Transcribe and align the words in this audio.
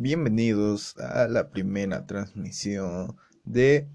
Bienvenidos 0.00 0.96
a 0.98 1.26
la 1.26 1.50
primera 1.50 2.06
transmisión 2.06 3.16
de 3.42 3.88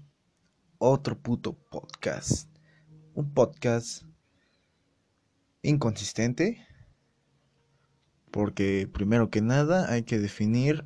otro 0.76 1.18
puto 1.18 1.54
podcast. 1.54 2.46
Un 3.14 3.32
podcast 3.32 4.02
inconsistente. 5.62 6.68
Porque 8.30 8.86
primero 8.92 9.30
que 9.30 9.40
nada 9.40 9.90
hay 9.90 10.02
que 10.02 10.18
definir 10.18 10.84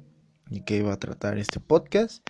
de 0.51 0.65
qué 0.65 0.85
va 0.85 0.93
a 0.93 1.01
tratar 1.01 1.37
este 1.37 1.59
podcast. 1.59 2.25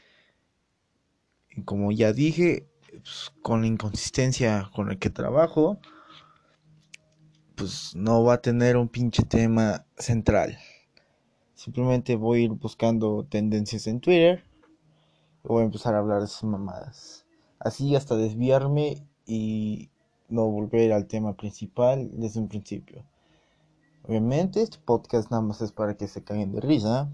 Y 1.51 1.65
como 1.65 1.93
ya 1.93 2.15
dije, 2.15 2.71
pues, 2.91 3.35
con 3.43 3.61
la 3.61 3.67
inconsistencia 3.67 4.71
con 4.75 4.91
el 4.91 4.99
que 4.99 5.11
trabajo, 5.11 5.79
pues 7.55 7.95
no 7.95 8.25
va 8.25 8.33
a 8.33 8.41
tener 8.41 8.79
un 8.79 8.89
pinche 8.89 9.25
tema 9.25 9.85
central. 9.99 10.59
Simplemente 11.59 12.15
voy 12.15 12.39
a 12.39 12.45
ir 12.45 12.51
buscando 12.53 13.25
tendencias 13.25 13.89
en 13.89 13.99
Twitter. 13.99 14.45
Y 15.43 15.49
voy 15.49 15.63
a 15.63 15.65
empezar 15.65 15.93
a 15.93 15.99
hablar 15.99 16.21
de 16.21 16.27
esas 16.27 16.45
mamadas. 16.45 17.27
Así 17.59 17.97
hasta 17.97 18.15
desviarme 18.15 19.05
y 19.27 19.91
no 20.29 20.47
volver 20.47 20.93
al 20.93 21.09
tema 21.09 21.33
principal 21.33 22.13
desde 22.13 22.39
un 22.39 22.47
principio. 22.47 23.03
Obviamente 24.05 24.63
este 24.63 24.79
podcast 24.79 25.33
nada 25.33 25.43
más 25.43 25.61
es 25.61 25.73
para 25.73 25.97
que 25.97 26.07
se 26.07 26.23
caigan 26.23 26.53
de 26.53 26.61
risa. 26.61 27.11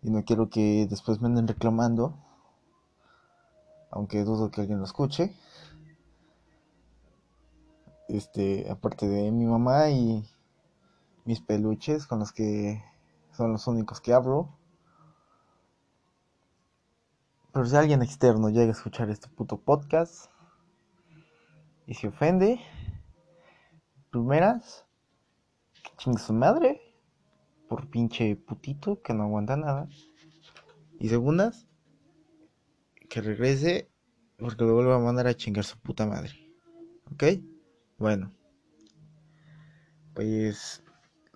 Y 0.00 0.10
no 0.10 0.24
quiero 0.24 0.48
que 0.48 0.86
después 0.88 1.20
me 1.20 1.26
anden 1.26 1.48
reclamando. 1.48 2.14
Aunque 3.90 4.22
dudo 4.22 4.52
que 4.52 4.60
alguien 4.60 4.78
lo 4.78 4.84
escuche. 4.84 5.34
Este, 8.08 8.70
aparte 8.70 9.08
de 9.08 9.32
mi 9.32 9.44
mamá 9.44 9.90
y 9.90 10.24
mis 11.24 11.40
peluches 11.40 12.06
con 12.06 12.20
los 12.20 12.30
que 12.30 12.80
son 13.36 13.52
los 13.52 13.66
únicos 13.66 14.00
que 14.00 14.12
hablo. 14.12 14.56
Pero 17.52 17.66
si 17.66 17.76
alguien 17.76 18.02
externo 18.02 18.48
llega 18.48 18.68
a 18.68 18.72
escuchar 18.72 19.10
este 19.10 19.28
puto 19.28 19.60
podcast 19.60 20.30
y 21.86 21.94
se 21.94 22.08
ofende, 22.08 22.60
primeras, 24.10 24.84
chingue 25.98 26.18
su 26.18 26.32
madre 26.32 26.80
por 27.68 27.88
pinche 27.88 28.36
putito 28.36 29.02
que 29.02 29.14
no 29.14 29.24
aguanta 29.24 29.56
nada. 29.56 29.88
Y 30.98 31.08
segundas, 31.08 31.66
que 33.08 33.20
regrese 33.20 33.90
porque 34.38 34.64
lo 34.64 34.74
vuelva 34.74 34.96
a 34.96 35.00
mandar 35.00 35.26
a 35.26 35.34
chingar 35.34 35.64
su 35.64 35.78
puta 35.78 36.06
madre. 36.06 36.32
¿Ok? 37.12 37.24
Bueno. 37.98 38.32
Pues 40.14 40.83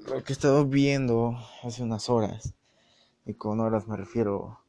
lo 0.06 0.22
que 0.22 0.32
he 0.32 0.34
estado 0.34 0.64
viendo 0.66 1.36
hace 1.62 1.82
unas 1.82 2.08
horas, 2.08 2.54
y 3.26 3.34
con 3.34 3.60
horas 3.60 3.88
me 3.88 3.96
refiero 3.96 4.60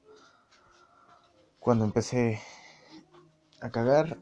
cuando 1.60 1.86
empecé 1.86 2.40
a 3.62 3.70
cagar, 3.70 4.20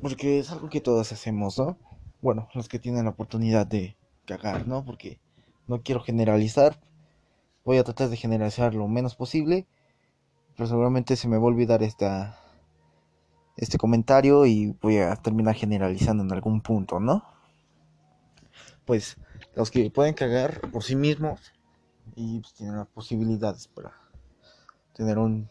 porque 0.00 0.38
es 0.38 0.50
algo 0.50 0.68
que 0.68 0.80
todos 0.80 1.12
hacemos, 1.12 1.58
¿no? 1.58 1.78
Bueno, 2.20 2.48
los 2.54 2.68
que 2.68 2.78
tienen 2.78 3.04
la 3.04 3.10
oportunidad 3.10 3.66
de 3.66 3.96
cagar, 4.26 4.66
¿no? 4.66 4.84
Porque 4.84 5.20
no 5.66 5.82
quiero 5.82 6.02
generalizar, 6.02 6.80
voy 7.64 7.78
a 7.78 7.84
tratar 7.84 8.08
de 8.08 8.16
generalizar 8.16 8.74
lo 8.74 8.86
menos 8.88 9.14
posible, 9.16 9.66
pero 10.56 10.68
seguramente 10.68 11.16
se 11.16 11.28
me 11.28 11.38
va 11.38 11.44
a 11.44 11.46
olvidar 11.46 11.82
esta, 11.82 12.38
este 13.56 13.78
comentario 13.78 14.46
y 14.46 14.76
voy 14.80 14.98
a 14.98 15.16
terminar 15.16 15.54
generalizando 15.54 16.22
en 16.22 16.32
algún 16.32 16.60
punto, 16.60 17.00
¿no? 17.00 17.24
Pues 18.84 19.16
los 19.54 19.70
que 19.70 19.90
pueden 19.90 20.14
cagar 20.14 20.60
por 20.70 20.82
sí 20.82 20.96
mismos 20.96 21.52
y 22.16 22.40
pues, 22.40 22.54
tienen 22.54 22.76
las 22.76 22.88
posibilidades 22.88 23.68
para 23.68 23.92
tener 24.94 25.18
un, 25.18 25.50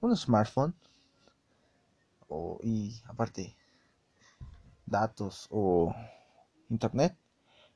un 0.00 0.16
smartphone 0.16 0.74
o, 2.28 2.58
y 2.62 3.00
aparte 3.06 3.56
datos 4.86 5.46
o 5.50 5.94
internet 6.68 7.16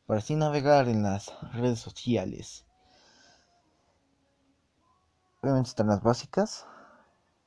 para 0.07 0.21
así 0.21 0.35
navegar 0.37 0.89
en 0.89 1.03
las 1.03 1.33
redes 1.53 1.81
sociales. 1.81 2.65
Obviamente 5.43 5.69
están 5.69 5.89
las 5.89 6.03
básicas 6.03 6.67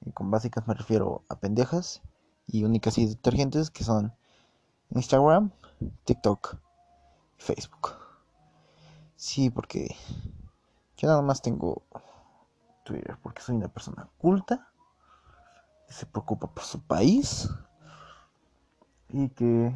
y 0.05 0.11
con 0.11 0.31
básicas 0.31 0.67
me 0.67 0.73
refiero 0.73 1.23
a 1.29 1.39
pendejas 1.39 2.01
y 2.47 2.63
únicas 2.63 2.97
y 2.97 3.07
detergentes 3.07 3.69
que 3.69 3.83
son 3.83 4.13
Instagram, 4.91 5.51
TikTok 6.05 6.55
y 7.37 7.41
Facebook. 7.41 8.00
Sí, 9.21 9.51
porque 9.51 9.95
yo 10.97 11.07
nada 11.07 11.21
más 11.21 11.43
tengo 11.43 11.83
Twitter 12.83 13.19
porque 13.21 13.43
soy 13.43 13.55
una 13.55 13.67
persona 13.67 14.09
culta 14.17 14.71
que 15.87 15.93
se 15.93 16.07
preocupa 16.07 16.47
por 16.51 16.63
su 16.63 16.81
país 16.81 17.47
y 19.09 19.29
que 19.29 19.75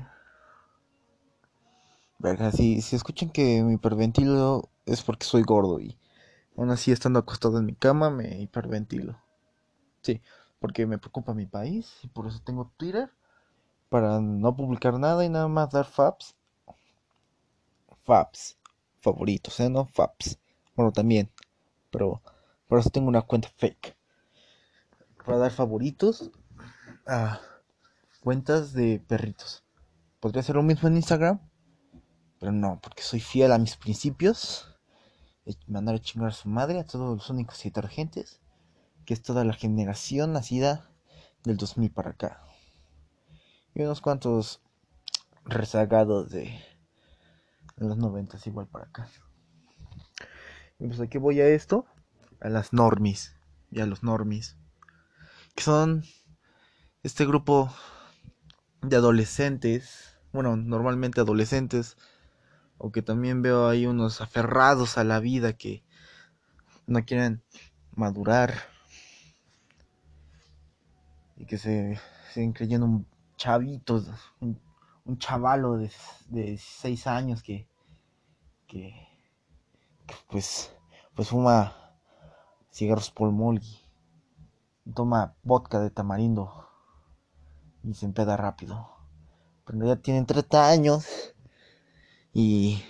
verga, 2.18 2.52
si, 2.52 2.82
si 2.82 2.98
que 3.32 3.62
me 3.62 3.74
hiperventilo 3.74 4.68
es 4.88 5.04
porque 5.04 5.28
soy 5.28 5.44
gordo 5.44 5.80
y 5.80 5.96
aún 6.58 6.72
así 6.72 6.92
estando 6.92 7.20
acostado 7.20 7.60
en 7.60 7.68
mi 7.68 7.76
cama 7.76 8.10
me 8.10 8.42
hiperventilo. 8.42 9.22
Sí, 10.02 10.24
porque 10.60 10.88
me 10.88 10.98
preocupa 10.98 11.36
mi 11.36 11.46
país 11.46 11.94
y 12.02 12.08
por 12.08 12.26
eso 12.26 12.42
tengo 12.44 12.72
Twitter 12.78 13.12
para 13.90 14.20
no 14.22 14.56
publicar 14.56 14.98
nada 14.98 15.24
y 15.24 15.30
nada 15.30 15.48
más 15.48 15.70
dar 15.70 15.86
faps. 15.86 16.36
Faps 18.06 18.58
favoritos, 19.06 19.60
¿eh? 19.60 19.70
No 19.70 19.86
Faps. 19.86 20.40
Bueno, 20.76 20.92
también. 20.92 21.30
Pero 21.92 22.22
por 22.68 22.80
eso 22.80 22.90
tengo 22.90 23.08
una 23.08 23.22
cuenta 23.22 23.50
fake. 23.56 23.96
Para 25.24 25.38
dar 25.38 25.52
favoritos 25.52 26.32
a 27.08 27.40
cuentas 28.20 28.74
de 28.74 29.00
perritos. 29.08 29.64
Podría 30.20 30.44
ser 30.44 30.56
lo 30.56 30.64
mismo 30.64 30.90
en 30.90 30.98
Instagram. 30.98 31.40
Pero 32.40 32.52
no, 32.52 32.80
porque 32.82 33.04
soy 33.04 33.20
fiel 33.20 33.52
a 33.52 33.60
mis 33.60 33.78
principios. 33.78 34.76
Mandar 35.68 35.96
a 35.96 36.00
chingar 36.00 36.30
a 36.30 36.34
su 36.34 36.50
madre 36.50 36.80
a 36.80 36.88
todos 36.88 37.16
los 37.16 37.30
únicos 37.30 37.62
detergentes. 37.64 38.42
Que 39.06 39.14
es 39.14 39.22
toda 39.22 39.46
la 39.46 39.54
generación 39.54 40.34
nacida 40.34 40.90
del 41.44 41.58
2000 41.58 41.92
para 41.92 42.10
acá. 42.10 42.42
Y 43.76 43.84
unos 43.84 44.02
cuantos 44.02 44.62
rezagados 45.46 46.32
de 46.32 46.60
en 47.78 47.90
los 47.90 47.98
90 47.98 48.38
igual 48.46 48.68
para 48.68 48.86
acá. 48.86 49.08
Y 50.80 50.88
pues 50.88 51.00
aquí 51.00 51.18
voy 51.18 51.40
a 51.42 51.48
esto, 51.48 51.86
a 52.42 52.50
las 52.50 52.74
normis 52.74 53.36
y 53.72 53.82
a 53.82 53.86
los 53.86 54.04
normis, 54.04 54.58
que 55.56 55.64
son 55.64 56.04
este 57.04 57.26
grupo 57.26 57.74
de 58.82 58.96
adolescentes, 58.98 60.18
bueno, 60.32 60.56
normalmente 60.56 61.22
adolescentes, 61.22 61.98
o 62.78 62.92
que 62.92 63.02
también 63.02 63.42
veo 63.42 63.68
ahí 63.68 63.86
unos 63.86 64.22
aferrados 64.22 64.98
a 64.98 65.04
la 65.04 65.20
vida 65.20 65.54
que 65.54 65.84
no 66.88 67.06
quieren 67.06 67.42
madurar 67.96 68.54
y 71.38 71.46
que 71.46 71.58
se 71.58 72.00
siguen 72.34 72.54
creyendo 72.54 72.86
un 72.86 73.08
chavito, 73.38 74.04
un 74.40 74.60
un 75.06 75.18
chavalo 75.20 75.78
de, 75.78 75.92
de 76.30 76.44
16 76.44 77.08
años 77.08 77.44
que, 77.44 77.68
que, 78.68 79.08
pues, 80.30 80.72
pues 81.14 81.30
fuma 81.30 81.74
cigarros 82.72 83.12
por 83.12 83.32
toma 84.94 85.36
vodka 85.44 85.80
de 85.80 85.90
tamarindo 85.90 86.68
y 87.84 87.94
se 87.94 88.06
empeda 88.06 88.36
rápido. 88.36 88.90
Pero 89.66 89.86
ya 89.86 89.96
tienen 89.96 90.26
30 90.26 90.70
años 90.70 91.34
y, 92.34 92.84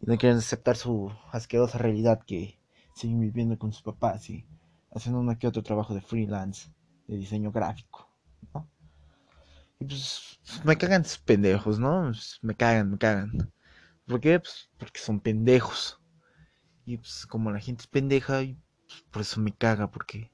y 0.00 0.06
no 0.06 0.16
quieren 0.16 0.38
aceptar 0.38 0.76
su 0.76 1.12
asquerosa 1.32 1.78
realidad 1.78 2.22
que 2.24 2.58
siguen 2.94 3.20
viviendo 3.20 3.58
con 3.58 3.72
sus 3.72 3.82
papás 3.82 4.30
y 4.30 4.46
haciendo 4.92 5.20
uno 5.20 5.38
que 5.38 5.46
otro 5.46 5.62
trabajo 5.62 5.94
de 5.94 6.00
freelance, 6.00 6.70
de 7.06 7.16
diseño 7.16 7.52
gráfico. 7.52 8.09
Y 9.80 9.86
pues 9.86 10.38
me 10.64 10.76
cagan 10.76 11.02
esos 11.02 11.18
pendejos, 11.18 11.78
¿no? 11.78 12.04
Pues, 12.04 12.38
me 12.42 12.54
cagan, 12.54 12.90
me 12.90 12.98
cagan. 12.98 13.52
¿Por 14.06 14.20
qué? 14.20 14.38
Pues 14.38 14.70
porque 14.78 15.00
son 15.00 15.20
pendejos. 15.20 16.00
Y 16.84 16.98
pues 16.98 17.26
como 17.26 17.50
la 17.50 17.60
gente 17.60 17.82
es 17.82 17.86
pendeja, 17.86 18.42
pues, 18.88 19.02
por 19.10 19.22
eso 19.22 19.40
me 19.40 19.54
caga, 19.54 19.90
porque 19.90 20.30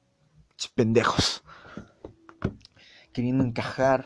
son 0.56 0.72
pendejos. 0.75 1.44
Queriendo 3.12 3.44
encajar 3.44 4.04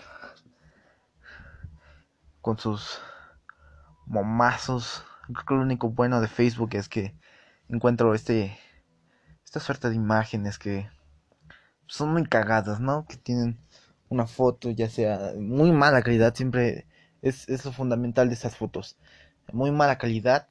con 2.40 2.58
sus 2.58 3.00
momazos. 4.06 5.04
Creo 5.26 5.44
que 5.46 5.54
lo 5.54 5.62
único 5.62 5.90
bueno 5.90 6.20
de 6.20 6.28
Facebook 6.28 6.70
es 6.75 6.88
que 6.88 7.16
encuentro 7.69 8.14
este 8.14 8.58
esta 9.44 9.60
suerte 9.60 9.88
de 9.88 9.96
imágenes 9.96 10.58
que 10.58 10.88
son 11.87 12.12
muy 12.12 12.25
cagadas, 12.25 12.81
¿no? 12.81 13.06
Que 13.06 13.16
tienen 13.16 13.58
una 14.11 14.27
foto, 14.27 14.71
ya 14.71 14.91
sea 14.91 15.33
muy 15.39 15.73
mala 15.73 16.03
calidad, 16.03 16.35
siempre 16.35 16.87
es, 17.23 17.49
lo 17.65 17.73
fundamental 17.73 18.29
de 18.29 18.35
esas 18.35 18.57
fotos. 18.57 18.97
Muy 19.53 19.71
mala 19.71 19.99
calidad, 19.99 20.49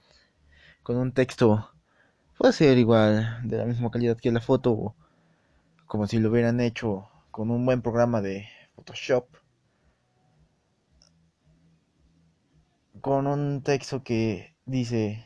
con 0.84 0.98
un 0.98 1.12
texto 1.14 1.70
puede 2.38 2.54
ser 2.54 2.78
igual, 2.78 3.42
de 3.44 3.58
la 3.58 3.66
misma 3.66 3.92
calidad 3.92 4.18
que 4.18 4.32
la 4.32 4.42
foto, 4.42 4.96
como 5.88 6.08
si 6.08 6.20
lo 6.20 6.30
hubieran 6.30 6.62
hecho 6.62 7.10
con 7.32 7.52
un 7.52 7.66
buen 7.66 7.82
programa 7.82 8.22
de 8.22 8.48
Photoshop. 8.76 9.28
Con 13.02 13.28
un 13.28 13.62
texto 13.62 14.04
que 14.04 14.56
dice, 14.66 15.26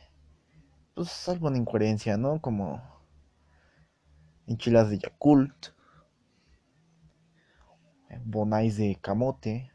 pues 0.94 1.28
alguna 1.28 1.58
incoherencia, 1.58 2.16
¿no? 2.16 2.40
Como 2.40 2.82
enchiladas 4.46 4.90
de 4.90 4.98
Yakult, 4.98 5.73
bonais 8.24 8.76
de 8.76 8.96
camote, 9.00 9.72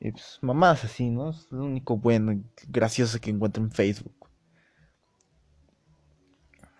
y 0.00 0.12
pues 0.12 0.38
mamás 0.42 0.84
así, 0.84 1.10
¿no? 1.10 1.30
Es 1.30 1.50
lo 1.50 1.64
único 1.64 1.96
bueno 1.96 2.32
y 2.32 2.44
gracioso 2.68 3.18
que 3.20 3.30
encuentro 3.30 3.62
en 3.62 3.70
Facebook. 3.70 4.14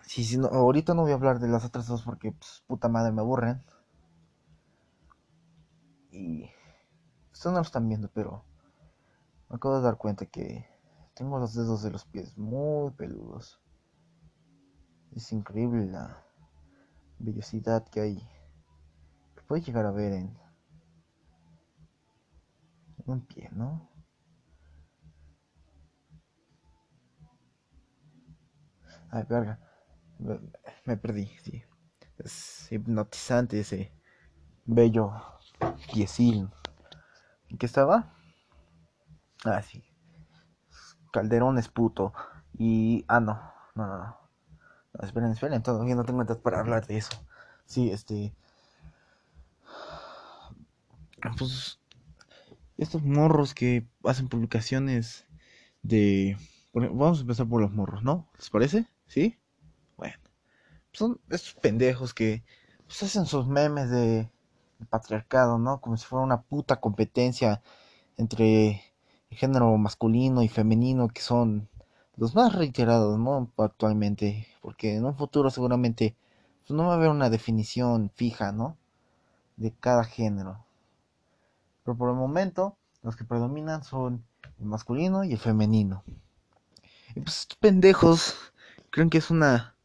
Sí, 0.03 0.23
sí, 0.23 0.37
no, 0.37 0.47
ahorita 0.47 0.93
no 0.93 1.03
voy 1.03 1.11
a 1.11 1.15
hablar 1.15 1.39
de 1.39 1.47
las 1.47 1.65
otras 1.65 1.85
dos 1.87 2.01
porque, 2.01 2.31
pues, 2.31 2.63
puta 2.65 2.87
madre, 2.87 3.11
me 3.11 3.21
aburren. 3.21 3.61
Y... 6.11 6.49
Ustedes 7.31 7.53
no 7.53 7.59
lo 7.59 7.61
están 7.61 7.87
viendo, 7.87 8.09
pero... 8.11 8.43
Me 9.49 9.57
acabo 9.57 9.77
de 9.77 9.83
dar 9.83 9.97
cuenta 9.97 10.25
que... 10.25 10.67
Tengo 11.13 11.37
los 11.37 11.53
dedos 11.53 11.83
de 11.83 11.91
los 11.91 12.05
pies 12.05 12.37
muy 12.37 12.91
peludos. 12.91 13.59
Es 15.15 15.31
increíble 15.31 15.85
la... 15.85 16.23
Vellosidad 17.19 17.87
que 17.89 18.01
hay. 18.01 18.29
Puede 19.49 19.63
llegar 19.63 19.87
a 19.87 19.91
ver 19.91 20.13
en... 20.13 20.37
Un 23.07 23.25
pie, 23.25 23.49
¿no? 23.51 23.89
Ay, 29.09 29.23
verga. 29.27 29.59
Me 30.85 30.97
perdí, 30.97 31.25
sí. 31.41 31.63
Es 32.19 32.71
hipnotizante 32.71 33.59
ese 33.59 33.91
bello 34.65 35.13
piecín. 35.91 36.51
¿En 37.47 37.57
qué 37.57 37.65
estaba? 37.65 38.13
Ah, 39.45 39.63
sí. 39.63 39.83
Calderón 41.11 41.57
es 41.57 41.69
puto. 41.69 42.13
Y. 42.53 43.03
Ah, 43.07 43.19
no. 43.19 43.33
No, 43.73 43.87
no, 43.87 43.97
no. 43.97 44.17
no 44.93 45.07
esperen, 45.07 45.31
esperen. 45.31 45.63
Todavía 45.63 45.95
no 45.95 46.03
tengo 46.03 46.21
edad 46.21 46.39
para 46.39 46.59
hablar 46.59 46.85
de 46.85 46.97
eso. 46.97 47.17
Sí, 47.65 47.89
este. 47.89 48.35
Pues. 51.37 51.79
Estos 52.77 53.03
morros 53.03 53.53
que 53.53 53.87
hacen 54.03 54.29
publicaciones 54.29 55.25
de. 55.81 56.37
Vamos 56.73 57.19
a 57.19 57.21
empezar 57.21 57.47
por 57.47 57.61
los 57.61 57.71
morros, 57.71 58.03
¿no? 58.03 58.29
¿Les 58.37 58.49
parece? 58.49 58.87
¿Sí? 59.07 59.37
Bueno, 59.97 60.15
son 60.93 61.19
estos 61.29 61.55
pendejos 61.55 62.13
que 62.13 62.43
pues, 62.85 63.03
hacen 63.03 63.25
sus 63.25 63.47
memes 63.47 63.89
de, 63.89 64.29
patriarcado, 64.89 65.57
¿no? 65.57 65.81
Como 65.81 65.97
si 65.97 66.05
fuera 66.05 66.23
una 66.23 66.41
puta 66.41 66.79
competencia 66.79 67.61
entre 68.17 68.81
el 69.29 69.37
género 69.37 69.75
masculino 69.77 70.41
y 70.41 70.47
femenino, 70.47 71.09
que 71.09 71.21
son 71.21 71.67
los 72.15 72.35
más 72.35 72.55
reiterados, 72.55 73.19
¿no? 73.19 73.51
Actualmente, 73.57 74.47
porque 74.61 74.95
en 74.95 75.05
un 75.05 75.15
futuro 75.17 75.49
seguramente 75.49 76.15
pues, 76.65 76.77
no 76.77 76.87
va 76.87 76.93
a 76.93 76.95
haber 76.95 77.09
una 77.09 77.29
definición 77.29 78.09
fija, 78.15 78.51
¿no? 78.51 78.77
De 79.57 79.73
cada 79.73 80.03
género. 80.05 80.65
Pero 81.89 81.97
por 81.97 82.09
el 82.11 82.15
momento, 82.17 82.77
los 83.01 83.15
que 83.15 83.23
predominan 83.23 83.83
son 83.83 84.23
el 84.59 84.65
masculino 84.67 85.23
y 85.23 85.33
el 85.33 85.39
femenino. 85.39 86.03
Y 87.15 87.21
pues 87.21 87.39
estos 87.39 87.57
pendejos 87.57 88.53
creen 88.91 89.09
que 89.09 89.17
es 89.17 89.31
una 89.31 89.75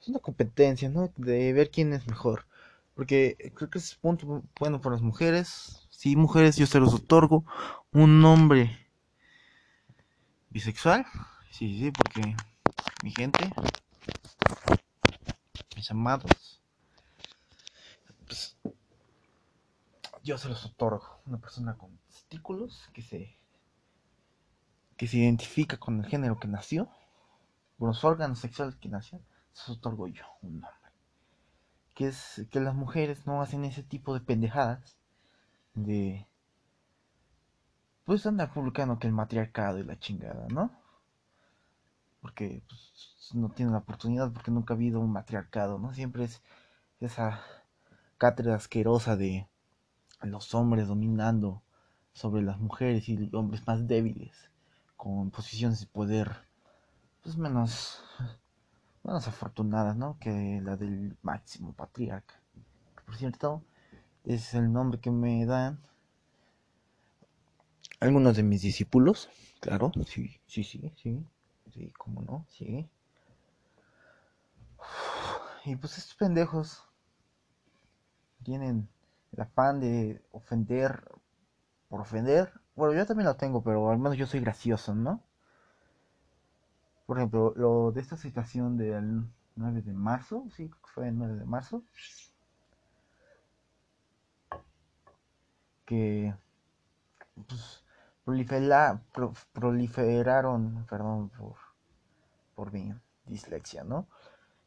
es 0.00 0.06
una 0.06 0.20
competencia, 0.20 0.88
¿no? 0.88 1.10
De 1.16 1.52
ver 1.52 1.72
quién 1.72 1.94
es 1.94 2.06
mejor. 2.06 2.46
Porque 2.94 3.52
creo 3.56 3.68
que 3.68 3.78
es 3.78 3.96
punto 3.96 4.44
bueno 4.60 4.80
para 4.80 4.94
las 4.94 5.02
mujeres. 5.02 5.88
Sí, 5.90 6.14
mujeres, 6.14 6.56
yo 6.56 6.66
se 6.66 6.78
los 6.78 6.94
otorgo 6.94 7.44
un 7.90 8.20
nombre 8.20 8.78
bisexual. 10.50 11.04
Sí, 11.50 11.76
sí, 11.76 11.90
porque 11.90 12.36
mi 13.02 13.10
gente, 13.10 13.50
mis 15.74 15.90
amados, 15.90 16.62
pues 18.28 18.56
yo 20.22 20.38
se 20.38 20.48
los 20.48 20.64
otorgo. 20.64 21.20
Una 21.26 21.38
persona 21.38 21.76
con 21.76 21.96
testículos 22.08 22.88
que 22.92 23.02
se 23.02 23.38
que 24.96 25.08
se 25.08 25.18
identifica 25.18 25.78
con 25.78 25.98
el 25.98 26.06
género 26.06 26.38
que 26.38 26.46
nació, 26.46 26.88
con 27.78 27.88
los 27.88 28.04
órganos 28.04 28.38
sexuales 28.38 28.76
que 28.76 28.88
nació 28.88 29.20
eso 29.54 29.72
otorgo 29.72 30.08
yo 30.08 30.24
un 30.42 30.60
nombre. 30.60 30.90
Que 31.94 32.08
es 32.08 32.46
que 32.50 32.60
las 32.60 32.74
mujeres 32.74 33.26
no 33.26 33.42
hacen 33.42 33.64
ese 33.64 33.82
tipo 33.82 34.14
de 34.14 34.20
pendejadas 34.20 34.96
de 35.74 36.26
pues 38.04 38.26
andar 38.26 38.52
publicando 38.52 38.98
que 38.98 39.06
el 39.06 39.12
matriarcado 39.12 39.78
y 39.78 39.84
la 39.84 39.98
chingada, 39.98 40.46
¿no? 40.48 40.70
Porque 42.20 42.62
pues, 42.68 43.30
no 43.34 43.50
tienen 43.50 43.72
la 43.72 43.80
oportunidad 43.80 44.32
porque 44.32 44.50
nunca 44.50 44.74
ha 44.74 44.76
habido 44.76 45.00
un 45.00 45.12
matriarcado, 45.12 45.78
¿no? 45.78 45.92
Siempre 45.94 46.24
es 46.24 46.42
esa 47.00 47.42
cátedra 48.18 48.56
asquerosa 48.56 49.16
de 49.16 49.48
los 50.26 50.54
hombres 50.54 50.88
dominando 50.88 51.62
sobre 52.12 52.42
las 52.42 52.58
mujeres 52.60 53.08
y 53.08 53.30
hombres 53.32 53.66
más 53.66 53.86
débiles 53.86 54.50
con 54.96 55.30
posiciones 55.30 55.80
de 55.80 55.86
poder 55.86 56.30
pues 57.22 57.36
menos 57.36 58.02
más 59.02 59.26
afortunada, 59.26 59.94
¿no? 59.94 60.18
Que 60.20 60.60
la 60.62 60.76
del 60.76 61.16
máximo 61.22 61.72
patriarca. 61.72 62.34
por 63.04 63.16
cierto, 63.16 63.62
es 64.24 64.54
el 64.54 64.72
nombre 64.72 65.00
que 65.00 65.10
me 65.10 65.44
dan 65.46 65.80
algunos 68.00 68.36
de 68.36 68.42
mis 68.42 68.62
discípulos. 68.62 69.28
Claro, 69.60 69.92
sí, 70.06 70.40
sí, 70.46 70.64
sí, 70.64 70.92
sí. 70.96 71.24
Sí, 71.72 71.92
cómo 71.96 72.22
no, 72.22 72.44
sí. 72.48 72.88
Y 75.64 75.76
pues 75.76 75.96
estos 75.96 76.16
pendejos 76.16 76.82
tienen 78.42 78.88
el 79.32 79.40
afán 79.40 79.80
de 79.80 80.22
ofender 80.32 81.10
por 81.88 82.00
ofender. 82.00 82.52
Bueno, 82.76 82.94
yo 82.94 83.06
también 83.06 83.28
lo 83.28 83.36
tengo, 83.36 83.62
pero 83.62 83.90
al 83.90 83.98
menos 83.98 84.16
yo 84.16 84.26
soy 84.26 84.40
gracioso, 84.40 84.94
¿no? 84.94 85.22
por 87.12 87.18
ejemplo, 87.18 87.52
lo 87.56 87.92
de 87.92 88.00
esta 88.00 88.16
situación 88.16 88.78
del 88.78 89.26
9 89.56 89.82
de 89.82 89.92
marzo, 89.92 90.46
sí, 90.56 90.70
fue 90.94 91.08
el 91.08 91.18
9 91.18 91.34
de 91.34 91.44
marzo, 91.44 91.82
que 95.84 96.34
pues, 97.46 97.84
proliferaron, 99.52 100.86
perdón 100.88 101.28
por, 101.30 101.56
por 102.54 102.72
mi 102.72 102.94
dislexia, 103.26 103.84
¿no? 103.84 104.06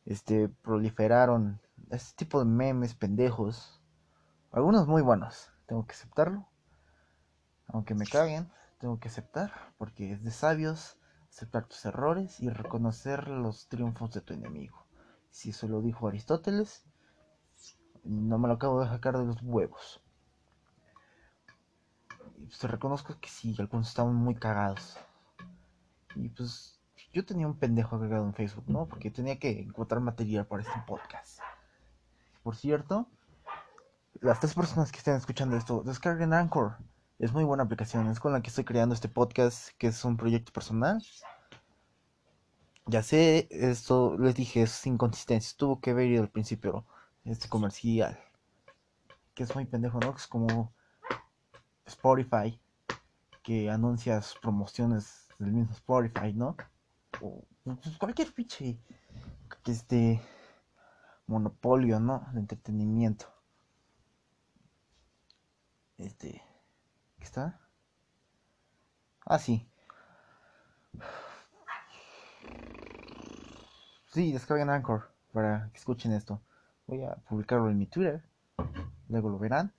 Este, 0.06 0.48
proliferaron 0.50 1.60
este 1.90 2.16
tipo 2.26 2.38
de 2.40 2.46
memes 2.46 2.94
pendejos, 2.94 3.82
algunos 4.56 4.88
muy 4.88 5.02
buenos, 5.02 5.52
tengo 5.66 5.86
que 5.86 5.92
aceptarlo, 5.92 6.48
aunque 7.68 7.94
me 7.94 8.06
caguen, 8.06 8.50
tengo 8.80 9.02
que 9.02 9.10
aceptar, 9.10 9.52
porque 9.78 10.14
es 10.14 10.24
de 10.24 10.32
sabios 10.32 10.98
aceptar 11.30 11.66
tus 11.66 11.84
errores 11.84 12.40
y 12.40 12.48
reconocer 12.48 13.28
los 13.28 13.68
triunfos 13.68 14.14
de 14.14 14.22
tu 14.22 14.34
enemigo. 14.34 14.86
Si 15.30 15.50
eso 15.50 15.68
lo 15.68 15.82
dijo 15.82 16.08
Aristóteles, 16.08 16.86
no 18.06 18.38
me 18.38 18.48
lo 18.48 18.54
acabo 18.54 18.80
de 18.80 18.88
sacar 18.88 19.18
de 19.18 19.26
los 19.26 19.42
huevos. 19.42 20.02
Y 22.38 22.46
pues 22.46 22.64
reconozco 22.64 23.20
que 23.20 23.28
sí, 23.28 23.54
algunos 23.60 23.90
estaban 23.90 24.16
muy 24.16 24.36
cagados. 24.36 24.98
Y 26.16 26.30
pues 26.30 26.80
yo 27.12 27.26
tenía 27.26 27.46
un 27.46 27.60
pendejo 27.60 27.98
agregado 27.98 28.24
en 28.24 28.34
Facebook, 28.34 28.70
¿no? 28.70 28.88
Porque 28.88 29.12
tenía 29.12 29.38
que 29.38 29.64
encontrar 29.64 30.00
material 30.00 30.48
para 30.48 30.64
este 30.64 30.82
podcast. 30.88 31.40
Por 32.42 32.56
cierto, 32.56 33.10
las 34.22 34.40
tres 34.40 34.54
personas 34.54 34.92
que 34.92 34.98
estén 35.00 35.16
escuchando 35.16 35.58
esto, 35.58 35.84
descarguen 35.84 36.34
Anchor. 36.34 36.78
Es 37.20 37.32
muy 37.32 37.44
buena 37.44 37.64
aplicación, 37.64 38.08
es 38.08 38.20
con 38.20 38.34
la 38.34 38.42
que 38.42 38.50
estoy 38.50 38.66
creando 38.66 38.94
este 38.94 39.08
podcast, 39.08 39.70
que 39.78 39.88
es 39.88 40.04
un 40.04 40.18
proyecto 40.18 40.52
personal. 40.52 41.02
Ya 42.88 43.02
sé, 43.04 43.48
esto 43.52 44.18
les 44.18 44.36
dije, 44.36 44.64
es 44.64 44.86
inconsistencia, 44.86 45.56
tuvo 45.58 45.80
que 45.80 45.94
ver 45.94 46.20
al 46.20 46.30
principio 46.30 46.86
este 47.24 47.50
comercial, 47.50 48.20
que 49.34 49.44
es 49.44 49.56
muy 49.56 49.66
pendejo, 49.66 50.00
¿no? 50.00 50.14
Es 50.16 50.28
como 50.28 50.74
Spotify, 51.86 52.60
que 53.44 53.70
anuncia 53.70 54.22
sus 54.22 54.40
promociones 54.40 55.28
del 55.40 55.52
mismo 55.52 55.74
Spotify, 55.74 56.34
¿no? 56.34 56.56
O 57.22 57.44
pues, 57.64 57.98
cualquier 57.98 58.34
pinche 58.34 58.78
este 59.66 60.22
monopolio, 61.28 62.00
¿no? 62.00 62.28
De 62.34 62.40
entretenimiento. 62.40 63.35
Este 65.98 66.42
está? 67.20 67.60
Ah, 69.26 69.40
sí. 69.40 69.68
Sí, 74.08 74.32
descarguen 74.32 74.70
Anchor 74.70 75.12
para 75.34 75.70
que 75.72 75.78
escuchen 75.78 76.14
esto. 76.14 76.42
Voy 76.88 77.04
a 77.04 77.16
publicarlo 77.16 77.70
en 77.70 77.78
mi 77.78 77.88
Twitter. 77.88 78.24
Luego 79.10 79.30
lo 79.30 79.40
verán. 79.40 79.74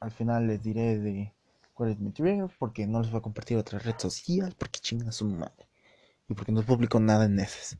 Al 0.00 0.10
final 0.10 0.46
les 0.46 0.62
diré 0.62 0.98
de 0.98 1.32
cuál 1.74 1.90
es 1.90 1.98
mi 1.98 2.12
Twitter. 2.12 2.48
Porque 2.58 2.86
no 2.86 3.00
les 3.00 3.10
voy 3.10 3.18
a 3.18 3.22
compartir 3.22 3.56
otra 3.56 3.78
red 3.78 3.98
social. 3.98 4.54
Porque 4.58 4.80
chingan 4.80 5.12
su 5.12 5.24
madre. 5.24 5.68
Y 6.28 6.34
porque 6.34 6.52
no 6.52 6.62
publico 6.62 7.00
nada 7.00 7.24
en 7.24 7.38
ese. 7.40 7.78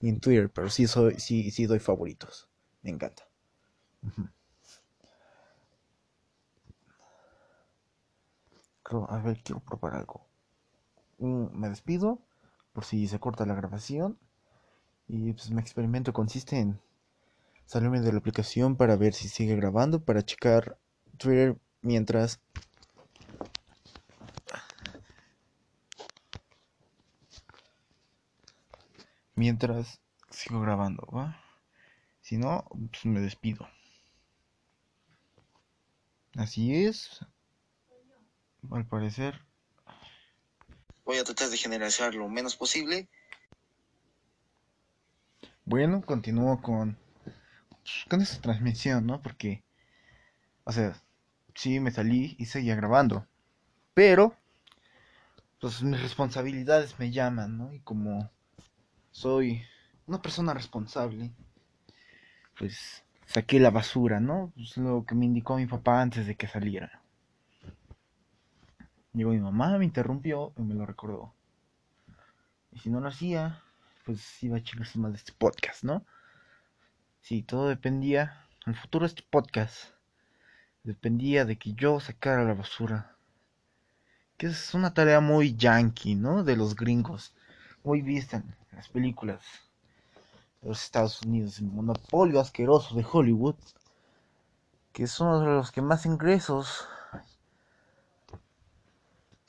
Ni 0.00 0.10
en 0.10 0.20
Twitter. 0.20 0.50
Pero 0.50 0.70
sí, 0.70 0.86
soy, 0.86 1.18
sí, 1.18 1.50
sí 1.50 1.66
doy 1.66 1.80
favoritos. 1.80 2.48
Me 2.82 2.90
encanta. 2.90 3.24
A 8.86 9.18
ver, 9.18 9.42
quiero 9.42 9.60
probar 9.60 9.94
algo. 9.94 10.26
me 11.18 11.68
despido 11.68 12.18
por 12.72 12.84
si 12.84 13.08
se 13.08 13.18
corta 13.18 13.46
la 13.46 13.54
grabación. 13.54 14.18
Y 15.08 15.32
pues 15.32 15.50
mi 15.50 15.60
experimento 15.60 16.12
consiste 16.12 16.58
en 16.58 16.80
salirme 17.66 18.00
de 18.00 18.12
la 18.12 18.18
aplicación 18.18 18.76
para 18.76 18.96
ver 18.96 19.14
si 19.14 19.28
sigue 19.28 19.56
grabando, 19.56 20.02
para 20.04 20.24
checar 20.24 20.78
Twitter 21.18 21.58
mientras 21.82 22.40
mientras 29.34 30.00
sigo 30.30 30.60
grabando, 30.60 31.06
¿va? 31.14 31.40
Si 32.20 32.36
no, 32.38 32.64
pues 32.90 33.04
me 33.06 33.20
despido. 33.20 33.68
Así 36.36 36.74
es. 36.74 37.20
Al 38.70 38.86
parecer. 38.86 39.40
Voy 41.04 41.18
a 41.18 41.24
tratar 41.24 41.50
de 41.50 41.56
generalizar 41.56 42.14
lo 42.14 42.28
menos 42.28 42.56
posible. 42.56 43.08
Bueno, 45.64 46.02
continúo 46.02 46.60
con, 46.60 46.98
con 48.08 48.20
esta 48.20 48.40
transmisión, 48.40 49.06
¿no? 49.06 49.22
Porque, 49.22 49.62
o 50.64 50.72
sea, 50.72 50.94
sí 51.54 51.80
me 51.80 51.90
salí 51.90 52.36
y 52.38 52.46
seguía 52.46 52.74
grabando. 52.74 53.26
Pero, 53.94 54.36
pues 55.60 55.82
mis 55.82 56.00
responsabilidades 56.02 56.98
me 56.98 57.10
llaman, 57.10 57.56
¿no? 57.56 57.72
Y 57.72 57.80
como 57.80 58.30
soy 59.10 59.62
una 60.06 60.20
persona 60.20 60.52
responsable, 60.52 61.32
pues 62.58 63.04
saqué 63.26 63.60
la 63.60 63.70
basura, 63.70 64.20
¿no? 64.20 64.52
Pues 64.54 64.76
lo 64.76 65.04
que 65.06 65.14
me 65.14 65.26
indicó 65.26 65.56
mi 65.56 65.66
papá 65.66 66.02
antes 66.02 66.26
de 66.26 66.34
que 66.34 66.48
saliera. 66.48 67.03
Llegó 69.14 69.30
mi 69.30 69.38
mamá, 69.38 69.78
me 69.78 69.84
interrumpió 69.84 70.52
y 70.58 70.62
me 70.62 70.74
lo 70.74 70.84
recordó. 70.84 71.32
Y 72.72 72.80
si 72.80 72.90
no 72.90 73.00
lo 73.00 73.08
hacía, 73.08 73.62
pues 74.04 74.42
iba 74.42 74.56
a 74.56 74.62
chingarse 74.62 74.98
más 74.98 75.12
de 75.12 75.18
este 75.18 75.32
podcast, 75.32 75.84
¿no? 75.84 76.04
Sí, 77.20 77.44
todo 77.44 77.68
dependía, 77.68 78.44
el 78.66 78.74
futuro 78.74 79.04
de 79.04 79.10
este 79.10 79.22
podcast 79.30 79.94
dependía 80.82 81.44
de 81.44 81.56
que 81.56 81.74
yo 81.74 82.00
sacara 82.00 82.42
la 82.42 82.54
basura. 82.54 83.14
Que 84.36 84.48
es 84.48 84.74
una 84.74 84.92
tarea 84.92 85.20
muy 85.20 85.54
yankee, 85.54 86.16
¿no? 86.16 86.42
De 86.42 86.56
los 86.56 86.74
gringos. 86.74 87.34
Muy 87.84 88.02
vista 88.02 88.38
en 88.38 88.56
las 88.72 88.88
películas 88.88 89.44
de 90.60 90.70
los 90.70 90.82
Estados 90.82 91.22
Unidos, 91.22 91.60
el 91.60 91.66
monopolio 91.66 92.40
asqueroso 92.40 92.96
de 92.96 93.06
Hollywood. 93.10 93.54
Que 94.92 95.04
es 95.04 95.20
uno 95.20 95.38
de 95.38 95.46
los 95.46 95.70
que 95.70 95.82
más 95.82 96.04
ingresos 96.04 96.88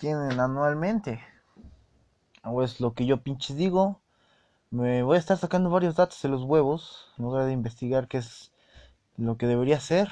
tienen 0.05 0.39
anualmente. 0.39 1.19
O 2.43 2.62
es 2.62 2.79
lo 2.79 2.93
que 2.93 3.07
yo 3.07 3.24
pinches 3.24 3.57
digo. 3.57 4.01
Me 4.69 5.01
voy 5.01 5.15
a 5.15 5.19
estar 5.19 5.35
sacando 5.35 5.71
varios 5.71 5.95
datos 5.95 6.21
de 6.21 6.29
los 6.29 6.43
huevos. 6.43 7.12
En 7.17 7.25
lugar 7.25 7.45
de 7.45 7.53
investigar 7.53 8.07
qué 8.07 8.19
es 8.19 8.51
lo 9.17 9.35
que 9.35 9.47
debería 9.47 9.77
hacer. 9.77 10.12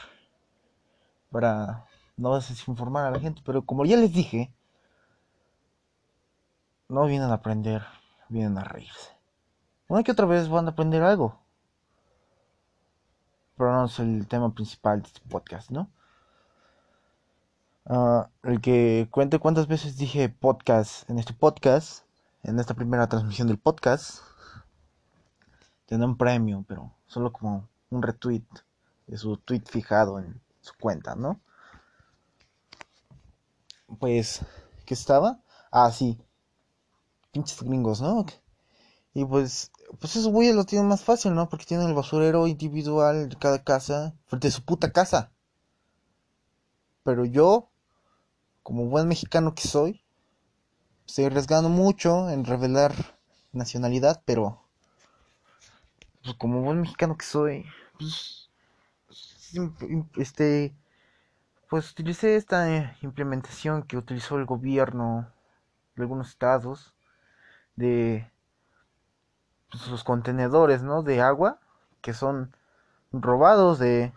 Para 1.30 1.86
no 2.18 2.34
desinformar 2.34 3.06
a 3.06 3.12
la 3.12 3.20
gente. 3.20 3.44
Pero 3.46 3.68
como 3.68 3.86
ya 3.86 3.96
les 3.96 4.12
dije. 4.12 4.52
No 6.90 7.06
vienen 7.06 7.30
a 7.30 7.36
aprender. 7.36 7.84
Vienen 8.30 8.58
a 8.58 8.64
reírse. 8.64 9.12
Una 9.88 10.02
que 10.02 10.14
otra 10.14 10.26
vez 10.26 10.50
van 10.50 10.66
a 10.66 10.72
aprender 10.72 11.04
algo. 11.04 11.40
Pero 13.58 13.72
no 13.72 13.86
es 13.86 14.00
el 14.00 14.28
tema 14.28 14.52
principal 14.56 15.04
de 15.04 15.08
este 15.10 15.22
podcast, 15.30 15.70
¿no? 15.70 15.88
Ah, 17.86 18.30
el 18.44 18.62
que 18.62 19.10
cuente 19.12 19.40
cuántas 19.40 19.68
veces 19.68 19.98
dije 19.98 20.30
podcast 20.30 21.10
en 21.10 21.20
este 21.20 21.34
podcast, 21.34 22.06
en 22.44 22.58
esta 22.60 22.74
primera 22.76 23.08
transmisión 23.08 23.50
del 23.50 23.60
podcast, 23.60 24.20
tiene 25.86 26.06
un 26.06 26.18
premio, 26.18 26.64
pero 26.66 26.94
solo 27.08 27.34
como 27.34 27.68
un 27.90 28.02
retweet 28.02 28.46
de 29.08 29.18
su 29.18 29.36
tweet 29.38 29.64
fijado 29.66 30.20
en 30.20 30.42
su 30.62 30.74
cuenta, 30.80 31.16
¿no? 31.16 31.42
Pues, 34.00 34.42
¿qué 34.86 34.94
estaba? 34.94 35.42
Ah, 35.70 35.92
sí. 35.92 36.18
Pinches 37.34 37.62
gringos, 37.64 38.02
¿no? 38.02 38.26
Y 39.14 39.26
pues, 39.26 39.72
pues 40.00 40.16
esos 40.16 40.32
güeyes 40.32 40.56
lo 40.56 40.64
tienen 40.64 40.88
más 40.88 41.04
fácil, 41.04 41.36
¿no? 41.36 41.50
Porque 41.50 41.66
tienen 41.66 41.88
el 41.88 41.94
basurero 41.94 42.48
individual 42.48 43.28
de 43.28 43.36
cada 43.38 43.62
casa 43.62 44.16
frente 44.26 44.48
a 44.48 44.52
su 44.52 44.64
puta 44.64 44.92
casa. 44.92 45.32
Pero 47.04 47.26
yo 47.26 47.73
como 48.64 48.86
buen 48.86 49.08
mexicano 49.08 49.54
que 49.54 49.68
soy, 49.68 50.02
estoy 51.06 51.26
arriesgando 51.26 51.70
mucho 51.70 52.30
en 52.30 52.46
revelar 52.46 52.94
nacionalidad, 53.52 54.24
pero 54.26 54.64
pues, 56.24 56.36
como 56.36 56.62
buen 56.62 56.82
mexicano 56.82 57.18
que 57.18 57.26
soy, 57.26 57.66
pues, 58.00 58.50
este, 60.16 60.74
pues 61.70 61.92
utilicé 61.92 62.38
esta 62.38 62.96
implementación 63.02 63.84
que 63.84 63.98
utilizó 63.98 64.38
el 64.38 64.46
gobierno 64.46 65.30
de 65.96 66.04
algunos 66.04 66.30
estados 66.30 66.94
de 67.76 68.32
pues, 69.70 69.88
los 69.88 70.04
contenedores, 70.04 70.82
¿no? 70.84 71.04
De 71.04 71.22
agua 71.22 71.60
que 72.02 72.14
son 72.14 72.56
robados 73.12 73.78
de 73.80 74.14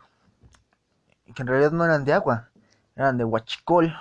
que 1.35 1.43
en 1.43 1.49
realidad 1.49 1.73
no 1.73 1.85
eran 1.85 2.05
de 2.05 2.13
agua, 2.13 2.51
eran 2.95 3.19
de 3.19 3.25
huachicol 3.25 3.95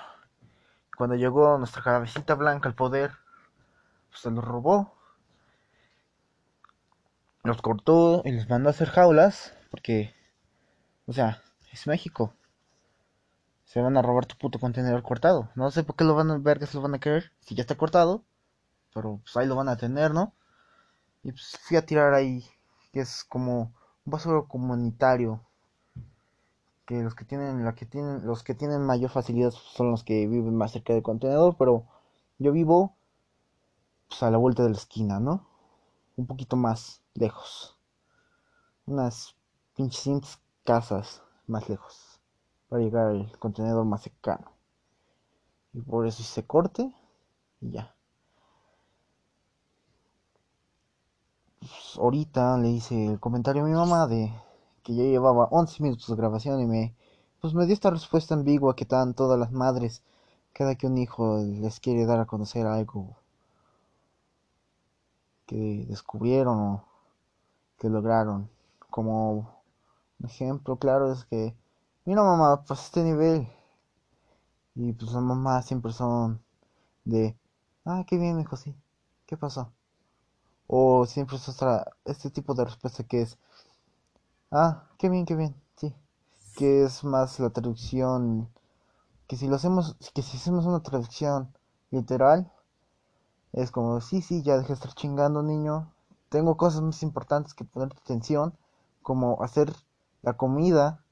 cuando 0.96 1.16
llegó 1.16 1.58
nuestra 1.58 1.84
cabecita 1.84 2.36
blanca 2.36 2.70
al 2.70 2.76
poder, 2.76 3.12
pues, 4.10 4.22
se 4.22 4.32
los 4.32 4.44
robó. 4.44 4.94
Los 7.44 7.62
cortó 7.62 8.22
y 8.26 8.32
les 8.32 8.50
mandó 8.50 8.70
a 8.70 8.72
hacer 8.72 8.90
jaulas. 8.90 9.54
Porque, 9.70 10.16
o 11.06 11.14
sea, 11.14 11.42
es 11.72 11.86
México. 11.86 12.34
Se 13.66 13.82
van 13.82 13.98
a 13.98 14.02
robar 14.02 14.26
tu 14.26 14.38
puto 14.38 14.60
contenedor 14.60 15.04
cortado. 15.04 15.50
No 15.56 15.70
sé 15.70 15.84
por 15.84 15.96
qué 15.96 16.04
lo 16.04 16.16
van 16.16 16.32
a 16.32 16.38
ver 16.38 16.60
que 16.60 16.66
se 16.66 16.76
lo 16.78 16.82
van 16.82 16.96
a 16.96 17.00
querer. 17.00 17.32
Si 17.42 17.56
ya 17.56 17.62
está 17.62 17.76
cortado. 17.76 18.24
Pero 18.94 19.20
pues 19.24 19.36
ahí 19.38 19.48
lo 19.48 19.56
van 19.56 19.70
a 19.70 19.78
tener, 19.78 20.12
¿no? 20.14 20.34
Y 21.24 21.32
pues 21.32 21.58
fui 21.62 21.78
a 21.78 21.86
tirar 21.86 22.14
ahí. 22.14 22.46
Que 22.94 23.02
es 23.02 23.24
como 23.26 23.74
un 24.06 24.12
basuro 24.12 24.48
comunitario 24.48 25.46
que 26.86 27.02
los 27.02 27.16
que 27.16 27.26
tienen 27.26 27.66
la 27.66 27.76
que 27.76 27.86
tienen 27.86 28.26
los 28.26 28.44
que 28.44 28.56
tienen 28.56 28.82
mayor 28.82 29.10
facilidad 29.10 29.52
son 29.52 29.92
los 29.92 30.04
que 30.04 30.28
viven 30.28 30.56
más 30.56 30.72
cerca 30.72 30.94
del 30.94 31.04
contenedor 31.04 31.56
pero 31.58 31.86
yo 32.38 32.52
vivo 32.52 32.96
pues, 34.08 34.24
a 34.24 34.32
la 34.32 34.38
vuelta 34.38 34.64
de 34.64 34.70
la 34.70 34.78
esquina 34.78 35.20
no 35.20 35.56
un 36.18 36.28
poquito 36.28 36.56
más 36.56 37.02
lejos. 37.14 37.78
Unas 38.86 39.36
pinches 39.76 40.40
casas 40.64 41.22
más 41.48 41.68
lejos 41.70 42.20
para 42.70 42.82
llegar 42.82 43.08
al 43.08 43.38
contenedor 43.40 43.86
más 43.86 44.04
cercano. 44.04 44.52
Y 45.74 45.82
por 45.82 46.08
eso 46.08 46.22
hice 46.22 46.46
corte 46.46 46.94
y 47.62 47.72
ya. 47.72 47.96
Pues, 51.60 51.98
ahorita 51.98 52.58
le 52.58 52.70
hice 52.70 53.08
el 53.08 53.20
comentario 53.20 53.64
a 53.64 53.68
mi 53.68 53.74
mamá 53.74 54.08
de 54.08 54.32
que 54.86 54.96
ya 54.96 55.04
llevaba 55.04 55.50
11 55.52 55.84
minutos 55.84 56.08
de 56.08 56.16
grabación 56.16 56.62
y 56.62 56.68
me 56.68 56.96
pues 57.42 57.54
me 57.54 57.66
dio 57.66 57.74
esta 57.74 57.90
respuesta 57.92 58.36
ambigua 58.36 58.78
que 58.78 58.86
dan 58.86 59.16
todas 59.16 59.38
las 59.38 59.52
madres 59.52 60.04
cada 60.54 60.76
que 60.76 60.88
un 60.88 60.98
hijo 60.98 61.40
les 61.40 61.82
quiere 61.82 62.06
dar 62.06 62.22
a 62.22 62.26
conocer 62.26 62.66
algo 62.68 63.18
que 65.48 65.86
descubrieron 65.90 66.60
o 66.60 66.86
que 67.80 67.90
lograron. 67.90 68.50
Como 68.90 69.34
un 70.20 70.26
ejemplo 70.26 70.78
claro 70.78 71.12
es 71.12 71.26
que, 71.26 71.56
mira 72.06 72.24
mamá, 72.24 72.64
pues 72.66 72.82
este 72.86 73.04
nivel. 73.04 73.48
Y 74.76 74.94
pues 74.94 75.12
las 75.12 75.24
mamás 75.24 75.66
siempre 75.66 75.92
son 75.92 76.40
de, 77.06 77.38
ah, 77.86 78.06
qué 78.08 78.18
bien, 78.18 78.40
hijo, 78.40 78.58
sí. 78.58 78.76
¿Qué 79.26 79.38
pasó? 79.38 79.72
O 80.68 81.06
siempre 81.08 81.38
es 81.38 81.50
otra, 81.50 81.86
este 82.06 82.30
tipo 82.30 82.54
de 82.54 82.66
respuesta 82.66 83.04
que 83.04 83.24
es, 83.24 83.38
Ah, 84.52 84.86
qué 84.98 85.10
bien, 85.10 85.26
qué 85.26 85.36
bien, 85.36 85.56
sí. 85.76 85.94
Que 86.56 86.84
es 86.84 87.04
más 87.04 87.40
la 87.40 87.52
traducción, 87.52 88.50
que 89.28 89.38
si 89.38 89.48
lo 89.48 89.56
hacemos, 89.56 89.96
que 90.14 90.22
si 90.22 90.38
hacemos 90.38 90.66
una 90.66 90.82
traducción 90.84 91.54
literal, 91.92 92.52
es 93.54 93.72
como, 93.72 94.02
sí, 94.02 94.22
sí, 94.22 94.44
ya 94.44 94.56
deja 94.58 94.68
de 94.68 94.74
estar 94.76 94.94
chingando, 94.94 95.42
niño, 95.42 95.92
tengo 96.30 96.58
cosas 96.58 96.82
más 96.82 97.02
importantes 97.04 97.54
que 97.56 97.66
poner 97.66 97.90
atención, 97.92 98.54
como 99.02 99.42
hacer 99.44 99.74
la 100.22 100.34
comida, 100.34 101.04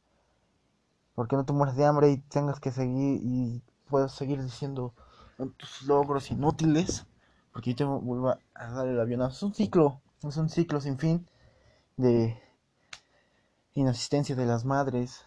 porque 1.16 1.36
no 1.36 1.46
te 1.46 1.54
mueres 1.54 1.76
de 1.76 1.86
hambre 1.86 2.12
y 2.12 2.18
tengas 2.18 2.60
que 2.60 2.72
seguir 2.72 3.22
y 3.24 3.62
puedas 3.90 4.12
seguir 4.12 4.42
diciendo 4.44 4.94
tus 5.58 5.84
logros 5.84 6.32
inútiles, 6.32 7.06
porque 7.52 7.72
yo 7.72 7.76
te 7.78 7.84
vuelvo 7.86 8.30
a 8.30 8.40
dar 8.72 8.88
el 8.88 9.00
avión. 9.00 9.22
Es 9.24 9.42
un 9.44 9.54
ciclo, 9.54 10.02
es 10.24 10.38
un 10.38 10.50
ciclo 10.50 10.82
sin 10.82 10.98
fin 10.98 11.28
de 11.98 12.43
inasistencia 13.76 14.36
de 14.36 14.46
las 14.46 14.66
madres, 14.66 15.26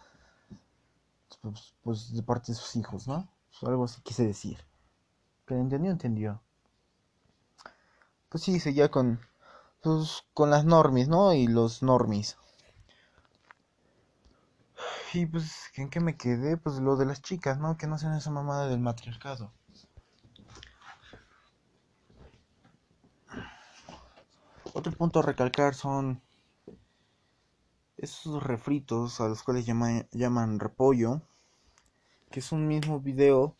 pues, 1.41 1.75
pues 1.83 2.13
de 2.13 2.23
parte 2.23 2.51
de 2.51 2.57
sus 2.57 2.75
hijos, 2.75 3.07
¿no? 3.07 3.27
Pues, 3.49 3.69
algo 3.69 3.85
así 3.85 4.01
quise 4.01 4.25
decir. 4.25 4.65
Que 5.45 5.55
entendió, 5.55 5.91
entendió. 5.91 6.41
Pues 8.29 8.43
sí, 8.43 8.59
seguía 8.59 8.89
con, 8.89 9.19
con 10.33 10.49
las 10.49 10.65
normis, 10.65 11.07
¿no? 11.07 11.33
Y 11.33 11.47
los 11.47 11.81
normis. 11.81 12.37
Y 15.13 15.25
pues, 15.25 15.71
¿en 15.75 15.89
qué 15.89 15.99
me 15.99 16.17
quedé? 16.17 16.57
Pues 16.57 16.79
lo 16.79 16.97
de 16.97 17.05
las 17.05 17.21
chicas, 17.21 17.57
¿no? 17.57 17.77
Que 17.77 17.87
no 17.87 17.97
sean 17.97 18.15
esa 18.15 18.29
mamada 18.29 18.67
del 18.67 18.79
matriarcado. 18.79 19.51
Otro 24.73 24.91
punto 24.91 25.19
a 25.19 25.23
recalcar 25.23 25.73
son 25.73 26.21
esos 27.97 28.43
refritos 28.43 29.19
a 29.19 29.27
los 29.27 29.43
cuales 29.43 29.65
llaman 29.65 30.59
repollo, 30.59 31.21
que 32.29 32.39
es 32.39 32.51
un 32.51 32.67
mismo 32.67 32.99
video. 32.99 33.55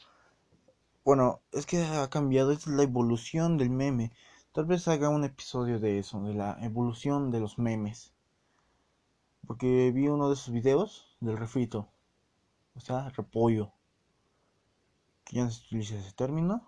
Bueno, 1.03 1.41
es 1.51 1.65
que 1.65 1.83
ha 1.83 2.09
cambiado, 2.09 2.51
es 2.51 2.67
la 2.67 2.83
evolución 2.83 3.57
del 3.57 3.69
meme. 3.69 4.11
Tal 4.51 4.65
vez 4.65 4.87
haga 4.87 5.09
un 5.09 5.23
episodio 5.23 5.79
de 5.79 5.99
eso, 5.99 6.21
de 6.23 6.33
la 6.33 6.57
evolución 6.61 7.31
de 7.31 7.39
los 7.39 7.57
memes. 7.57 8.13
Porque 9.45 9.91
vi 9.91 10.07
uno 10.07 10.29
de 10.29 10.35
sus 10.35 10.53
videos 10.53 11.15
del 11.19 11.37
refrito. 11.37 11.89
O 12.75 12.79
sea, 12.79 13.09
repollo. 13.09 13.71
Que 15.23 15.37
ya 15.37 15.45
no 15.45 15.51
se 15.51 15.65
utiliza 15.65 15.95
ese 15.95 16.11
término. 16.11 16.67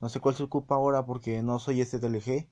No 0.00 0.08
sé 0.08 0.20
cuál 0.20 0.34
se 0.34 0.44
ocupa 0.44 0.76
ahora 0.76 1.04
porque 1.04 1.42
no 1.42 1.58
soy 1.58 1.84
STLG. 1.84 2.48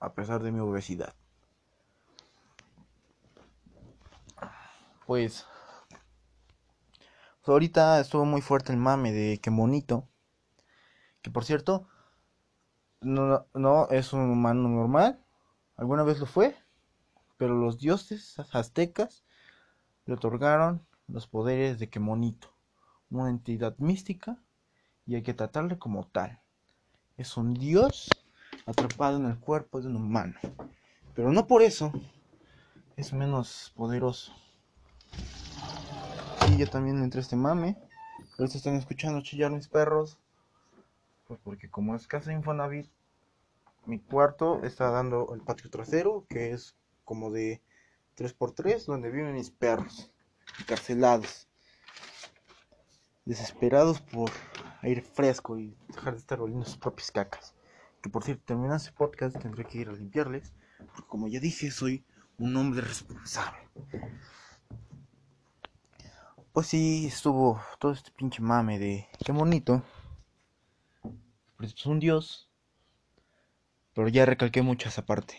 A 0.00 0.14
pesar 0.14 0.42
de 0.42 0.52
mi 0.52 0.60
obesidad. 0.60 1.14
Pues, 5.08 5.46
pues. 7.40 7.48
ahorita 7.48 7.98
estuvo 7.98 8.26
muy 8.26 8.42
fuerte 8.42 8.72
el 8.72 8.78
mame 8.78 9.10
de 9.10 9.40
que 9.40 9.50
monito. 9.50 10.06
Que 11.22 11.30
por 11.30 11.46
cierto, 11.46 11.88
no, 13.00 13.46
no 13.54 13.88
es 13.88 14.12
un 14.12 14.20
humano 14.28 14.68
normal. 14.68 15.18
Alguna 15.76 16.02
vez 16.02 16.18
lo 16.18 16.26
fue. 16.26 16.54
Pero 17.38 17.54
los 17.54 17.78
dioses 17.78 18.38
aztecas 18.52 19.24
le 20.04 20.12
otorgaron 20.12 20.86
los 21.06 21.26
poderes 21.26 21.78
de 21.78 21.88
que 21.88 22.00
monito. 22.00 22.52
Una 23.08 23.30
entidad 23.30 23.78
mística. 23.78 24.36
Y 25.06 25.14
hay 25.14 25.22
que 25.22 25.32
tratarle 25.32 25.78
como 25.78 26.06
tal. 26.06 26.42
Es 27.16 27.38
un 27.38 27.54
dios 27.54 28.10
atrapado 28.66 29.16
en 29.16 29.24
el 29.24 29.38
cuerpo 29.38 29.80
de 29.80 29.86
un 29.86 29.96
humano. 29.96 30.34
Pero 31.14 31.32
no 31.32 31.46
por 31.46 31.62
eso 31.62 31.92
es 32.98 33.14
menos 33.14 33.72
poderoso. 33.74 34.34
Y 36.48 36.56
yo 36.56 36.68
también 36.68 37.02
entré 37.02 37.20
a 37.20 37.22
este 37.22 37.36
mame. 37.36 37.76
Ahorita 38.38 38.56
están 38.56 38.76
escuchando 38.76 39.20
chillar 39.20 39.50
mis 39.50 39.68
perros. 39.68 40.18
Pues 41.26 41.38
porque 41.44 41.68
como 41.68 41.94
es 41.94 42.06
casa 42.06 42.32
Infonavit, 42.32 42.88
mi 43.84 43.98
cuarto 43.98 44.62
está 44.64 44.90
dando 44.90 45.34
el 45.34 45.40
patio 45.40 45.70
trasero, 45.70 46.26
que 46.28 46.52
es 46.52 46.74
como 47.04 47.30
de 47.30 47.62
3x3, 48.16 48.84
donde 48.86 49.10
viven 49.10 49.34
mis 49.34 49.50
perros, 49.50 50.10
encarcelados, 50.58 51.48
desesperados 53.24 54.00
por 54.00 54.30
aire 54.82 55.02
fresco 55.02 55.58
y 55.58 55.76
dejar 55.88 56.14
de 56.14 56.20
estar 56.20 56.40
oliendo 56.40 56.64
sus 56.64 56.76
propias 56.76 57.10
cacas. 57.10 57.54
Que 58.02 58.10
por 58.10 58.24
cierto, 58.24 58.44
terminando 58.44 58.76
este 58.76 58.92
podcast 58.92 59.38
tendré 59.38 59.64
que 59.64 59.78
ir 59.78 59.88
a 59.88 59.92
limpiarles, 59.92 60.52
porque 60.78 61.08
como 61.08 61.28
ya 61.28 61.40
dije, 61.40 61.70
soy 61.70 62.04
un 62.38 62.56
hombre 62.56 62.82
responsable. 62.82 63.58
Pues 66.58 66.66
sí, 66.66 67.06
estuvo 67.06 67.62
todo 67.78 67.92
este 67.92 68.10
pinche 68.10 68.42
mame 68.42 68.80
de 68.80 69.06
qué 69.24 69.30
bonito. 69.30 69.80
Pues 71.56 71.72
es 71.72 71.86
un 71.86 72.00
dios. 72.00 72.50
Pero 73.94 74.08
ya 74.08 74.26
recalqué 74.26 74.60
mucho 74.60 74.88
esa 74.88 75.06
parte. 75.06 75.36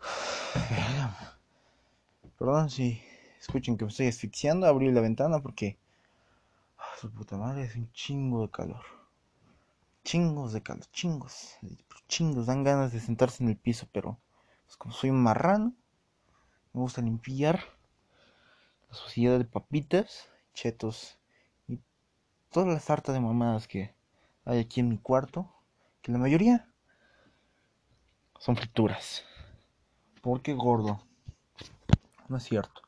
Perdón 2.36 2.68
si 2.68 3.00
escuchen 3.38 3.76
que 3.76 3.84
me 3.84 3.92
estoy 3.92 4.08
asfixiando. 4.08 4.66
Abrí 4.66 4.90
la 4.90 5.02
ventana 5.02 5.38
porque. 5.38 5.78
Ah, 6.76 6.82
su 7.00 7.08
puta 7.08 7.36
madre 7.36 7.62
es 7.62 7.76
un 7.76 7.88
chingo 7.92 8.42
de 8.42 8.50
calor. 8.50 8.82
Chingos 10.02 10.52
de 10.52 10.64
calor, 10.64 10.84
chingos. 10.90 11.54
Chingos, 12.08 12.46
dan 12.46 12.64
ganas 12.64 12.92
de 12.92 12.98
sentarse 12.98 13.44
en 13.44 13.50
el 13.50 13.56
piso, 13.56 13.86
pero. 13.92 14.18
Pues 14.64 14.76
como 14.76 14.92
soy 14.92 15.10
un 15.10 15.22
marrano, 15.22 15.76
me 16.72 16.80
gusta 16.80 17.02
limpiar 17.02 17.75
sociedad 18.96 19.38
de 19.38 19.44
papitas, 19.44 20.28
chetos 20.54 21.18
y 21.68 21.80
todas 22.50 22.68
las 22.68 22.90
hartas 22.90 23.14
de 23.14 23.20
mamadas 23.20 23.68
que 23.68 23.94
hay 24.44 24.58
aquí 24.58 24.80
en 24.80 24.88
mi 24.88 24.98
cuarto, 24.98 25.52
que 26.02 26.12
la 26.12 26.18
mayoría 26.18 26.68
son 28.38 28.56
frituras. 28.56 29.24
Porque 30.22 30.54
gordo. 30.54 31.00
No 32.28 32.38
es 32.38 32.44
cierto. 32.44 32.82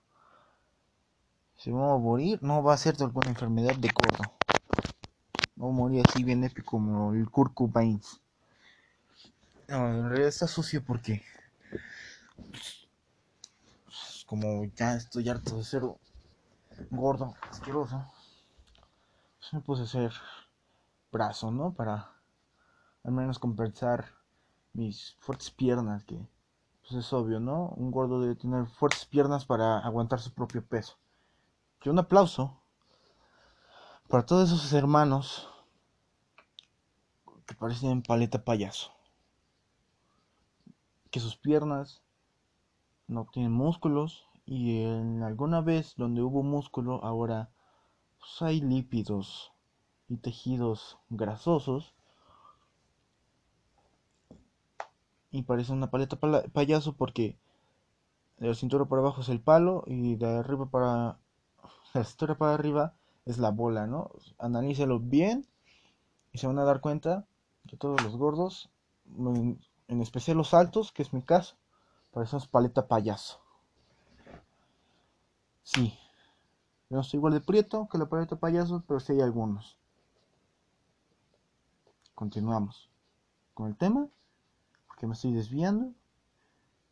Si 1.57 1.71
vamos 1.71 1.97
a 1.97 2.03
morir, 2.03 2.39
no 2.43 2.63
va 2.63 2.75
a 2.75 2.79
ser 2.79 2.97
de 2.97 3.05
alguna 3.05 3.31
enfermedad 3.31 3.77
de 3.77 3.89
gordo. 3.89 4.33
No 5.57 5.71
morir 5.71 6.05
así 6.09 6.23
bien 6.23 6.45
épico 6.45 6.71
como 6.73 7.13
el 7.13 7.29
Kurt. 7.31 7.53
No, 9.69 9.89
en 9.89 10.09
realidad 10.09 10.29
está 10.29 10.47
sucio 10.47 10.85
porque 10.85 11.23
como 14.29 14.67
ya 14.77 14.95
estoy 14.95 15.27
harto 15.31 15.57
de 15.57 15.65
ser 15.65 15.83
gordo, 16.91 17.35
asqueroso, 17.51 18.05
pues 19.39 19.55
me 19.55 19.61
puse 19.61 19.83
a 19.83 19.85
hacer 19.87 20.13
brazo, 21.11 21.51
¿no? 21.51 21.73
Para 21.73 22.13
al 23.05 23.13
menos 23.13 23.39
compensar 23.39 24.05
mis 24.75 25.17
fuertes 25.19 25.51
piernas, 25.51 26.05
que 26.05 26.29
pues 26.83 26.93
es 26.93 27.11
obvio, 27.15 27.41
¿no? 27.41 27.69
Un 27.71 27.91
gordo 27.91 28.21
debe 28.21 28.35
tener 28.35 28.67
fuertes 28.67 29.07
piernas 29.07 29.47
para 29.47 29.79
aguantar 29.79 30.21
su 30.21 30.35
propio 30.35 30.63
peso. 30.63 30.99
Que 31.81 31.89
un 31.89 31.99
aplauso 31.99 32.61
para 34.09 34.27
todos 34.27 34.53
esos 34.53 34.75
hermanos 34.75 35.49
que 37.47 37.55
parecen 37.55 38.03
paleta 38.03 38.45
payaso. 38.45 38.93
Que 41.11 41.19
sus 41.19 41.35
piernas 41.35 42.03
no 43.09 43.27
tienen 43.33 43.53
músculos 43.53 44.29
y 44.47 44.83
en 44.83 45.23
alguna 45.23 45.61
vez 45.61 45.95
donde 45.97 46.23
hubo 46.23 46.43
músculo 46.43 47.03
ahora 47.03 47.51
pues, 48.19 48.43
hay 48.43 48.61
lípidos 48.61 49.53
y 50.09 50.19
tejidos 50.19 50.99
grasosos 51.11 51.95
y 55.31 55.43
parece 55.43 55.73
una 55.73 55.91
paleta 55.91 56.19
payaso 56.53 56.95
porque 56.95 57.37
de 58.39 58.49
la 58.49 58.55
cintura 58.55 58.85
para 58.85 59.03
abajo 59.03 59.23
es 59.23 59.29
el 59.29 59.41
palo 59.41 59.85
y 59.87 60.17
de 60.17 60.27
arriba 60.27 60.67
para 60.67 61.19
la 61.95 62.05
cintura 62.05 62.37
para 62.37 62.55
arriba 62.55 62.95
es 63.27 63.39
la 63.39 63.51
bola, 63.51 63.87
¿no? 63.87 64.11
Analícelo 64.39 65.01
bien 65.01 65.47
y 66.33 66.39
se 66.39 66.47
van 66.47 66.59
a 66.59 66.65
dar 66.65 66.81
cuenta 66.81 67.27
que 67.67 67.77
todos 67.77 68.03
los 68.03 68.17
gordos, 68.17 68.71
en 69.07 70.01
especial 70.01 70.39
los 70.39 70.55
altos, 70.55 70.93
que 70.93 71.03
es 71.03 71.13
mi 71.13 71.21
caso, 71.23 71.57
por 72.11 72.23
eso 72.23 72.37
es 72.37 72.47
paleta 72.47 72.89
payaso. 72.89 73.41
Sí. 75.63 75.99
Yo 76.91 76.97
no 76.97 77.03
estoy 77.03 77.19
igual 77.19 77.35
de 77.35 77.41
prieto 77.41 77.89
que 77.91 77.99
la 77.99 78.07
paleta 78.07 78.37
payaso, 78.37 78.83
pero 78.87 79.01
sí 79.01 79.13
hay 79.13 79.21
algunos. 79.21 79.77
Continuamos 82.15 82.89
con 83.53 83.69
el 83.69 83.77
tema, 83.77 84.09
porque 84.87 85.07
me 85.07 85.13
estoy 85.13 85.33
desviando. 85.33 85.93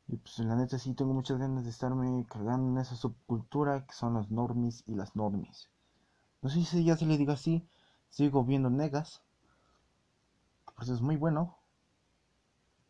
Y 0.08 0.16
pues 0.18 0.38
la 0.40 0.54
neta 0.54 0.78
sí 0.78 0.94
tengo 0.94 1.14
muchas 1.14 1.38
ganas 1.38 1.64
de 1.64 1.70
estarme 1.70 2.26
cargando 2.28 2.68
en 2.68 2.78
esa 2.78 2.94
subcultura 2.94 3.86
que 3.86 3.94
son 3.94 4.14
las 4.14 4.30
normis 4.30 4.84
y 4.86 4.94
las 4.94 5.16
normis. 5.16 5.70
No 6.42 6.50
sé 6.50 6.62
si 6.64 6.84
ya 6.84 6.96
se 6.96 7.06
le 7.06 7.16
diga 7.18 7.34
así, 7.34 7.66
sigo 8.08 8.44
viendo 8.44 8.68
negas. 8.68 9.22
Por 10.74 10.84
eso 10.84 10.94
es 10.94 11.00
muy 11.00 11.16
bueno. 11.16 11.56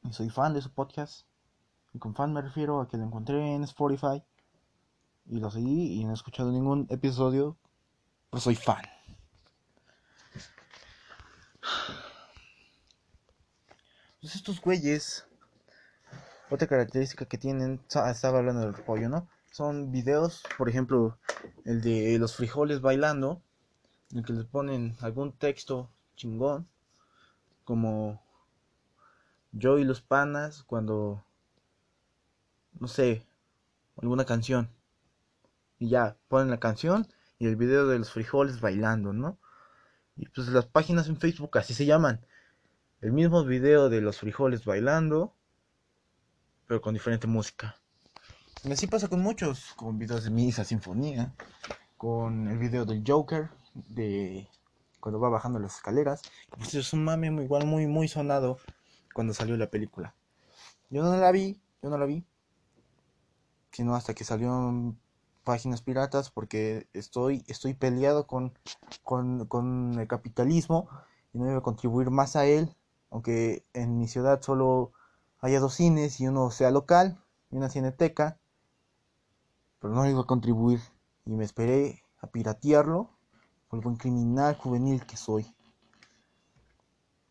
Y 0.02 0.12
soy 0.12 0.28
fan 0.28 0.52
de 0.52 0.60
su 0.60 0.70
podcast. 0.70 1.24
Y 1.96 1.98
con 1.98 2.14
fan 2.14 2.30
me 2.30 2.42
refiero 2.42 2.82
a 2.82 2.88
que 2.88 2.98
lo 2.98 3.04
encontré 3.04 3.54
en 3.54 3.64
Spotify 3.64 4.22
y 5.24 5.40
lo 5.40 5.50
seguí 5.50 5.98
y 5.98 6.04
no 6.04 6.10
he 6.10 6.14
escuchado 6.14 6.52
ningún 6.52 6.86
episodio, 6.90 7.56
pero 8.28 8.38
soy 8.42 8.54
fan. 8.54 8.84
pues 14.20 14.36
estos 14.36 14.60
güeyes, 14.60 15.26
otra 16.50 16.66
característica 16.66 17.24
que 17.24 17.38
tienen, 17.38 17.80
estaba 17.86 18.10
hablando 18.40 18.60
del 18.60 18.74
pollo, 18.74 19.08
¿no? 19.08 19.26
Son 19.50 19.90
videos, 19.90 20.42
por 20.58 20.68
ejemplo, 20.68 21.18
el 21.64 21.80
de 21.80 22.18
los 22.18 22.36
frijoles 22.36 22.82
bailando, 22.82 23.40
en 24.10 24.18
el 24.18 24.24
que 24.26 24.34
les 24.34 24.44
ponen 24.44 24.98
algún 25.00 25.32
texto 25.32 25.88
chingón, 26.14 26.68
como 27.64 28.22
yo 29.52 29.78
y 29.78 29.84
los 29.84 30.02
panas 30.02 30.62
cuando, 30.62 31.25
no 32.80 32.88
sé, 32.88 33.26
alguna 33.96 34.24
canción. 34.24 34.70
Y 35.78 35.88
ya, 35.88 36.16
ponen 36.28 36.50
la 36.50 36.60
canción 36.60 37.06
y 37.38 37.46
el 37.46 37.56
video 37.56 37.86
de 37.86 37.98
los 37.98 38.10
frijoles 38.10 38.60
bailando, 38.60 39.12
¿no? 39.12 39.38
Y 40.16 40.26
pues 40.28 40.48
las 40.48 40.66
páginas 40.66 41.08
en 41.08 41.18
Facebook 41.18 41.58
así 41.58 41.74
se 41.74 41.86
llaman. 41.86 42.24
El 43.00 43.12
mismo 43.12 43.44
video 43.44 43.90
de 43.90 44.00
los 44.00 44.18
frijoles 44.18 44.64
bailando, 44.64 45.34
pero 46.66 46.80
con 46.80 46.94
diferente 46.94 47.26
música. 47.26 47.76
Y 48.64 48.72
así 48.72 48.86
pasa 48.86 49.08
con 49.08 49.20
muchos, 49.20 49.74
con 49.76 49.98
videos 49.98 50.24
de 50.24 50.30
misa, 50.30 50.64
sinfonía, 50.64 51.34
con 51.98 52.48
el 52.48 52.58
video 52.58 52.84
del 52.86 53.04
Joker, 53.06 53.50
de 53.74 54.48
cuando 54.98 55.20
va 55.20 55.28
bajando 55.28 55.58
las 55.58 55.76
escaleras. 55.76 56.22
Pues 56.50 56.74
es 56.74 56.92
un 56.92 57.04
mame 57.04 57.30
muy, 57.30 57.44
igual 57.44 57.66
muy, 57.66 57.86
muy 57.86 58.08
sonado 58.08 58.58
cuando 59.14 59.34
salió 59.34 59.56
la 59.56 59.70
película. 59.70 60.14
Yo 60.88 61.02
no 61.02 61.16
la 61.16 61.30
vi, 61.30 61.60
yo 61.82 61.90
no 61.90 61.98
la 61.98 62.06
vi, 62.06 62.24
sino 63.76 63.94
hasta 63.94 64.14
que 64.14 64.24
salió 64.24 64.94
páginas 65.44 65.82
piratas 65.82 66.30
porque 66.30 66.88
estoy, 66.94 67.44
estoy 67.46 67.74
peleado 67.74 68.26
con, 68.26 68.54
con, 69.02 69.98
el 70.00 70.08
capitalismo 70.08 70.88
y 71.34 71.38
no 71.38 71.46
iba 71.46 71.58
a 71.58 71.62
contribuir 71.62 72.10
más 72.10 72.36
a 72.36 72.46
él, 72.46 72.74
aunque 73.10 73.66
en 73.74 73.98
mi 73.98 74.08
ciudad 74.08 74.40
solo 74.40 74.92
haya 75.40 75.60
dos 75.60 75.74
cines 75.74 76.20
y 76.20 76.26
uno 76.26 76.50
sea 76.50 76.70
local 76.70 77.22
y 77.50 77.58
una 77.58 77.68
cineteca, 77.68 78.38
pero 79.78 79.92
no 79.92 80.08
iba 80.08 80.22
a 80.22 80.26
contribuir 80.26 80.80
y 81.26 81.32
me 81.32 81.44
esperé 81.44 82.02
a 82.22 82.28
piratearlo 82.28 83.10
por 83.68 83.78
el 83.78 83.84
buen 83.84 83.96
criminal 83.96 84.56
juvenil 84.56 85.04
que 85.04 85.18
soy. 85.18 85.54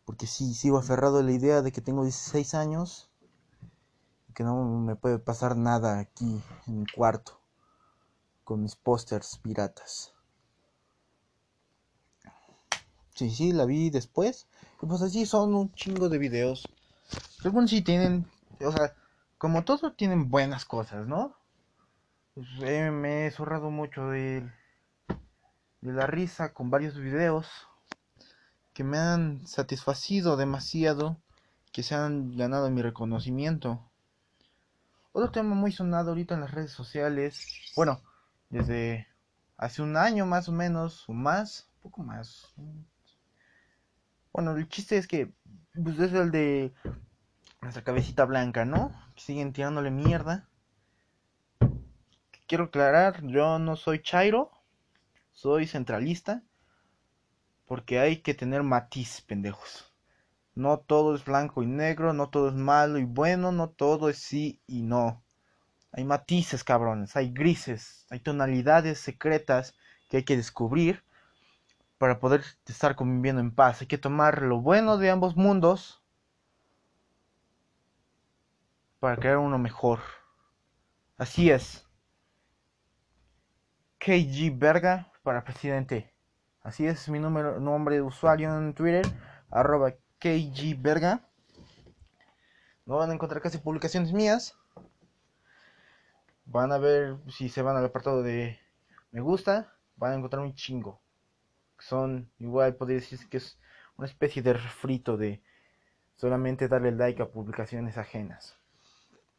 Porque 0.04 0.28
sí, 0.28 0.54
sigo 0.54 0.78
aferrado 0.78 1.18
a 1.18 1.24
la 1.24 1.32
idea 1.32 1.60
de 1.60 1.72
que 1.72 1.80
tengo 1.80 2.04
16 2.04 2.54
años 2.54 3.05
que 4.36 4.44
no 4.44 4.62
me 4.64 4.96
puede 4.96 5.18
pasar 5.18 5.56
nada 5.56 5.98
aquí 5.98 6.42
en 6.66 6.80
mi 6.80 6.86
cuarto 6.86 7.40
con 8.44 8.62
mis 8.62 8.76
pósters 8.76 9.40
piratas. 9.42 10.12
Sí, 13.14 13.30
sí, 13.30 13.52
la 13.52 13.64
vi 13.64 13.88
después. 13.88 14.46
pues 14.78 15.00
así 15.00 15.24
son 15.24 15.54
un 15.54 15.72
chingo 15.72 16.10
de 16.10 16.18
videos. 16.18 16.68
Algunos 17.44 17.70
sí 17.70 17.80
tienen, 17.80 18.26
o 18.60 18.70
sea, 18.70 18.94
como 19.38 19.64
todo 19.64 19.94
tienen 19.94 20.28
buenas 20.28 20.66
cosas, 20.66 21.06
¿no? 21.06 21.34
Pues, 22.34 22.46
eh, 22.60 22.90
me 22.90 23.26
he 23.26 23.30
zorrado 23.30 23.70
mucho 23.70 24.08
de, 24.10 24.42
de 25.80 25.92
la 25.94 26.06
risa 26.06 26.52
con 26.52 26.70
varios 26.70 26.98
videos 26.98 27.48
que 28.74 28.84
me 28.84 28.98
han 28.98 29.46
satisfacido 29.46 30.36
demasiado, 30.36 31.16
que 31.72 31.82
se 31.82 31.94
han 31.94 32.36
ganado 32.36 32.70
mi 32.70 32.82
reconocimiento. 32.82 33.80
Otro 35.18 35.30
tema 35.30 35.54
muy 35.54 35.72
sonado 35.72 36.10
ahorita 36.10 36.34
en 36.34 36.42
las 36.42 36.50
redes 36.50 36.72
sociales, 36.72 37.72
bueno, 37.74 38.02
desde 38.50 39.08
hace 39.56 39.80
un 39.80 39.96
año 39.96 40.26
más 40.26 40.46
o 40.50 40.52
menos, 40.52 41.08
o 41.08 41.14
más, 41.14 41.70
un 41.76 41.80
poco 41.84 42.02
más. 42.02 42.54
Bueno, 44.30 44.54
el 44.54 44.68
chiste 44.68 44.98
es 44.98 45.08
que 45.08 45.32
pues 45.72 45.98
es 46.00 46.12
el 46.12 46.30
de 46.30 46.74
nuestra 47.62 47.82
cabecita 47.82 48.26
blanca, 48.26 48.66
¿no? 48.66 48.92
siguen 49.16 49.54
tirándole 49.54 49.90
mierda. 49.90 50.50
Quiero 52.46 52.64
aclarar, 52.64 53.26
yo 53.26 53.58
no 53.58 53.76
soy 53.76 54.02
Chairo, 54.02 54.50
soy 55.32 55.66
centralista, 55.66 56.42
porque 57.64 58.00
hay 58.00 58.18
que 58.18 58.34
tener 58.34 58.62
matiz, 58.62 59.22
pendejos. 59.22 59.85
No 60.56 60.78
todo 60.78 61.14
es 61.14 61.24
blanco 61.24 61.62
y 61.62 61.66
negro, 61.66 62.14
no 62.14 62.30
todo 62.30 62.48
es 62.48 62.54
malo 62.54 62.98
y 62.98 63.04
bueno, 63.04 63.52
no 63.52 63.68
todo 63.68 64.08
es 64.08 64.18
sí 64.18 64.62
y 64.66 64.82
no. 64.82 65.22
Hay 65.92 66.04
matices, 66.04 66.64
cabrones, 66.64 67.14
hay 67.14 67.30
grises, 67.30 68.06
hay 68.08 68.20
tonalidades 68.20 68.98
secretas 68.98 69.74
que 70.08 70.16
hay 70.16 70.24
que 70.24 70.36
descubrir 70.36 71.04
para 71.98 72.20
poder 72.20 72.42
estar 72.66 72.96
conviviendo 72.96 73.42
en 73.42 73.54
paz. 73.54 73.82
Hay 73.82 73.86
que 73.86 73.98
tomar 73.98 74.40
lo 74.40 74.62
bueno 74.62 74.96
de 74.96 75.10
ambos 75.10 75.36
mundos 75.36 76.02
para 78.98 79.16
crear 79.16 79.36
uno 79.36 79.58
mejor. 79.58 80.00
Así 81.18 81.50
es. 81.50 81.86
KG 83.98 84.58
Verga 84.58 85.12
para 85.22 85.44
presidente. 85.44 86.14
Así 86.62 86.86
es 86.86 87.10
mi 87.10 87.18
número, 87.18 87.60
nombre 87.60 87.96
de 87.96 88.02
usuario 88.02 88.56
en 88.56 88.72
Twitter, 88.72 89.06
KG 90.26 90.82
Verga. 90.82 91.20
No 92.84 92.96
van 92.96 93.10
a 93.10 93.14
encontrar 93.14 93.40
casi 93.40 93.58
publicaciones 93.58 94.12
mías 94.12 94.56
van 96.46 96.72
a 96.72 96.78
ver 96.78 97.16
si 97.28 97.48
se 97.48 97.62
van 97.62 97.76
al 97.76 97.84
apartado 97.84 98.22
de 98.22 98.58
me 99.10 99.20
gusta, 99.20 99.74
van 99.96 100.12
a 100.12 100.14
encontrar 100.16 100.42
un 100.42 100.54
chingo. 100.54 101.00
Son 101.78 102.30
igual, 102.38 102.74
podría 102.76 102.98
decir 102.98 103.28
que 103.28 103.36
es 103.36 103.58
una 103.96 104.06
especie 104.06 104.42
de 104.42 104.54
refrito 104.54 105.16
de 105.16 105.42
solamente 106.16 106.68
darle 106.68 106.92
like 106.92 107.22
a 107.22 107.30
publicaciones 107.30 107.98
ajenas. 107.98 108.56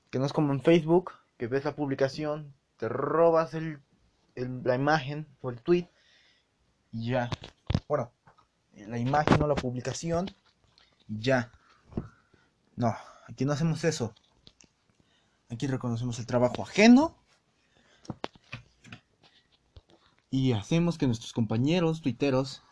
Que 0.10 0.20
no 0.20 0.26
es 0.26 0.34
como 0.34 0.54
en 0.54 0.62
Facebook, 0.62 1.14
que 1.38 1.48
ves 1.48 1.66
la 1.66 1.76
publicación, 1.76 2.54
te 2.78 2.90
robas 2.90 3.54
el, 3.54 3.82
la 4.36 4.76
imagen 4.76 5.28
o 5.42 5.50
el 5.50 5.62
tweet 5.62 5.90
y 6.92 7.12
ya. 7.12 7.30
Bueno, 7.88 8.12
la 8.74 9.00
imagen 9.00 9.42
o 9.42 9.48
la 9.48 9.56
publicación 9.56 10.28
ya. 11.08 11.52
No, 12.76 12.96
aquí 13.28 13.46
no 13.46 13.54
hacemos 13.54 13.84
eso. 13.84 14.14
Aquí 15.50 15.68
reconocemos 15.68 16.20
el 16.20 16.26
trabajo 16.26 16.62
ajeno. 16.64 17.16
Y 20.30 20.52
hacemos 20.52 20.98
que 20.98 21.08
nuestros 21.08 21.34
compañeros 21.34 22.02
tuiteros 22.02 22.64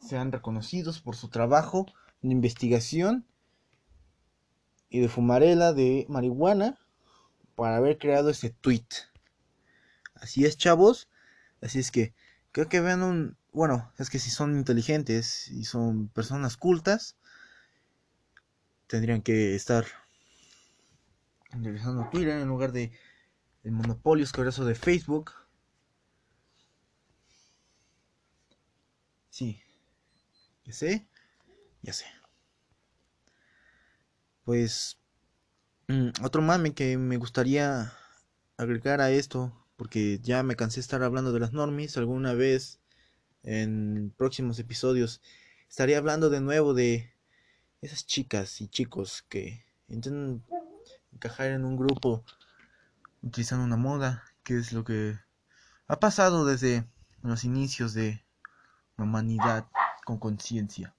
sean 0.00 0.30
reconocidos 0.30 1.00
por 1.00 1.16
su 1.16 1.28
trabajo 1.28 1.86
en 2.22 2.30
investigación 2.30 3.26
y 4.88 5.00
de 5.00 5.08
fumarela 5.08 5.72
de 5.72 6.06
marihuana 6.08 6.78
para 7.56 7.76
haber 7.76 7.98
creado 7.98 8.30
ese 8.30 8.50
tweet. 8.50 8.86
Así 10.14 10.44
es, 10.44 10.56
chavos. 10.56 11.08
Así 11.60 11.80
es 11.80 11.90
que 11.90 12.14
creo 12.52 12.68
que 12.68 12.80
vean 12.80 13.02
un... 13.02 13.36
Bueno, 13.56 13.90
es 13.96 14.10
que 14.10 14.18
si 14.18 14.28
son 14.28 14.58
inteligentes 14.58 15.48
y 15.48 15.64
son 15.64 16.08
personas 16.08 16.58
cultas, 16.58 17.16
tendrían 18.86 19.22
que 19.22 19.54
estar 19.54 19.86
utilizando 21.54 22.06
Twitter 22.10 22.38
en 22.38 22.48
lugar 22.48 22.72
de 22.72 22.92
el 23.64 23.72
monopolio 23.72 24.24
escabroso 24.24 24.66
de 24.66 24.74
Facebook. 24.74 25.32
Sí, 29.30 29.62
ya 30.66 30.74
sé, 30.74 31.08
ya 31.80 31.94
sé. 31.94 32.04
Pues 34.44 34.98
mm, 35.88 36.10
otro 36.22 36.42
mame 36.42 36.74
que 36.74 36.98
me 36.98 37.16
gustaría 37.16 37.94
agregar 38.58 39.00
a 39.00 39.10
esto, 39.10 39.66
porque 39.76 40.18
ya 40.20 40.42
me 40.42 40.56
cansé 40.56 40.76
de 40.76 40.82
estar 40.82 41.02
hablando 41.02 41.32
de 41.32 41.40
las 41.40 41.54
normis, 41.54 41.96
alguna 41.96 42.34
vez 42.34 42.80
en 43.46 44.12
próximos 44.18 44.58
episodios 44.58 45.22
estaré 45.68 45.96
hablando 45.96 46.30
de 46.30 46.40
nuevo 46.40 46.74
de 46.74 47.12
esas 47.80 48.04
chicas 48.04 48.60
y 48.60 48.68
chicos 48.68 49.24
que 49.28 49.64
intentan 49.88 50.44
encajar 51.12 51.52
en 51.52 51.64
un 51.64 51.76
grupo 51.76 52.24
utilizando 53.22 53.64
una 53.64 53.76
moda, 53.76 54.24
que 54.42 54.58
es 54.58 54.72
lo 54.72 54.84
que 54.84 55.18
ha 55.86 56.00
pasado 56.00 56.44
desde 56.44 56.84
los 57.22 57.44
inicios 57.44 57.94
de 57.94 58.24
la 58.96 59.04
humanidad 59.04 59.66
con 60.04 60.18
conciencia, 60.18 60.94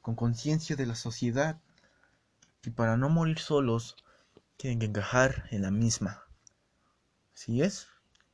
con 0.00 0.14
conciencia 0.14 0.76
de 0.76 0.86
la 0.86 0.94
sociedad, 0.94 1.60
y 2.64 2.70
para 2.70 2.96
no 2.96 3.08
morir 3.08 3.40
solos, 3.40 3.96
tienen 4.56 4.78
que 4.78 4.86
encajar 4.86 5.48
en 5.50 5.62
la 5.62 5.72
misma. 5.72 6.22
Así 7.34 7.62
es, 7.62 7.88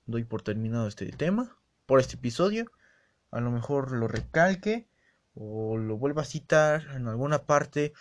doy 0.05 0.25
por 0.25 0.42
terminado 0.42 0.87
este 0.87 1.07
tema, 1.12 1.57
por 1.87 2.01
este 2.01 2.16
episodio, 2.16 2.71
a 3.31 3.41
lo 3.41 3.51
mejor 3.51 3.93
lo 3.93 4.09
recalque 4.09 4.88
o 5.35 5.77
lo 5.77 5.97
vuelva 5.97 6.23
a 6.23 6.27
citar 6.27 6.83
en 6.95 7.07
alguna 7.07 7.45
parte 7.45 7.93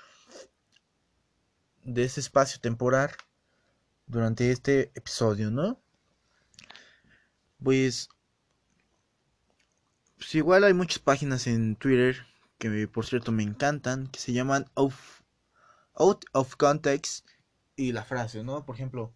de 1.84 2.04
ese 2.04 2.20
espacio 2.20 2.60
temporal 2.60 3.12
durante 4.08 4.52
este 4.52 4.92
episodio, 4.96 5.52
¿no? 5.52 5.80
Pues, 7.63 8.10
pues 10.18 10.36
igual 10.36 10.63
hay 10.63 10.74
muchas 10.74 11.00
páginas 11.00 11.48
en 11.48 11.76
Twitter 11.76 12.18
que 12.58 12.88
por 12.88 13.06
cierto 13.06 13.32
me 13.32 13.44
encantan, 13.44 14.08
que 14.08 14.20
se 14.20 14.34
llaman 14.34 14.66
out 15.96 16.26
of 16.34 16.56
context 16.56 17.28
y 17.76 17.92
la 17.92 18.04
frase, 18.04 18.44
¿no? 18.44 18.66
Por 18.66 18.76
ejemplo, 18.76 19.13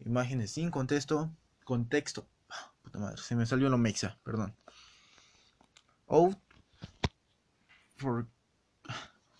imágenes 0.00 0.52
sin 0.52 0.70
contexto, 0.70 1.34
contexto. 1.64 2.26
Ah, 2.48 2.72
puta 2.82 2.98
madre, 2.98 3.22
se 3.22 3.36
me 3.36 3.46
salió 3.46 3.68
lo 3.68 3.78
mexa, 3.78 4.18
perdón. 4.24 4.56
Out 6.12 6.36
for 7.96 8.26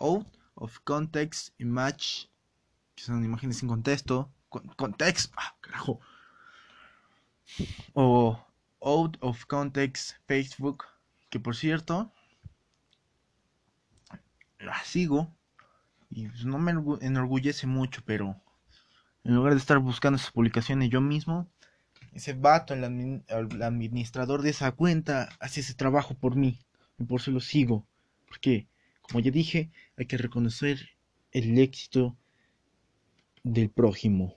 out 0.01 0.27
of 0.57 0.81
context 0.85 1.53
image, 1.59 2.31
que 2.95 3.05
son 3.05 3.25
imágenes 3.25 3.59
sin 3.59 3.69
contexto, 3.69 4.31
context, 4.77 5.33
ah, 5.37 5.55
carajo. 5.61 6.01
O 7.95 8.39
out 8.81 9.19
of 9.21 9.45
context 9.47 10.17
Facebook, 10.27 10.85
que 11.31 11.39
por 11.39 11.55
cierto 11.55 12.11
la 14.59 14.83
sigo 14.85 15.29
y 16.11 16.29
pues, 16.29 16.45
no 16.45 16.59
me 16.59 16.73
enorgullece 17.01 17.67
mucho, 17.67 18.03
pero 18.05 18.41
en 19.25 19.35
lugar 19.35 19.53
de 19.53 19.59
estar 19.59 19.79
buscando 19.79 20.19
sus 20.19 20.31
publicaciones 20.31 20.91
yo 20.91 21.01
mismo, 21.01 21.49
ese 22.15 22.35
vato, 22.35 22.75
el, 22.75 22.85
administrador 23.63 24.43
de 24.43 24.51
esa 24.51 24.73
cuenta, 24.73 25.29
hace 25.41 25.61
ese 25.61 25.75
trabajo 25.75 26.15
por 26.15 26.37
mí. 26.37 26.59
Y 26.99 27.05
por 27.05 27.21
eso 27.21 27.31
lo 27.31 27.41
sigo. 27.41 27.87
Porque, 28.27 28.69
como 29.01 29.21
ya 29.21 29.31
dije, 29.31 29.71
hay 29.97 30.07
que 30.07 30.19
reconocer 30.19 30.91
el 31.33 31.59
éxito 31.59 32.17
del 33.43 33.71
prójimo. 33.71 34.37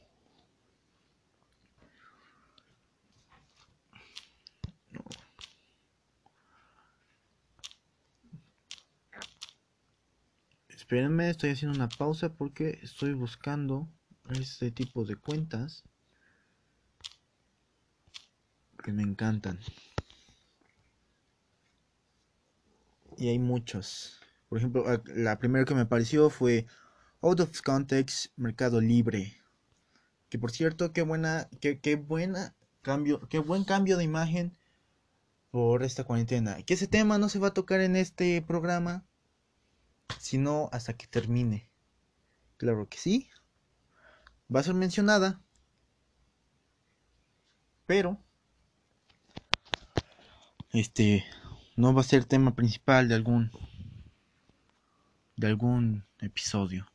Espérenme, 10.70 11.30
estoy 11.30 11.50
haciendo 11.50 11.76
una 11.76 11.90
pausa 11.90 12.34
porque 12.36 12.80
estoy 12.84 13.14
buscando 13.14 13.90
este 14.30 14.72
tipo 14.72 15.04
de 15.04 15.16
cuentas 15.16 15.84
que 18.86 18.94
me 18.94 19.02
encantan. 19.02 19.60
Y 23.18 23.30
hay 23.30 23.40
muchos. 23.40 24.20
Por 24.48 24.60
ejemplo, 24.60 24.86
la 25.08 25.40
primera 25.40 25.66
que 25.66 25.74
me 25.74 25.82
apareció 25.82 26.30
fue 26.30 26.68
Out 27.22 27.40
of 27.40 27.62
Context 27.64 28.28
Mercado 28.36 28.80
Libre. 28.80 29.36
Que 30.30 30.38
por 30.38 30.52
cierto, 30.52 30.94
qué 30.94 31.02
buena, 31.02 31.50
qué, 31.60 31.80
qué 31.80 31.96
buena 31.96 32.54
cambio, 32.84 33.28
qué 33.28 33.40
buen 33.40 33.64
cambio 33.64 33.98
de 33.98 34.04
imagen 34.04 34.56
por 35.50 35.82
esta 35.82 36.04
cuarentena. 36.04 36.62
Que 36.62 36.76
ese 36.76 36.88
tema 36.88 37.18
no 37.18 37.28
se 37.28 37.40
va 37.40 37.48
a 37.48 37.54
tocar 37.56 37.82
en 37.82 37.96
este 37.96 38.40
programa, 38.44 39.04
sino 40.20 40.70
hasta 40.72 40.94
que 40.94 41.08
termine. 41.08 41.72
Claro 42.58 42.88
que 42.88 43.00
sí 43.00 43.32
va 44.54 44.60
a 44.60 44.64
ser 44.64 44.76
mencionada, 44.76 45.42
pero 47.88 48.25
este 50.80 51.26
no 51.76 51.94
va 51.94 52.02
a 52.02 52.06
ser 52.06 52.26
tema 52.26 52.56
principal 52.56 53.08
de 53.08 53.16
algún 53.16 53.52
de 55.36 55.48
algún 55.48 56.06
episodio. 56.20 56.88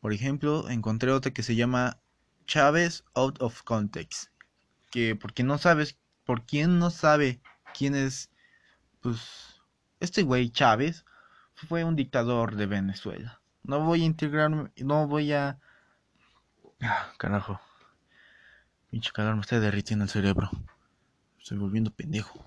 Por 0.00 0.12
ejemplo, 0.12 0.68
encontré 0.68 1.10
otra 1.10 1.32
que 1.32 1.42
se 1.42 1.56
llama 1.56 1.98
Chávez 2.46 3.04
Out 3.14 3.42
of 3.42 3.62
Context, 3.62 4.30
que 4.90 5.16
porque 5.16 5.42
no 5.42 5.58
sabes, 5.58 5.98
por 6.24 6.44
quién 6.44 6.78
no 6.78 6.90
sabe 6.90 7.40
quién 7.76 7.94
es 7.94 8.30
pues 9.00 9.60
este 10.00 10.22
güey 10.22 10.50
Chávez 10.50 11.04
fue 11.54 11.84
un 11.84 11.96
dictador 11.96 12.56
de 12.56 12.66
Venezuela. 12.66 13.40
No 13.62 13.80
voy 13.80 14.02
a 14.02 14.06
integrarme, 14.06 14.70
no 14.76 15.06
voy 15.08 15.32
a 15.32 15.58
Ah, 16.80 17.12
carajo. 17.18 17.60
Pinche 18.90 19.10
calor 19.12 19.34
me 19.34 19.40
está 19.40 19.58
derritiendo 19.58 20.04
el 20.04 20.10
cerebro. 20.10 20.50
Estoy 21.48 21.60
volviendo 21.60 21.90
pendejo. 21.90 22.44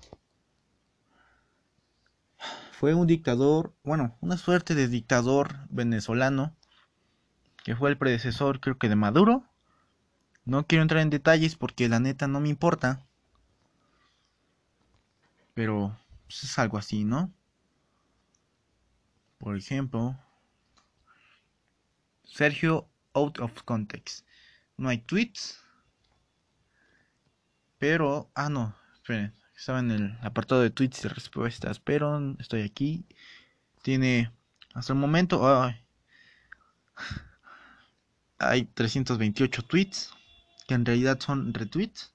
Fue 2.70 2.94
un 2.94 3.08
dictador, 3.08 3.74
bueno, 3.82 4.16
una 4.20 4.36
suerte 4.36 4.76
de 4.76 4.86
dictador 4.86 5.56
venezolano, 5.70 6.54
que 7.64 7.74
fue 7.74 7.90
el 7.90 7.98
predecesor 7.98 8.60
creo 8.60 8.78
que 8.78 8.88
de 8.88 8.94
Maduro. 8.94 9.44
No 10.44 10.68
quiero 10.68 10.82
entrar 10.82 11.02
en 11.02 11.10
detalles 11.10 11.56
porque 11.56 11.88
la 11.88 11.98
neta 11.98 12.28
no 12.28 12.38
me 12.38 12.48
importa. 12.48 13.04
Pero 15.54 15.98
pues, 16.26 16.44
es 16.44 16.56
algo 16.60 16.78
así, 16.78 17.02
¿no? 17.02 17.34
Por 19.38 19.56
ejemplo, 19.56 20.16
Sergio 22.22 22.88
out 23.14 23.40
of 23.40 23.64
context. 23.64 24.24
No 24.76 24.88
hay 24.90 24.98
tweets. 24.98 25.58
Pero, 27.78 28.30
ah, 28.36 28.48
no, 28.48 28.76
esperen, 29.02 29.34
estaba 29.56 29.80
en 29.80 29.90
el 29.90 30.18
apartado 30.22 30.60
de 30.60 30.70
tweets 30.70 31.04
y 31.04 31.08
respuestas, 31.08 31.80
pero 31.80 32.36
estoy 32.38 32.62
aquí. 32.62 33.04
Tiene, 33.82 34.30
hasta 34.74 34.92
el 34.92 34.98
momento, 35.00 35.42
hay 38.38 38.64
328 38.64 39.62
tweets, 39.64 40.14
que 40.68 40.74
en 40.74 40.86
realidad 40.86 41.18
son 41.18 41.52
retweets, 41.52 42.14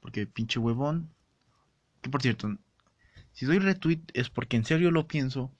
porque 0.00 0.28
pinche 0.28 0.60
huevón. 0.60 1.12
Que 2.02 2.08
por 2.08 2.22
cierto, 2.22 2.56
si 3.32 3.46
doy 3.46 3.58
retweet 3.58 4.02
es 4.14 4.30
porque 4.30 4.56
en 4.56 4.64
serio 4.64 4.92
lo 4.92 5.08
pienso, 5.08 5.50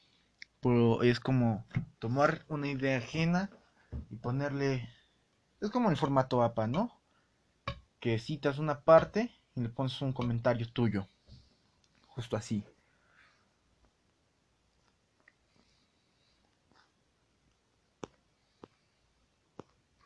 pero 0.60 1.02
es 1.02 1.18
como 1.18 1.66
tomar 1.98 2.44
una 2.46 2.68
idea 2.68 2.98
ajena 2.98 3.50
y 4.10 4.16
ponerle... 4.16 4.88
Es 5.60 5.70
como 5.70 5.90
el 5.90 5.96
formato 5.96 6.44
APA, 6.44 6.68
¿no? 6.68 7.00
Que 7.98 8.20
citas 8.20 8.58
una 8.58 8.82
parte 8.82 9.35
y 9.56 9.62
le 9.62 9.68
pones 9.70 10.00
un 10.02 10.12
comentario 10.12 10.70
tuyo. 10.70 11.08
Justo 12.08 12.36
así. 12.36 12.64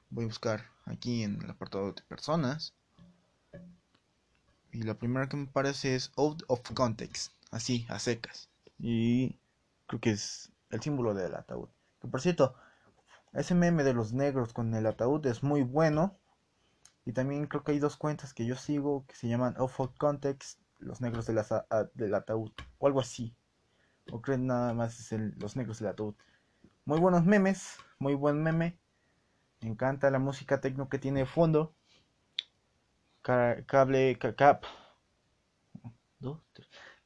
Voy 0.08 0.24
a 0.24 0.28
buscar 0.28 0.64
aquí 0.86 1.22
en 1.22 1.42
el 1.42 1.50
apartado 1.50 1.92
de 1.92 2.02
personas. 2.02 2.74
Y 4.72 4.82
la 4.82 4.94
primera 4.94 5.28
que 5.28 5.36
me 5.36 5.46
parece 5.46 5.96
es 5.96 6.12
out 6.16 6.42
of 6.46 6.62
context. 6.72 7.32
Así, 7.50 7.86
a 7.88 7.98
secas. 7.98 8.48
Y 8.78 9.36
creo 9.86 10.00
que 10.00 10.10
es 10.10 10.52
el 10.70 10.80
símbolo 10.80 11.12
del 11.12 11.34
ataúd. 11.34 11.68
Que 12.00 12.08
por 12.08 12.20
cierto, 12.20 12.54
ese 13.32 13.54
meme 13.54 13.82
de 13.82 13.94
los 13.94 14.12
negros 14.12 14.52
con 14.52 14.74
el 14.74 14.86
ataúd 14.86 15.26
es 15.26 15.42
muy 15.42 15.62
bueno. 15.62 16.16
Y 17.10 17.12
también 17.12 17.48
creo 17.48 17.64
que 17.64 17.72
hay 17.72 17.80
dos 17.80 17.96
cuentas 17.96 18.32
que 18.32 18.46
yo 18.46 18.54
sigo 18.54 19.04
que 19.08 19.16
se 19.16 19.26
llaman 19.26 19.56
Off 19.58 19.80
Context, 19.98 20.60
los 20.78 21.00
negros 21.00 21.26
del, 21.26 21.38
ataúd, 22.14 22.52
o 22.78 22.86
algo 22.86 23.00
así. 23.00 23.34
O 24.12 24.22
creen 24.22 24.46
nada 24.46 24.74
más 24.74 25.00
es 25.00 25.10
el, 25.10 25.34
los 25.40 25.56
negros 25.56 25.80
del 25.80 25.88
ataúd. 25.88 26.14
Muy 26.84 27.00
buenos 27.00 27.24
memes, 27.24 27.78
muy 27.98 28.14
buen 28.14 28.40
meme. 28.40 28.78
Me 29.60 29.70
encanta 29.70 30.08
la 30.12 30.20
música 30.20 30.60
tecno 30.60 30.88
que 30.88 31.00
tiene 31.00 31.18
de 31.18 31.26
fondo. 31.26 31.74
Cable, 33.22 34.16
cap. 34.36 34.62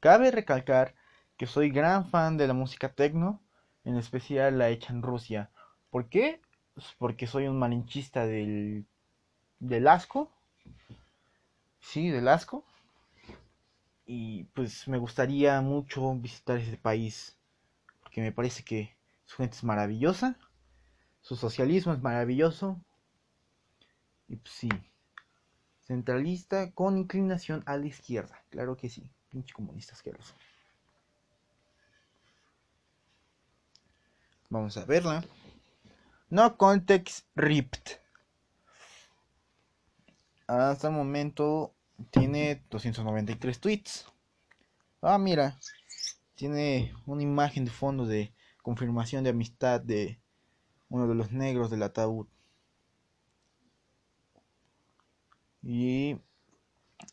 Cabe 0.00 0.30
recalcar 0.32 0.94
que 1.38 1.46
soy 1.46 1.70
gran 1.70 2.10
fan 2.10 2.36
de 2.36 2.46
la 2.46 2.52
música 2.52 2.92
tecno, 2.92 3.42
en 3.84 3.96
especial 3.96 4.58
la 4.58 4.68
hecha 4.68 4.92
en 4.92 5.00
Rusia. 5.00 5.50
¿Por 5.88 6.10
qué? 6.10 6.42
Pues 6.74 6.94
porque 6.98 7.26
soy 7.26 7.46
un 7.48 7.58
malinchista 7.58 8.26
del, 8.26 8.86
del 9.68 9.88
asco. 9.88 10.30
Sí, 11.80 12.10
del 12.10 12.28
asco. 12.28 12.64
Y 14.06 14.44
pues 14.54 14.86
me 14.88 14.98
gustaría 14.98 15.60
mucho 15.60 16.14
visitar 16.14 16.58
ese 16.58 16.76
país. 16.76 17.36
Porque 18.02 18.20
me 18.20 18.32
parece 18.32 18.62
que 18.62 18.94
su 19.24 19.36
gente 19.36 19.56
es 19.56 19.64
maravillosa. 19.64 20.36
Su 21.22 21.36
socialismo 21.36 21.92
es 21.94 22.02
maravilloso. 22.02 22.78
Y 24.28 24.36
pues 24.36 24.54
sí. 24.54 24.68
Centralista 25.80 26.70
con 26.72 26.98
inclinación 26.98 27.62
a 27.66 27.76
la 27.76 27.86
izquierda. 27.86 28.42
Claro 28.50 28.76
que 28.76 28.88
sí. 28.88 29.10
Pinche 29.30 29.54
comunista 29.54 29.94
asqueroso. 29.94 30.34
Vamos 34.50 34.76
a 34.76 34.84
verla. 34.84 35.24
No 36.28 36.56
context 36.56 37.26
ripped. 37.34 38.03
Hasta 40.46 40.88
el 40.88 40.94
momento 40.94 41.74
tiene 42.10 42.62
293 42.70 43.60
tweets. 43.60 44.06
Ah, 45.00 45.18
mira. 45.18 45.58
Tiene 46.34 46.94
una 47.06 47.22
imagen 47.22 47.64
de 47.64 47.70
fondo 47.70 48.06
de 48.06 48.34
confirmación 48.62 49.24
de 49.24 49.30
amistad 49.30 49.80
de 49.80 50.20
uno 50.88 51.06
de 51.08 51.14
los 51.14 51.32
negros 51.32 51.70
del 51.70 51.82
ataúd. 51.82 52.26
Y 55.62 56.18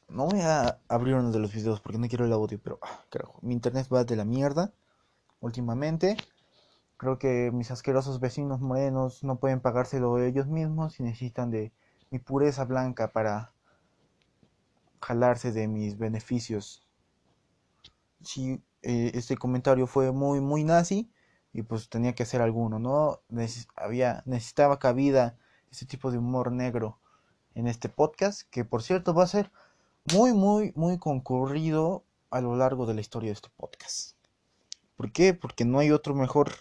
no 0.10 0.28
voy 0.28 0.41
a 0.41 0.80
abrir 0.89 1.15
uno 1.15 1.32
de 1.32 1.39
los 1.39 1.54
videos 1.54 1.80
porque 1.80 1.98
no 1.98 2.08
quiero 2.08 2.26
el 2.26 2.34
audio, 2.34 2.60
pero 2.62 2.80
ah, 2.82 3.06
carajo, 3.10 3.39
mi 3.41 3.54
internet 3.54 3.88
va 3.94 4.04
de 4.04 4.15
la 4.15 4.26
mierda. 4.26 4.74
últimamente. 5.41 6.17
Creo 6.98 7.20
que 7.20 7.52
mis 7.54 7.72
asquerosos 7.72 8.20
vecinos 8.20 8.62
morenos 8.62 9.24
no 9.24 9.39
pueden 9.39 9.62
pagárselo 9.62 10.20
ellos 10.24 10.48
mismos 10.48 11.00
y 11.00 11.04
necesitan 11.04 11.52
de 11.52 11.74
mi 12.12 12.19
pureza 12.19 12.65
blanca 12.65 13.12
para 13.12 13.54
jalarse 15.02 15.52
de 15.52 15.67
mis 15.67 15.97
beneficios. 15.97 16.86
Sí, 18.21 18.62
eh, 18.84 19.12
este 19.15 19.38
comentario 19.38 19.88
fue 19.88 20.12
muy, 20.12 20.41
muy 20.41 20.63
nazi 20.63 21.10
y 21.54 21.63
pues 21.63 21.89
tenía 21.89 22.13
que 22.13 22.24
hacer 22.24 22.41
alguno, 22.41 22.80
¿no? 22.80 23.21
había, 23.76 24.24
necesitaba 24.26 24.78
cabida 24.78 25.38
ese 25.71 25.86
tipo 25.86 26.12
de 26.12 26.17
humor 26.17 26.52
negro 26.52 27.00
en 27.56 27.67
este 27.67 27.89
podcast, 27.89 28.43
que 28.50 28.63
por 28.65 28.84
cierto 28.84 29.13
va 29.13 29.24
a 29.24 29.28
ser 29.28 29.52
muy, 30.13 30.34
muy, 30.34 30.74
muy 30.76 30.97
concurrido 30.97 32.04
a 32.30 32.41
lo 32.41 32.56
largo 32.56 32.86
de 32.86 32.93
la 32.93 33.02
historia 33.02 33.30
de 33.30 33.34
este 33.34 33.50
podcast. 33.58 34.15
¿Por 34.95 35.12
qué? 35.12 35.34
Porque 35.34 35.65
no 35.65 35.80
hay 35.80 35.91
otro 35.91 36.13
mejor 36.13 36.52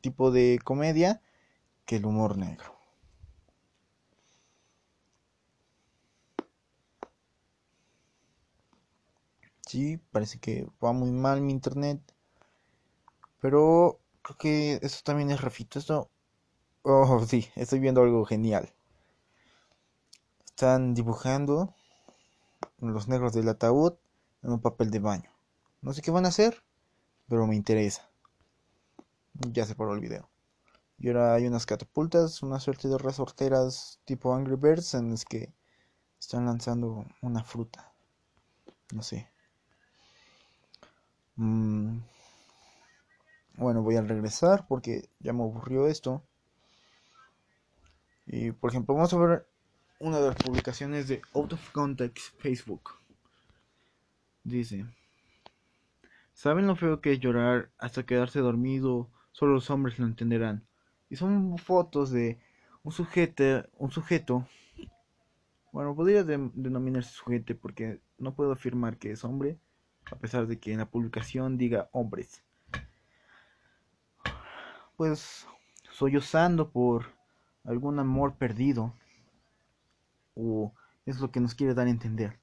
tipo 0.00 0.30
de 0.30 0.60
comedia 0.62 1.22
que 1.84 1.96
el 1.96 2.06
humor 2.06 2.36
negro. 2.36 2.75
Sí, 9.66 9.98
parece 10.12 10.38
que 10.38 10.66
va 10.82 10.92
muy 10.92 11.10
mal 11.10 11.40
mi 11.42 11.52
internet. 11.52 12.00
Pero 13.40 13.98
creo 14.22 14.38
que 14.38 14.78
eso 14.82 15.00
también 15.04 15.30
es 15.30 15.40
refito. 15.40 15.78
Esto. 15.78 16.10
Oh, 16.82 17.24
sí, 17.28 17.48
estoy 17.56 17.80
viendo 17.80 18.02
algo 18.02 18.24
genial. 18.24 18.72
Están 20.46 20.94
dibujando 20.94 21.74
los 22.78 23.08
negros 23.08 23.32
del 23.32 23.48
ataúd 23.48 23.94
en 24.42 24.52
un 24.52 24.60
papel 24.60 24.90
de 24.90 25.00
baño. 25.00 25.30
No 25.82 25.92
sé 25.92 26.02
qué 26.02 26.10
van 26.10 26.26
a 26.26 26.28
hacer, 26.28 26.62
pero 27.28 27.46
me 27.46 27.56
interesa. 27.56 28.08
Ya 29.52 29.66
se 29.66 29.74
paró 29.74 29.94
el 29.94 30.00
video. 30.00 30.30
Y 30.98 31.08
ahora 31.08 31.34
hay 31.34 31.46
unas 31.46 31.66
catapultas, 31.66 32.42
una 32.42 32.60
suerte 32.60 32.88
de 32.88 32.98
resorteras 32.98 34.00
tipo 34.04 34.34
Angry 34.34 34.56
Birds 34.56 34.94
en 34.94 35.10
las 35.10 35.24
que 35.24 35.52
están 36.18 36.46
lanzando 36.46 37.04
una 37.20 37.44
fruta. 37.44 37.92
No 38.92 39.02
sé. 39.02 39.28
Mm. 41.36 41.98
Bueno, 43.58 43.82
voy 43.82 43.96
a 43.96 44.02
regresar 44.02 44.66
porque 44.68 45.08
ya 45.20 45.32
me 45.32 45.42
aburrió 45.42 45.86
esto. 45.86 46.22
Y 48.26 48.52
por 48.52 48.70
ejemplo, 48.70 48.94
vamos 48.94 49.12
a 49.12 49.18
ver 49.18 49.46
una 49.98 50.18
de 50.18 50.28
las 50.28 50.36
publicaciones 50.36 51.08
de 51.08 51.22
Out 51.34 51.54
of 51.54 51.70
Context 51.72 52.38
Facebook. 52.38 52.90
Dice, 54.44 54.86
¿saben 56.32 56.66
lo 56.66 56.76
feo 56.76 57.00
que 57.00 57.12
es 57.12 57.20
llorar 57.20 57.70
hasta 57.78 58.04
quedarse 58.04 58.40
dormido? 58.40 59.10
Solo 59.32 59.54
los 59.54 59.70
hombres 59.70 59.98
lo 59.98 60.06
entenderán. 60.06 60.66
Y 61.08 61.16
son 61.16 61.56
fotos 61.58 62.10
de 62.10 62.38
un 62.82 62.92
sujeto, 62.92 63.68
un 63.78 63.90
sujeto. 63.90 64.46
Bueno, 65.72 65.94
podría 65.94 66.24
denominarse 66.24 67.10
sujeto 67.10 67.56
porque 67.56 68.00
no 68.18 68.34
puedo 68.34 68.52
afirmar 68.52 68.98
que 68.98 69.12
es 69.12 69.24
hombre, 69.24 69.58
a 70.10 70.16
pesar 70.16 70.46
de 70.46 70.58
que 70.58 70.72
en 70.72 70.78
la 70.78 70.86
publicación 70.86 71.58
diga 71.58 71.88
hombres. 71.92 72.42
Pues 74.96 75.46
sollozando 75.90 76.70
por 76.70 77.06
algún 77.64 77.98
amor 77.98 78.34
perdido 78.34 78.94
o 80.34 80.72
es 81.04 81.20
lo 81.20 81.30
que 81.30 81.40
nos 81.40 81.54
quiere 81.54 81.74
dar 81.74 81.86
a 81.86 81.90
entender. 81.90 82.38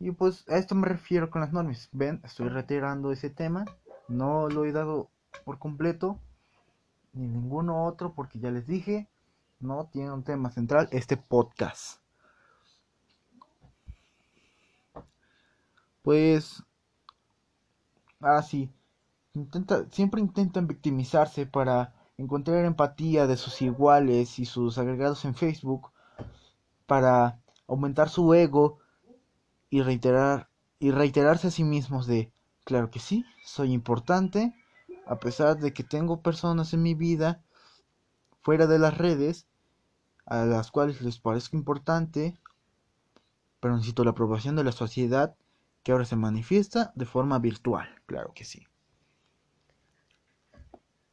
Y 0.00 0.10
pues 0.10 0.48
a 0.48 0.56
esto 0.56 0.74
me 0.74 0.88
refiero 0.88 1.30
con 1.30 1.42
las 1.42 1.52
normas. 1.52 1.88
Ven, 1.92 2.20
estoy 2.24 2.48
reiterando 2.48 3.12
ese 3.12 3.30
tema. 3.30 3.64
No 4.08 4.48
lo 4.48 4.64
he 4.64 4.72
dado 4.72 5.10
por 5.44 5.58
completo. 5.58 6.18
Ni 7.12 7.26
ninguno 7.26 7.84
otro 7.84 8.12
porque 8.14 8.40
ya 8.40 8.50
les 8.50 8.66
dije. 8.66 9.08
No 9.60 9.88
tiene 9.92 10.10
un 10.10 10.24
tema 10.24 10.50
central 10.50 10.88
este 10.90 11.16
podcast. 11.16 12.00
Pues... 16.02 16.64
Ah, 18.22 18.42
sí. 18.42 18.70
Intenta, 19.34 19.86
siempre 19.90 20.20
intentan 20.20 20.66
victimizarse 20.66 21.46
para 21.46 21.94
encontrar 22.18 22.64
empatía 22.64 23.26
de 23.26 23.36
sus 23.36 23.62
iguales 23.62 24.38
y 24.38 24.46
sus 24.46 24.78
agregados 24.78 25.24
en 25.24 25.34
Facebook 25.34 25.90
para 26.86 27.40
aumentar 27.68 28.08
su 28.08 28.34
ego 28.34 28.78
y 29.70 29.82
reiterar 29.82 30.48
y 30.78 30.90
reiterarse 30.90 31.48
a 31.48 31.50
sí 31.50 31.64
mismos 31.64 32.06
de 32.06 32.32
claro 32.64 32.90
que 32.90 33.00
sí, 33.00 33.24
soy 33.44 33.72
importante, 33.72 34.54
a 35.06 35.18
pesar 35.18 35.58
de 35.58 35.72
que 35.72 35.84
tengo 35.84 36.22
personas 36.22 36.74
en 36.74 36.82
mi 36.82 36.94
vida 36.94 37.42
fuera 38.42 38.66
de 38.66 38.78
las 38.78 38.98
redes 38.98 39.46
a 40.26 40.44
las 40.44 40.70
cuales 40.70 41.02
les 41.02 41.18
parezco 41.18 41.56
importante, 41.56 42.36
pero 43.60 43.74
necesito 43.74 44.04
la 44.04 44.10
aprobación 44.10 44.56
de 44.56 44.64
la 44.64 44.72
sociedad 44.72 45.36
que 45.82 45.92
ahora 45.92 46.04
se 46.04 46.16
manifiesta 46.16 46.92
de 46.94 47.06
forma 47.06 47.38
virtual, 47.38 47.88
claro 48.06 48.32
que 48.34 48.44
sí. 48.44 48.66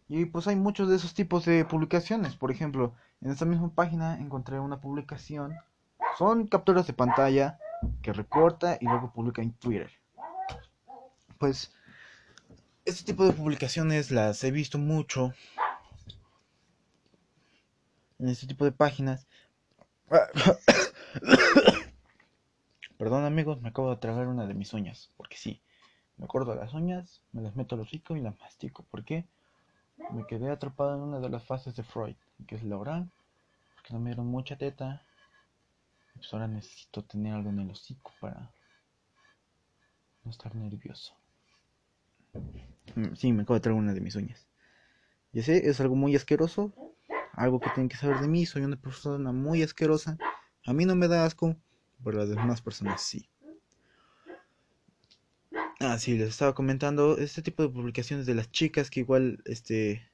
Y 0.08 0.26
pues 0.26 0.48
hay 0.48 0.56
muchos 0.56 0.90
de 0.90 0.96
esos 0.96 1.14
tipos 1.14 1.46
de 1.46 1.66
publicaciones. 1.66 2.36
Por 2.36 2.52
ejemplo, 2.52 2.96
en 3.22 3.32
esta 3.32 3.46
misma 3.46 3.74
página 3.74 4.20
encontré 4.20 4.60
una 4.60 4.82
publicación 4.82 5.54
son 6.18 6.48
capturas 6.48 6.88
de 6.88 6.94
pantalla 6.94 7.60
que 8.02 8.12
recorta 8.12 8.78
y 8.82 8.86
luego 8.86 9.14
publica 9.14 9.42
en 9.42 9.54
Twitter. 9.54 9.92
Pues 11.38 11.72
este 12.86 13.04
tipo 13.04 13.26
de 13.26 13.34
publicaciones 13.34 14.10
las 14.12 14.44
he 14.44 14.52
visto 14.52 14.78
mucho 14.78 15.34
en 18.18 18.30
este 18.30 18.48
tipo 18.48 18.66
de 18.66 18.72
páginas. 18.72 19.28
Perdón 23.00 23.24
amigos, 23.24 23.62
me 23.62 23.70
acabo 23.70 23.92
de 23.92 23.96
tragar 23.96 24.28
una 24.28 24.46
de 24.46 24.54
mis 24.54 24.74
uñas, 24.74 25.10
porque 25.16 25.38
sí, 25.38 25.62
me 26.18 26.28
corto 26.28 26.54
las 26.54 26.74
uñas, 26.74 27.24
me 27.32 27.42
las 27.42 27.56
meto 27.56 27.76
al 27.76 27.82
hocico 27.82 28.18
y 28.18 28.22
las 28.22 28.38
mastico. 28.42 28.84
¿Por 28.92 29.06
qué? 29.06 29.26
Me 30.12 30.28
quedé 30.28 30.52
atrapado 30.52 30.96
en 30.96 31.02
una 31.04 31.22
de 31.22 31.30
las 31.30 31.46
fases 31.46 31.78
de 31.78 31.84
Freud, 31.84 32.18
que 32.46 32.56
es 32.56 32.64
la 32.66 32.78
oral, 32.78 33.10
porque 33.76 33.94
no 33.94 34.02
me 34.02 34.10
dieron 34.10 34.28
mucha 34.28 34.58
teta 34.58 35.02
pues 36.20 36.34
ahora 36.34 36.50
necesito 36.50 37.02
tener 37.06 37.34
algo 37.34 37.50
en 37.50 37.60
el 37.60 37.72
hocico 37.72 38.12
para 38.20 38.52
no 40.26 40.32
estar 40.32 40.54
nervioso. 40.54 41.16
Mm, 42.96 43.16
sí, 43.16 43.32
me 43.32 43.44
acabo 43.44 43.54
de 43.54 43.62
traer 43.62 43.78
una 43.78 43.94
de 43.94 44.02
mis 44.02 44.16
uñas. 44.16 44.46
Ya 45.32 45.44
sé, 45.44 45.70
es 45.70 45.80
algo 45.80 45.96
muy 45.96 46.18
asqueroso. 46.18 46.74
Algo 47.32 47.62
que 47.62 47.70
tienen 47.70 47.88
que 47.88 47.96
saber 47.96 48.20
de 48.20 48.28
mí. 48.28 48.46
Soy 48.46 48.64
una 48.64 48.76
persona 48.76 49.32
muy 49.32 49.64
asquerosa. 49.64 50.18
A 50.66 50.74
mí 50.74 50.84
no 50.84 50.96
me 50.98 51.08
da 51.08 51.24
asco, 51.24 51.56
pero 52.04 52.20
las 52.20 52.30
demás 52.30 52.62
personas 52.62 53.02
sí. 53.02 53.30
Ah, 55.80 55.98
sí, 55.98 56.18
les 56.18 56.30
estaba 56.30 56.54
comentando 56.54 57.18
este 57.18 57.42
tipo 57.42 57.64
de 57.64 57.70
publicaciones 57.70 58.26
de 58.26 58.36
las 58.36 58.52
chicas 58.52 58.90
que 58.90 59.00
igual, 59.00 59.42
este, 59.46 60.10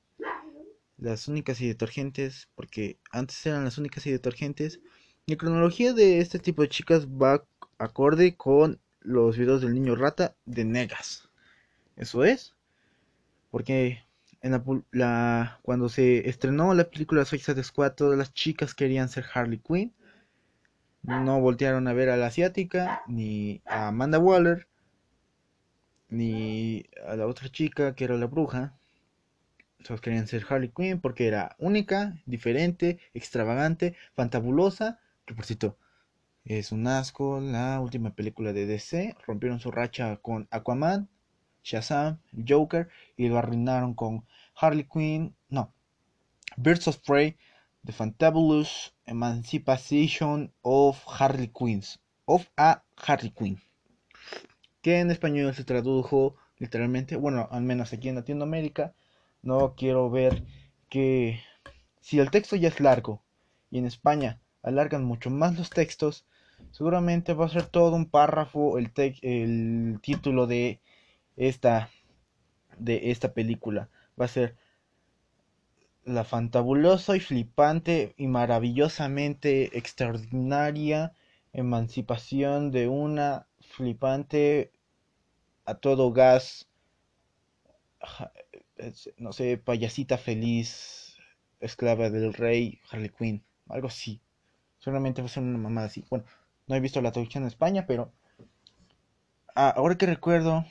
las 0.98 1.28
únicas 1.28 1.60
y 1.60 1.68
detergentes, 1.68 2.50
porque 2.56 3.00
antes 3.12 3.44
eran 3.46 3.64
las 3.64 3.78
únicas 3.78 4.06
y 4.06 4.12
detergentes, 4.12 4.80
la 5.26 5.38
cronología 5.38 5.94
de 5.94 6.20
este 6.20 6.38
tipo 6.38 6.62
de 6.62 6.70
chicas 6.70 7.08
va 7.08 7.44
acorde 7.80 8.36
con 8.36 8.80
los 9.02 9.38
videos 9.38 9.62
del 9.62 9.74
niño 9.74 9.96
rata 9.96 10.36
de 10.46 10.66
Negas. 10.66 11.30
Eso 11.96 12.24
es. 12.24 12.54
Porque 13.50 14.04
en 14.42 14.52
la, 14.92 15.60
cuando 15.64 15.90
se 15.90 16.30
estrenó 16.30 16.74
la 16.74 16.90
película 16.90 17.26
Suicide 17.26 17.64
Squad, 17.64 17.94
todas 17.94 18.18
las 18.18 18.34
chicas 18.34 18.76
querían 18.76 19.10
ser 19.10 19.26
Harley 19.34 19.60
Quinn. 19.60 19.94
No 21.08 21.40
voltearon 21.40 21.88
a 21.88 21.94
ver 21.94 22.10
a 22.10 22.18
la 22.18 22.28
asiática, 22.28 23.04
ni 23.08 23.62
a 23.66 23.88
Amanda 23.88 24.20
Waller, 24.20 24.68
ni 26.10 26.86
a 27.08 27.16
la 27.16 27.28
otra 27.28 27.50
chica 27.50 27.96
que 27.96 28.06
era 28.06 28.16
la 28.16 28.28
bruja. 28.28 28.74
Todos 29.86 30.02
querían 30.02 30.28
ser 30.28 30.46
Harley 30.50 30.70
Quinn 30.76 31.00
porque 31.00 31.28
era 31.28 31.56
única, 31.60 32.16
diferente, 32.26 33.00
extravagante, 33.14 33.96
fantabulosa 34.16 35.00
que 35.26 35.34
es 36.60 36.72
un 36.72 36.88
asco. 36.88 37.40
La 37.42 37.80
última 37.80 38.14
película 38.16 38.54
de 38.54 38.66
DC. 38.66 39.16
Rompieron 39.26 39.60
su 39.60 39.72
racha 39.72 40.18
con 40.18 40.48
Aquaman, 40.52 41.10
Shazam, 41.64 42.20
Joker. 42.48 42.90
Y 43.18 43.28
lo 43.28 43.38
arruinaron 43.38 43.94
con 43.96 44.26
Harley 44.56 44.88
Quinn. 44.92 45.36
No. 45.50 45.74
Birds 46.58 46.88
of 46.88 47.00
Prey. 47.00 47.38
The 47.86 47.94
Fantabulous 47.94 48.94
Emancipation 49.06 50.52
of 50.64 51.04
Harley 51.08 51.52
Quinn. 51.54 51.84
Of 52.26 52.50
a 52.58 52.84
Harley 52.98 53.30
Quinn. 53.30 53.62
Que 54.82 55.00
en 55.00 55.12
español 55.12 55.54
se 55.54 55.64
tradujo 55.64 56.36
literalmente. 56.58 57.16
Bueno, 57.16 57.48
al 57.52 57.62
menos 57.62 57.94
aquí 57.94 58.10
en 58.10 58.16
Latinoamérica. 58.16 58.96
No 59.44 59.76
quiero 59.76 60.10
ver 60.10 60.44
que. 60.90 61.42
Si 62.02 62.18
el 62.18 62.32
texto 62.32 62.56
ya 62.56 62.70
es 62.70 62.80
largo. 62.80 63.22
Y 63.70 63.78
en 63.78 63.86
España 63.86 64.40
alargan 64.64 65.04
mucho 65.04 65.30
más 65.30 65.56
los 65.56 65.70
textos, 65.70 66.26
seguramente 66.72 67.34
va 67.34 67.46
a 67.46 67.50
ser 67.50 67.68
todo 67.68 67.96
un 67.96 68.10
párrafo 68.10 68.80
el, 68.80 68.92
título 70.02 70.48
de 70.48 70.82
esta 71.36 71.90
de 72.80 73.12
esta 73.12 73.34
película. 73.34 73.90
Va 74.20 74.26
a 74.26 74.30
ser 74.30 74.58
la 76.06 76.24
fantabulosa 76.24 77.18
y 77.18 77.20
flipante 77.20 78.14
y 78.18 78.28
maravillosamente 78.28 79.78
extraordinaria 79.78 81.14
emancipación 81.52 82.72
de 82.72 82.88
una 82.88 83.48
flipante 83.62 84.72
a 85.66 85.76
todo 85.76 86.12
gas, 86.12 86.68
no 89.18 89.34
sé, 89.34 89.58
payasita 89.58 90.18
feliz, 90.18 91.18
esclava 91.60 92.10
del 92.10 92.34
rey, 92.34 92.80
Harley 92.92 93.10
Quinn, 93.10 93.44
algo 93.68 93.88
así. 93.88 94.22
Seguramente 94.80 95.22
va 95.22 95.28
a 95.28 95.30
ser 95.30 95.44
una 95.44 95.58
mamada 95.58 95.88
así. 95.88 96.06
Bueno, 96.10 96.26
no 96.68 96.76
he 96.76 96.80
visto 96.80 97.02
la 97.02 97.12
traducción 97.12 97.44
en 97.44 97.48
España, 97.48 97.86
pero 97.88 98.12
ah, 99.56 99.74
ahora 99.76 99.98
que 99.98 100.06
recuerdo, 100.06 100.66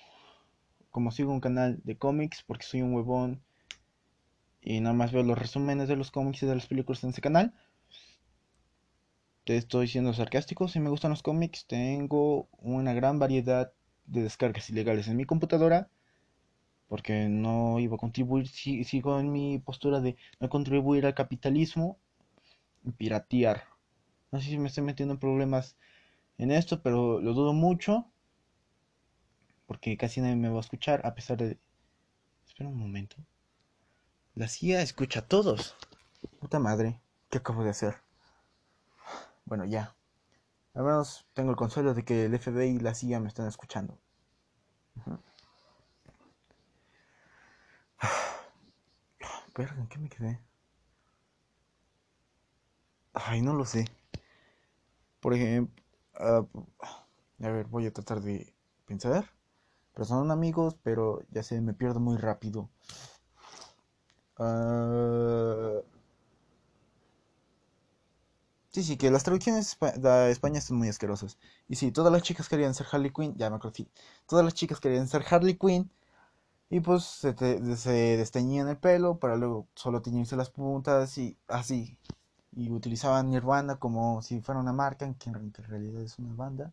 como 0.90 1.10
sigo 1.10 1.32
un 1.32 1.40
canal 1.40 1.80
de 1.82 1.96
cómics, 1.96 2.44
porque 2.46 2.66
soy 2.66 2.82
un 2.82 2.94
huevón 2.94 3.42
y 4.64 4.80
nada 4.80 4.94
más 4.94 5.12
veo 5.12 5.22
los 5.22 5.38
resúmenes 5.38 5.88
de 5.88 5.96
los 5.96 6.10
cómics 6.10 6.42
y 6.42 6.46
de 6.46 6.54
las 6.54 6.66
películas 6.66 7.04
en 7.04 7.10
ese 7.10 7.20
canal. 7.20 7.54
Te 9.44 9.58
estoy 9.58 9.88
siendo 9.88 10.14
sarcástico, 10.14 10.68
si 10.68 10.80
me 10.80 10.88
gustan 10.88 11.10
los 11.10 11.22
cómics, 11.22 11.66
tengo 11.66 12.48
una 12.58 12.94
gran 12.94 13.18
variedad 13.18 13.72
de 14.06 14.22
descargas 14.22 14.70
ilegales 14.70 15.06
en 15.06 15.18
mi 15.18 15.26
computadora, 15.26 15.90
porque 16.88 17.28
no 17.28 17.78
iba 17.78 17.96
a 17.96 17.98
contribuir, 17.98 18.48
sigo 18.48 19.20
en 19.20 19.30
mi 19.32 19.58
postura 19.58 20.00
de 20.00 20.16
no 20.40 20.48
contribuir 20.48 21.04
al 21.04 21.14
capitalismo 21.14 21.98
piratear. 22.96 23.64
No 24.32 24.40
sé 24.40 24.48
si 24.48 24.58
me 24.58 24.68
estoy 24.68 24.84
metiendo 24.84 25.12
en 25.12 25.20
problemas 25.20 25.76
en 26.38 26.50
esto, 26.50 26.82
pero 26.82 27.20
lo 27.20 27.34
dudo 27.34 27.52
mucho, 27.52 28.10
porque 29.66 29.98
casi 29.98 30.22
nadie 30.22 30.36
me 30.36 30.48
va 30.48 30.56
a 30.56 30.60
escuchar, 30.60 31.02
a 31.04 31.14
pesar 31.14 31.36
de... 31.36 31.58
Espera 32.46 32.70
un 32.70 32.78
momento. 32.78 33.16
La 34.36 34.48
CIA 34.48 34.82
escucha 34.82 35.20
a 35.20 35.28
todos. 35.28 35.76
Puta 36.40 36.58
madre, 36.58 37.00
¿qué 37.30 37.38
acabo 37.38 37.62
de 37.62 37.70
hacer? 37.70 38.02
Bueno, 39.44 39.64
ya. 39.64 39.94
Al 40.74 40.82
menos 40.82 41.24
tengo 41.34 41.50
el 41.50 41.56
consuelo 41.56 41.94
de 41.94 42.04
que 42.04 42.24
el 42.24 42.36
FBI 42.36 42.70
y 42.70 42.80
la 42.80 42.96
CIA 42.96 43.20
me 43.20 43.28
están 43.28 43.46
escuchando. 43.46 43.96
Verga, 49.56 49.76
¿en 49.76 49.86
qué 49.86 49.98
me 49.98 50.08
quedé? 50.08 50.40
Ay, 53.12 53.40
no 53.40 53.54
lo 53.54 53.64
sé. 53.64 53.84
Por 55.20 55.34
ejemplo, 55.34 55.80
ah, 56.16 56.44
a 57.40 57.48
ver, 57.50 57.66
voy 57.66 57.86
a 57.86 57.92
tratar 57.92 58.20
de 58.20 58.52
pensar. 58.84 59.30
Pero 59.92 60.04
son 60.04 60.32
amigos, 60.32 60.76
pero 60.82 61.22
ya 61.30 61.44
sé, 61.44 61.60
me 61.60 61.72
pierdo 61.72 62.00
muy 62.00 62.16
rápido. 62.16 62.68
Uh... 64.38 65.82
Sí, 68.72 68.82
sí, 68.82 68.96
que 68.96 69.10
las 69.10 69.22
traducciones 69.22 69.76
de 69.96 70.30
España 70.30 70.60
son 70.60 70.78
muy 70.78 70.88
asquerosas. 70.88 71.38
Y 71.68 71.76
sí, 71.76 71.92
todas 71.92 72.12
las 72.12 72.22
chicas 72.22 72.48
querían 72.48 72.74
ser 72.74 72.86
Harley 72.90 73.12
Quinn, 73.12 73.34
ya 73.36 73.48
me 73.48 73.56
acuerdo. 73.56 73.84
Todas 74.26 74.44
las 74.44 74.54
chicas 74.54 74.80
querían 74.80 75.06
ser 75.08 75.24
Harley 75.30 75.56
Quinn. 75.56 75.90
Y 76.70 76.80
pues 76.80 77.04
se, 77.04 77.34
se 77.76 77.92
desteñían 78.18 78.68
el 78.68 78.78
pelo 78.78 79.18
para 79.18 79.36
luego 79.36 79.68
solo 79.74 80.02
teñirse 80.02 80.36
las 80.36 80.50
puntas 80.50 81.18
y 81.18 81.36
así. 81.48 81.98
Y 82.56 82.70
utilizaban 82.70 83.30
Nirvana 83.30 83.76
como 83.78 84.22
si 84.22 84.40
fuera 84.40 84.60
una 84.60 84.72
marca, 84.72 85.12
que 85.18 85.30
en 85.30 85.52
realidad 85.54 86.02
es 86.02 86.18
una 86.18 86.34
banda. 86.34 86.72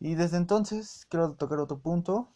Y 0.00 0.14
desde 0.14 0.38
entonces, 0.38 1.06
quiero 1.10 1.32
tocar 1.34 1.58
otro 1.58 1.78
punto. 1.78 2.28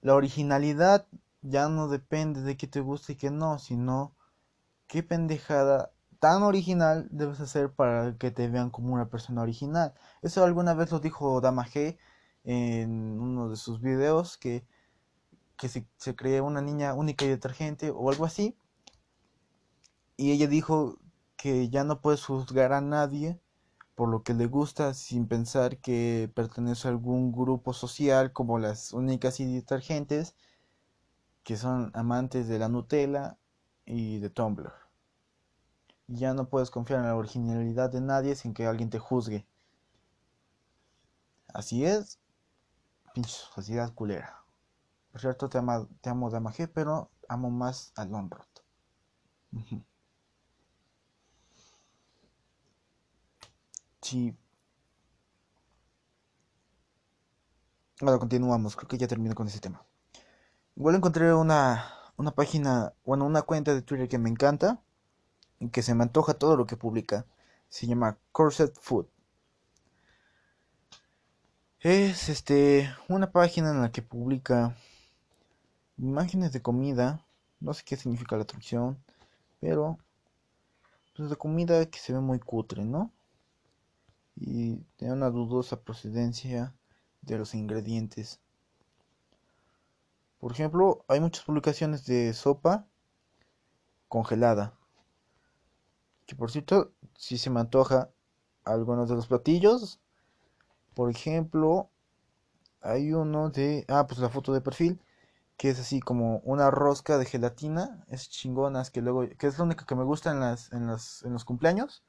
La 0.00 0.14
originalidad 0.14 1.06
ya 1.42 1.68
no 1.68 1.88
depende 1.88 2.42
de 2.42 2.56
qué 2.56 2.66
te 2.66 2.80
guste 2.80 3.14
y 3.14 3.16
qué 3.16 3.30
no, 3.30 3.58
sino 3.58 4.14
qué 4.88 5.02
pendejada 5.02 5.92
tan 6.18 6.42
original 6.42 7.08
debes 7.10 7.40
hacer 7.40 7.72
para 7.72 8.16
que 8.18 8.30
te 8.30 8.48
vean 8.48 8.70
como 8.70 8.94
una 8.94 9.08
persona 9.08 9.42
original. 9.42 9.94
Eso 10.22 10.44
alguna 10.44 10.74
vez 10.74 10.90
lo 10.92 11.00
dijo 11.00 11.40
Dama 11.40 11.66
G 11.66 11.98
en 12.44 13.20
uno 13.20 13.48
de 13.48 13.56
sus 13.56 13.80
videos, 13.80 14.38
que, 14.38 14.66
que 15.56 15.68
se, 15.68 15.86
se 15.98 16.40
una 16.40 16.60
niña 16.62 16.94
única 16.94 17.24
y 17.24 17.28
detergente 17.28 17.90
o 17.90 18.10
algo 18.10 18.24
así. 18.24 18.56
Y 20.16 20.32
ella 20.32 20.46
dijo 20.46 20.98
que 21.36 21.68
ya 21.68 21.84
no 21.84 22.00
puedes 22.00 22.24
juzgar 22.24 22.72
a 22.72 22.80
nadie 22.80 23.40
por 23.94 24.08
lo 24.08 24.22
que 24.22 24.34
le 24.34 24.46
gusta 24.46 24.94
sin 24.94 25.26
pensar 25.26 25.78
que 25.78 26.30
pertenece 26.34 26.88
a 26.88 26.90
algún 26.90 27.32
grupo 27.32 27.72
social 27.72 28.32
como 28.32 28.58
las 28.58 28.92
únicas 28.92 29.40
y 29.40 29.46
detergentes 29.54 30.36
que 31.46 31.56
son 31.56 31.92
amantes 31.94 32.48
de 32.48 32.58
la 32.58 32.68
Nutella 32.68 33.38
y 33.84 34.18
de 34.18 34.30
Tumblr. 34.30 34.72
Ya 36.08 36.34
no 36.34 36.48
puedes 36.48 36.70
confiar 36.72 36.98
en 36.98 37.06
la 37.06 37.14
originalidad 37.14 37.88
de 37.88 38.00
nadie 38.00 38.34
sin 38.34 38.52
que 38.52 38.66
alguien 38.66 38.90
te 38.90 38.98
juzgue. 38.98 39.46
Así 41.54 41.84
es, 41.84 42.18
pinche 43.14 43.30
sociedad 43.54 43.94
culera. 43.94 44.44
Por 45.12 45.20
cierto, 45.20 45.48
te, 45.48 45.58
amo 45.58 45.88
te 46.00 46.10
amo 46.10 46.30
Dama 46.30 46.52
G, 46.52 46.68
pero 46.74 47.12
amo 47.28 47.48
más 47.50 47.92
a 47.94 48.04
Lonrot. 48.06 48.64
Sí. 54.02 54.36
Ahora 58.00 58.18
continuamos, 58.18 58.74
creo 58.74 58.88
que 58.88 58.98
ya 58.98 59.06
termino 59.06 59.34
con 59.36 59.46
ese 59.48 59.60
tema. 59.60 59.85
Igual 60.76 60.96
encontré 60.96 61.32
una, 61.32 61.90
una 62.18 62.32
página, 62.32 62.92
bueno, 63.04 63.24
una 63.24 63.42
cuenta 63.42 63.74
de 63.74 63.80
Twitter 63.80 64.08
que 64.08 64.18
me 64.18 64.28
encanta 64.28 64.78
y 65.58 65.70
que 65.70 65.82
se 65.82 65.94
me 65.94 66.02
antoja 66.02 66.34
todo 66.34 66.56
lo 66.56 66.66
que 66.66 66.76
publica. 66.76 67.24
Se 67.68 67.86
llama 67.86 68.18
Corset 68.30 68.78
Food. 68.78 69.06
Es 71.80 72.28
este 72.28 72.90
una 73.08 73.30
página 73.32 73.70
en 73.70 73.80
la 73.80 73.90
que 73.90 74.02
publica 74.02 74.76
imágenes 75.96 76.52
de 76.52 76.60
comida. 76.60 77.24
No 77.60 77.72
sé 77.72 77.82
qué 77.84 77.96
significa 77.96 78.36
la 78.36 78.44
traducción, 78.44 78.98
pero 79.60 79.98
pues 81.16 81.30
de 81.30 81.36
comida 81.36 81.86
que 81.86 81.98
se 81.98 82.12
ve 82.12 82.20
muy 82.20 82.38
cutre, 82.38 82.84
¿no? 82.84 83.10
Y 84.34 84.76
tiene 84.96 85.14
una 85.14 85.30
dudosa 85.30 85.80
procedencia 85.80 86.74
de 87.22 87.38
los 87.38 87.54
ingredientes. 87.54 88.40
Por 90.38 90.52
ejemplo, 90.52 91.04
hay 91.08 91.20
muchas 91.20 91.44
publicaciones 91.44 92.04
de 92.06 92.32
sopa 92.34 92.86
congelada. 94.08 94.74
Que 96.26 96.36
por 96.36 96.50
cierto, 96.50 96.92
si 97.16 97.38
se 97.38 97.50
me 97.50 97.60
antoja 97.60 98.10
algunos 98.64 99.08
de 99.08 99.14
los 99.14 99.26
platillos. 99.28 100.00
Por 100.94 101.10
ejemplo, 101.10 101.90
hay 102.82 103.12
uno 103.12 103.50
de... 103.50 103.84
Ah, 103.88 104.06
pues 104.06 104.20
la 104.20 104.28
foto 104.28 104.52
de 104.52 104.60
perfil. 104.60 105.00
Que 105.56 105.70
es 105.70 105.80
así 105.80 106.00
como 106.00 106.38
una 106.40 106.70
rosca 106.70 107.16
de 107.16 107.24
gelatina. 107.24 108.04
Es 108.08 108.28
chingonas 108.28 108.90
que 108.90 109.00
luego... 109.00 109.26
Que 109.38 109.46
es 109.46 109.58
lo 109.58 109.64
único 109.64 109.86
que 109.86 109.94
me 109.94 110.04
gusta 110.04 110.32
en, 110.32 110.40
las, 110.40 110.72
en, 110.72 110.86
las, 110.86 111.22
en 111.22 111.32
los 111.32 111.44
cumpleaños. 111.44 112.04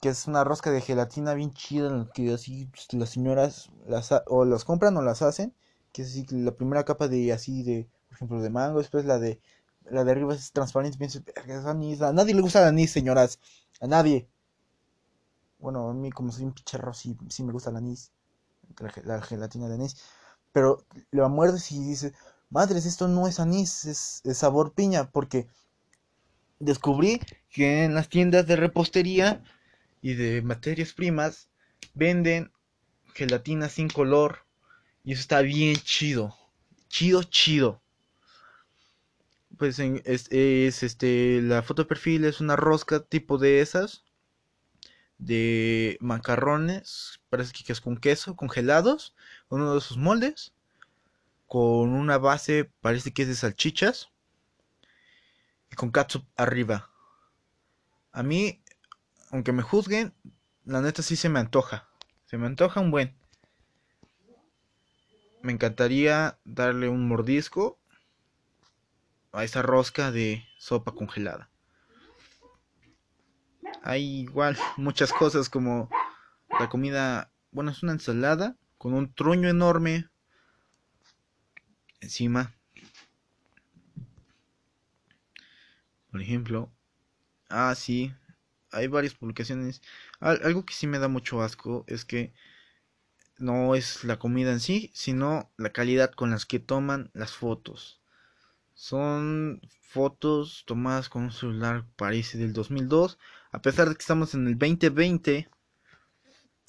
Que 0.00 0.10
es 0.10 0.26
una 0.26 0.44
rosca 0.44 0.70
de 0.70 0.80
gelatina 0.80 1.34
bien 1.34 1.52
chida. 1.52 1.88
En 1.88 1.98
la 2.00 2.10
que 2.12 2.32
así 2.32 2.66
pues, 2.66 2.92
las 2.92 3.10
señoras 3.10 3.70
las, 3.86 4.12
o 4.26 4.44
las 4.44 4.64
compran 4.64 4.96
o 4.96 5.02
las 5.02 5.22
hacen 5.22 5.54
que 5.96 6.02
es 6.02 6.08
así, 6.08 6.26
la 6.30 6.54
primera 6.54 6.84
capa 6.84 7.08
de 7.08 7.32
así 7.32 7.62
de, 7.62 7.88
por 8.08 8.16
ejemplo, 8.16 8.42
de 8.42 8.50
mango, 8.50 8.80
después 8.80 9.06
la 9.06 9.18
de 9.18 9.40
la 9.90 10.04
de 10.04 10.10
arriba 10.10 10.34
es 10.34 10.52
transparente, 10.52 10.98
pienso, 10.98 11.20
es 11.46 11.64
anís, 11.64 12.02
a 12.02 12.12
nadie 12.12 12.34
le 12.34 12.42
gusta 12.42 12.60
el 12.60 12.68
anís, 12.68 12.90
señoras, 12.90 13.38
a 13.80 13.86
nadie. 13.86 14.28
Bueno, 15.58 15.88
a 15.88 15.94
mí 15.94 16.10
como 16.12 16.32
soy 16.32 16.44
un 16.44 16.52
picharro 16.52 16.92
sí, 16.92 17.16
sí 17.30 17.42
me 17.44 17.52
gusta 17.52 17.70
el 17.70 17.76
anís, 17.76 18.12
la, 19.04 19.22
gelatina 19.22 19.68
de 19.68 19.76
anís, 19.76 19.96
pero 20.52 20.84
lo 21.12 21.26
muerdes 21.30 21.72
y 21.72 21.82
dices, 21.82 22.12
madres, 22.50 22.84
esto 22.84 23.08
no 23.08 23.26
es 23.26 23.40
anís, 23.40 23.86
es, 23.86 24.20
es 24.22 24.36
sabor 24.36 24.74
piña, 24.74 25.10
porque 25.10 25.48
descubrí 26.58 27.22
que 27.48 27.84
en 27.84 27.94
las 27.94 28.10
tiendas 28.10 28.46
de 28.46 28.56
repostería 28.56 29.42
y 30.02 30.12
de 30.12 30.42
materias 30.42 30.92
primas 30.92 31.48
venden 31.94 32.52
gelatina 33.14 33.70
sin 33.70 33.88
color 33.88 34.45
y 35.06 35.12
eso 35.12 35.20
está 35.20 35.40
bien 35.40 35.76
chido. 35.76 36.36
Chido, 36.88 37.22
chido. 37.22 37.80
Pues 39.56 39.78
es, 39.78 40.32
este. 40.32 41.40
La 41.42 41.62
foto 41.62 41.82
de 41.82 41.88
perfil 41.88 42.24
es 42.24 42.40
una 42.40 42.56
rosca 42.56 42.98
tipo 42.98 43.38
de 43.38 43.60
esas. 43.60 44.04
De 45.18 45.96
macarrones. 46.00 47.20
Parece 47.30 47.52
que 47.52 47.72
es 47.72 47.80
con 47.80 47.96
queso, 47.96 48.34
congelados. 48.34 49.14
Uno 49.48 49.76
de 49.76 49.80
sus 49.80 49.96
moldes. 49.96 50.52
Con 51.46 51.90
una 51.90 52.18
base, 52.18 52.68
parece 52.80 53.12
que 53.12 53.22
es 53.22 53.28
de 53.28 53.36
salchichas. 53.36 54.08
Y 55.70 55.76
con 55.76 55.92
catsup 55.92 56.24
arriba. 56.36 56.90
A 58.10 58.24
mí, 58.24 58.60
aunque 59.30 59.52
me 59.52 59.62
juzguen, 59.62 60.12
la 60.64 60.80
neta 60.80 61.02
sí 61.02 61.14
se 61.14 61.28
me 61.28 61.38
antoja. 61.38 61.88
Se 62.24 62.38
me 62.38 62.46
antoja 62.46 62.80
un 62.80 62.90
buen 62.90 63.14
me 65.46 65.52
encantaría 65.52 66.40
darle 66.44 66.88
un 66.88 67.06
mordisco 67.06 67.78
a 69.30 69.44
esa 69.44 69.62
rosca 69.62 70.10
de 70.10 70.44
sopa 70.58 70.90
congelada. 70.92 71.48
Hay 73.84 74.22
igual 74.22 74.58
muchas 74.76 75.12
cosas 75.12 75.48
como 75.48 75.88
la 76.58 76.68
comida, 76.68 77.30
bueno, 77.52 77.70
es 77.70 77.84
una 77.84 77.92
ensalada 77.92 78.56
con 78.76 78.92
un 78.92 79.14
truño 79.14 79.48
enorme 79.48 80.08
encima. 82.00 82.56
Por 86.10 86.22
ejemplo, 86.22 86.72
ah, 87.50 87.72
sí, 87.76 88.12
hay 88.72 88.88
varias 88.88 89.14
publicaciones. 89.14 89.80
algo 90.18 90.66
que 90.66 90.74
sí 90.74 90.88
me 90.88 90.98
da 90.98 91.06
mucho 91.06 91.40
asco 91.40 91.84
es 91.86 92.04
que 92.04 92.34
no 93.38 93.74
es 93.74 94.04
la 94.04 94.18
comida 94.18 94.52
en 94.52 94.60
sí, 94.60 94.90
sino 94.94 95.50
la 95.56 95.72
calidad 95.72 96.12
con 96.12 96.30
las 96.30 96.46
que 96.46 96.58
toman 96.58 97.10
las 97.14 97.32
fotos. 97.32 98.00
Son 98.74 99.60
fotos 99.80 100.64
tomadas 100.66 101.08
con 101.08 101.24
un 101.24 101.32
celular, 101.32 101.84
parece 101.96 102.38
del 102.38 102.52
2002, 102.52 103.18
a 103.52 103.62
pesar 103.62 103.88
de 103.88 103.94
que 103.94 104.02
estamos 104.02 104.34
en 104.34 104.46
el 104.46 104.58
2020. 104.58 105.48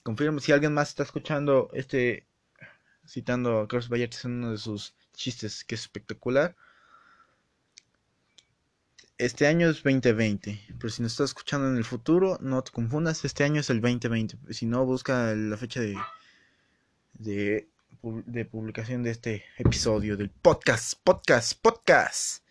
Confirmo 0.04 0.40
si 0.40 0.52
alguien 0.52 0.74
más 0.74 0.90
está 0.90 1.04
escuchando 1.04 1.70
este 1.74 2.26
citando 3.06 3.62
a 3.62 3.68
Carlos 3.68 3.90
Vallarta 3.90 4.18
en 4.26 4.32
uno 4.34 4.52
de 4.52 4.58
sus 4.58 4.94
chistes 5.14 5.64
que 5.64 5.76
es 5.76 5.82
espectacular. 5.82 6.56
Este 9.18 9.48
año 9.48 9.70
es 9.70 9.78
2020, 9.78 10.76
pero 10.78 10.90
si 10.90 11.02
nos 11.02 11.14
estás 11.14 11.32
escuchando 11.32 11.68
en 11.68 11.78
el 11.78 11.86
futuro, 11.86 12.38
no 12.40 12.62
te 12.64 12.72
confundas, 12.72 13.26
este 13.26 13.44
año 13.44 13.62
es 13.62 13.70
el 13.70 13.82
2020. 13.82 14.54
Si 14.54 14.68
no, 14.68 14.86
busca 14.86 15.34
la 15.34 15.58
fecha 15.58 15.82
de 15.82 15.98
de, 17.20 17.68
de 18.02 18.46
publicación 18.46 19.04
de 19.04 19.12
este 19.12 19.44
episodio 19.58 20.18
del 20.18 20.30
podcast, 20.30 21.00
podcast, 21.04 21.60
podcast. 21.62 22.44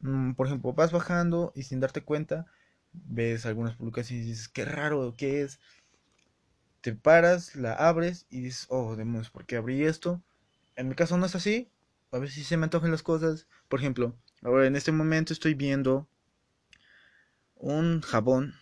Mm, 0.00 0.32
por 0.32 0.46
ejemplo, 0.46 0.72
vas 0.72 0.92
bajando 0.92 1.52
y 1.54 1.62
sin 1.62 1.80
darte 1.80 2.02
cuenta, 2.02 2.46
ves 2.92 3.46
algunas 3.46 3.74
publicaciones 3.76 4.26
y 4.26 4.28
dices, 4.28 4.48
qué 4.48 4.64
raro, 4.64 5.14
¿qué 5.16 5.42
es? 5.42 5.60
Te 6.80 6.92
paras, 6.92 7.56
la 7.56 7.72
abres 7.72 8.26
y 8.30 8.42
dices, 8.42 8.66
oh, 8.68 8.96
demonios, 8.96 9.30
¿por 9.30 9.46
qué 9.46 9.56
abrí 9.56 9.84
esto? 9.84 10.22
En 10.76 10.88
mi 10.88 10.94
caso 10.94 11.16
no 11.16 11.26
es 11.26 11.34
así, 11.34 11.70
a 12.12 12.18
ver 12.18 12.30
si 12.30 12.44
se 12.44 12.56
me 12.56 12.64
antojan 12.64 12.90
las 12.90 13.02
cosas. 13.02 13.46
Por 13.68 13.80
ejemplo, 13.80 14.14
ahora 14.42 14.66
en 14.66 14.76
este 14.76 14.92
momento 14.92 15.32
estoy 15.32 15.54
viendo 15.54 16.06
un 17.56 18.02
jabón 18.02 18.54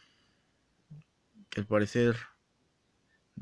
que 1.51 1.61
al 1.61 1.67
parecer 1.67 2.17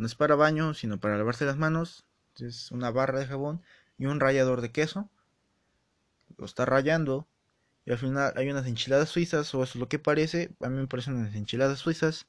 no 0.01 0.07
es 0.07 0.14
para 0.14 0.34
baño, 0.34 0.72
sino 0.72 0.98
para 0.98 1.18
lavarse 1.18 1.44
las 1.44 1.59
manos. 1.59 2.07
Es 2.38 2.70
una 2.72 2.90
barra 2.90 3.18
de 3.18 3.26
jabón 3.26 3.61
y 3.98 4.07
un 4.07 4.18
rallador 4.18 4.62
de 4.62 4.72
queso. 4.72 5.11
Lo 6.38 6.46
está 6.46 6.64
rayando. 6.64 7.28
Y 7.84 7.92
al 7.92 7.98
final 7.98 8.32
hay 8.36 8.48
unas 8.48 8.66
enchiladas 8.66 9.11
suizas, 9.11 9.55
o 9.55 9.62
eso 9.62 9.74
es 9.74 9.76
lo 9.76 9.88
que 9.88 9.98
parece. 9.98 10.53
A 10.61 10.70
mí 10.70 10.78
me 10.78 10.86
parecen 10.86 11.16
unas 11.16 11.34
enchiladas 11.34 11.80
suizas. 11.80 12.26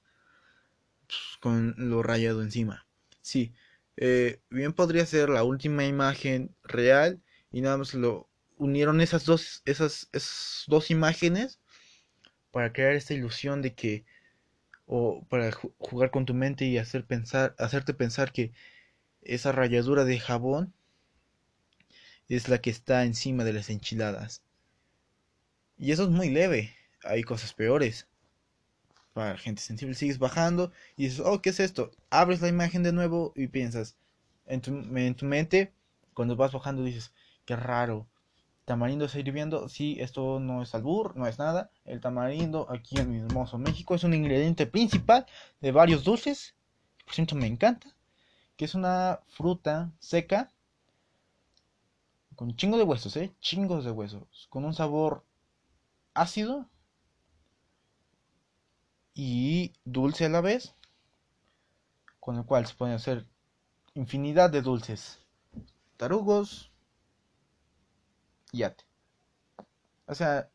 Pues, 1.08 1.20
con 1.40 1.74
lo 1.78 2.04
rayado 2.04 2.42
encima. 2.42 2.86
Sí. 3.22 3.54
Eh, 3.96 4.42
bien 4.50 4.74
podría 4.74 5.06
ser 5.06 5.30
la 5.30 5.44
última 5.44 5.86
imagen 5.86 6.54
real. 6.64 7.22
Y 7.54 7.62
nada 7.62 7.78
más 7.78 7.94
lo 7.94 8.28
unieron 8.58 9.00
esas 9.00 9.24
dos, 9.24 9.62
esas, 9.64 10.10
esas 10.12 10.66
dos 10.68 10.92
imágenes. 10.92 11.62
Para 12.52 12.74
crear 12.74 12.96
esta 12.96 13.14
ilusión 13.14 13.62
de 13.62 13.76
que 13.76 14.04
o 14.94 15.24
para 15.30 15.54
jugar 15.80 16.12
con 16.12 16.26
tu 16.26 16.34
mente 16.34 16.66
y 16.66 16.78
hacer 16.78 17.06
pensar, 17.06 17.56
hacerte 17.58 17.94
pensar 17.94 18.34
que 18.34 18.52
esa 19.22 19.54
rayadura 19.54 20.04
de 20.04 20.20
jabón 20.20 20.74
es 22.28 22.50
la 22.50 22.60
que 22.60 22.72
está 22.72 23.06
encima 23.06 23.46
de 23.46 23.54
las 23.54 23.70
enchiladas. 23.70 24.42
Y 25.78 25.94
eso 25.94 26.04
es 26.04 26.10
muy 26.10 26.30
leve, 26.30 26.76
hay 27.06 27.24
cosas 27.24 27.54
peores. 27.54 28.06
Para 29.14 29.38
gente 29.38 29.62
sensible 29.62 29.96
sigues 29.96 30.20
bajando 30.20 30.74
y 30.98 31.06
dices, 31.06 31.22
oh, 31.22 31.42
¿qué 31.42 31.52
es 31.52 31.62
esto? 31.62 31.92
Abres 32.10 32.42
la 32.42 32.50
imagen 32.50 32.84
de 32.84 32.92
nuevo 32.92 33.32
y 33.38 33.48
piensas, 33.48 33.96
en 34.46 34.60
tu, 34.60 34.72
en 34.74 35.16
tu 35.16 35.26
mente, 35.26 35.72
cuando 36.14 36.36
vas 36.36 36.52
bajando 36.52 36.84
dices, 36.84 37.14
qué 37.46 37.56
raro, 37.56 38.08
tamarindo 38.66 39.06
está 39.06 39.20
hirviendo. 39.20 39.70
Sí, 39.70 39.98
esto 40.00 40.40
no 40.40 40.62
es 40.62 40.74
albur, 40.76 41.16
no 41.16 41.28
es 41.28 41.40
nada. 41.40 41.72
El 41.86 42.02
tamarindo 42.02 42.68
aquí 42.70 42.98
en 43.00 43.10
mi 43.10 43.20
hermoso 43.20 43.58
México 43.58 43.96
es 43.96 44.04
un 44.04 44.14
ingrediente 44.14 44.66
principal 44.68 45.26
de 45.60 45.72
varios 45.72 46.04
dulces. 46.04 46.56
Por 47.06 47.14
cierto, 47.14 47.36
me 47.36 47.48
encanta. 47.48 47.96
Que 48.56 48.66
es 48.66 48.76
una 48.76 49.20
fruta 49.28 49.92
seca. 50.00 50.52
Con 52.36 52.56
chingo 52.56 52.78
de 52.78 52.84
huesos, 52.84 53.16
¿eh? 53.18 53.34
Chingos 53.40 53.86
de 53.86 53.92
huesos. 53.92 54.48
Con 54.50 54.66
un 54.66 54.74
sabor 54.74 55.26
ácido. 56.14 56.70
Y 59.14 59.74
dulce 59.84 60.26
a 60.26 60.30
la 60.30 60.42
vez. 60.42 60.76
Con 62.20 62.38
el 62.38 62.46
cual 62.46 62.66
se 62.68 62.76
pueden 62.76 62.96
hacer 62.96 63.26
infinidad 63.96 64.50
de 64.50 64.62
dulces. 64.62 65.20
Tarugos, 65.98 66.71
yate. 68.52 68.86
O 70.06 70.16
sea, 70.16 70.50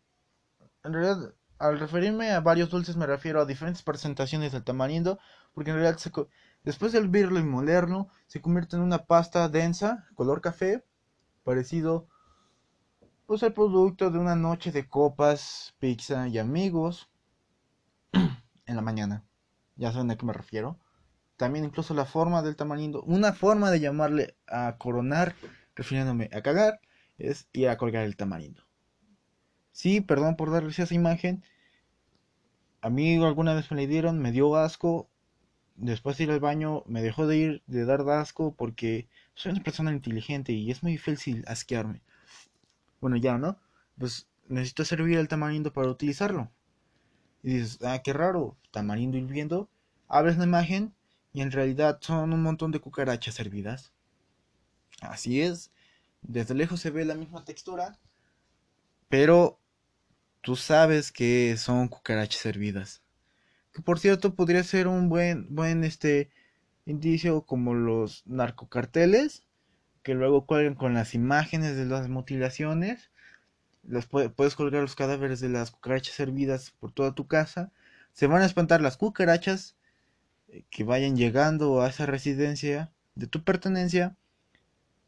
en 0.84 0.92
realidad, 0.92 1.34
al 1.58 1.78
referirme 1.78 2.32
a 2.32 2.40
varios 2.40 2.70
dulces 2.70 2.96
me 2.96 3.06
refiero 3.06 3.40
a 3.40 3.46
diferentes 3.46 3.82
presentaciones 3.82 4.52
del 4.52 4.64
tamarindo, 4.64 5.18
porque 5.54 5.70
en 5.70 5.76
realidad 5.76 5.98
después 6.62 6.92
de 6.92 6.98
hervirlo 6.98 7.38
y 7.38 7.44
molerlo, 7.44 8.08
se 8.26 8.40
convierte 8.40 8.76
en 8.76 8.82
una 8.82 9.04
pasta 9.04 9.48
densa, 9.48 10.06
color 10.14 10.40
café, 10.40 10.84
parecido 11.44 12.08
pues 13.26 13.42
al 13.42 13.52
producto 13.52 14.10
de 14.10 14.18
una 14.18 14.36
noche 14.36 14.70
de 14.70 14.88
copas, 14.88 15.74
pizza 15.80 16.28
y 16.28 16.38
amigos 16.38 17.08
en 18.12 18.76
la 18.76 18.82
mañana. 18.82 19.24
Ya 19.74 19.92
saben 19.92 20.10
a 20.10 20.16
qué 20.16 20.24
me 20.24 20.32
refiero. 20.32 20.78
También 21.36 21.64
incluso 21.64 21.92
la 21.92 22.04
forma 22.04 22.42
del 22.42 22.56
tamarindo, 22.56 23.02
una 23.02 23.32
forma 23.32 23.70
de 23.70 23.80
llamarle 23.80 24.36
a 24.46 24.76
coronar, 24.78 25.34
refiriéndome 25.74 26.30
a 26.32 26.40
cagar, 26.40 26.80
es 27.18 27.48
ir 27.52 27.68
a 27.68 27.76
colgar 27.76 28.04
el 28.04 28.16
tamarindo. 28.16 28.62
Sí, 29.72 30.00
perdón 30.00 30.36
por 30.36 30.50
darles 30.50 30.78
esa 30.78 30.94
imagen. 30.94 31.44
A 32.80 32.90
mí 32.90 33.22
alguna 33.22 33.54
vez 33.54 33.70
me 33.70 33.80
la 33.80 33.86
dieron, 33.86 34.18
me 34.18 34.32
dio 34.32 34.56
asco. 34.56 35.08
Después 35.76 36.16
de 36.16 36.24
ir 36.24 36.30
al 36.30 36.40
baño, 36.40 36.82
me 36.86 37.02
dejó 37.02 37.26
de 37.26 37.36
ir, 37.36 37.62
de 37.66 37.84
dar 37.84 38.08
asco, 38.08 38.54
porque 38.54 39.08
soy 39.34 39.52
una 39.52 39.62
persona 39.62 39.92
inteligente 39.92 40.52
y 40.52 40.70
es 40.70 40.82
muy 40.82 40.92
difícil 40.92 41.44
asquearme. 41.46 42.00
Bueno, 43.00 43.16
ya, 43.16 43.36
¿no? 43.36 43.58
Pues 43.98 44.28
necesito 44.48 44.84
servir 44.84 45.18
el 45.18 45.28
tamarindo 45.28 45.72
para 45.72 45.88
utilizarlo. 45.88 46.50
Y 47.42 47.58
dices, 47.58 47.78
ah, 47.82 48.00
qué 48.02 48.12
raro, 48.12 48.56
tamarindo 48.70 49.18
hirviendo. 49.18 49.68
Abres 50.08 50.38
la 50.38 50.44
imagen 50.44 50.94
y 51.32 51.42
en 51.42 51.50
realidad 51.50 51.98
son 52.00 52.32
un 52.32 52.42
montón 52.42 52.72
de 52.72 52.80
cucarachas 52.80 53.38
hervidas. 53.40 53.92
Así 55.02 55.42
es, 55.42 55.70
desde 56.28 56.54
lejos 56.54 56.80
se 56.80 56.90
ve 56.90 57.04
la 57.04 57.14
misma 57.14 57.44
textura, 57.44 57.98
pero 59.08 59.60
tú 60.42 60.56
sabes 60.56 61.12
que 61.12 61.56
son 61.56 61.88
cucarachas 61.88 62.46
hervidas. 62.46 63.02
Que 63.72 63.82
por 63.82 63.98
cierto 63.98 64.34
podría 64.34 64.62
ser 64.64 64.88
un 64.88 65.08
buen, 65.08 65.46
buen 65.54 65.84
este 65.84 66.30
indicio 66.86 67.42
como 67.42 67.74
los 67.74 68.22
narcocarteles, 68.26 69.44
que 70.02 70.14
luego 70.14 70.46
cuelgan 70.46 70.74
con 70.74 70.94
las 70.94 71.14
imágenes 71.14 71.76
de 71.76 71.86
las 71.86 72.08
mutilaciones. 72.08 73.10
Los 73.82 74.06
puedes 74.06 74.54
colgar 74.56 74.82
los 74.82 74.96
cadáveres 74.96 75.40
de 75.40 75.48
las 75.48 75.70
cucarachas 75.70 76.18
hervidas 76.20 76.72
por 76.80 76.92
toda 76.92 77.14
tu 77.14 77.26
casa. 77.26 77.72
Se 78.12 78.26
van 78.26 78.42
a 78.42 78.46
espantar 78.46 78.80
las 78.80 78.96
cucarachas 78.96 79.76
eh, 80.48 80.64
que 80.70 80.84
vayan 80.84 81.16
llegando 81.16 81.82
a 81.82 81.88
esa 81.88 82.06
residencia 82.06 82.92
de 83.14 83.26
tu 83.26 83.42
pertenencia 83.44 84.16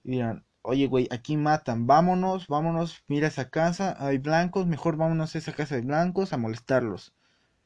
y 0.05 0.13
dirán, 0.13 0.45
oye, 0.69 0.87
güey, 0.87 1.09
aquí 1.11 1.39
matan, 1.39 1.87
vámonos, 1.87 2.47
vámonos, 2.47 3.03
mira 3.09 3.29
esa 3.29 3.49
casa, 3.49 3.97
hay 3.99 4.19
blancos, 4.19 4.67
mejor 4.67 4.97
vámonos 4.99 5.35
a 5.35 5.39
esa 5.39 5.55
casa 5.55 5.77
de 5.77 5.81
blancos 5.81 6.35
a 6.35 6.37
molestarlos. 6.37 7.15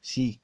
Sí. 0.00 0.40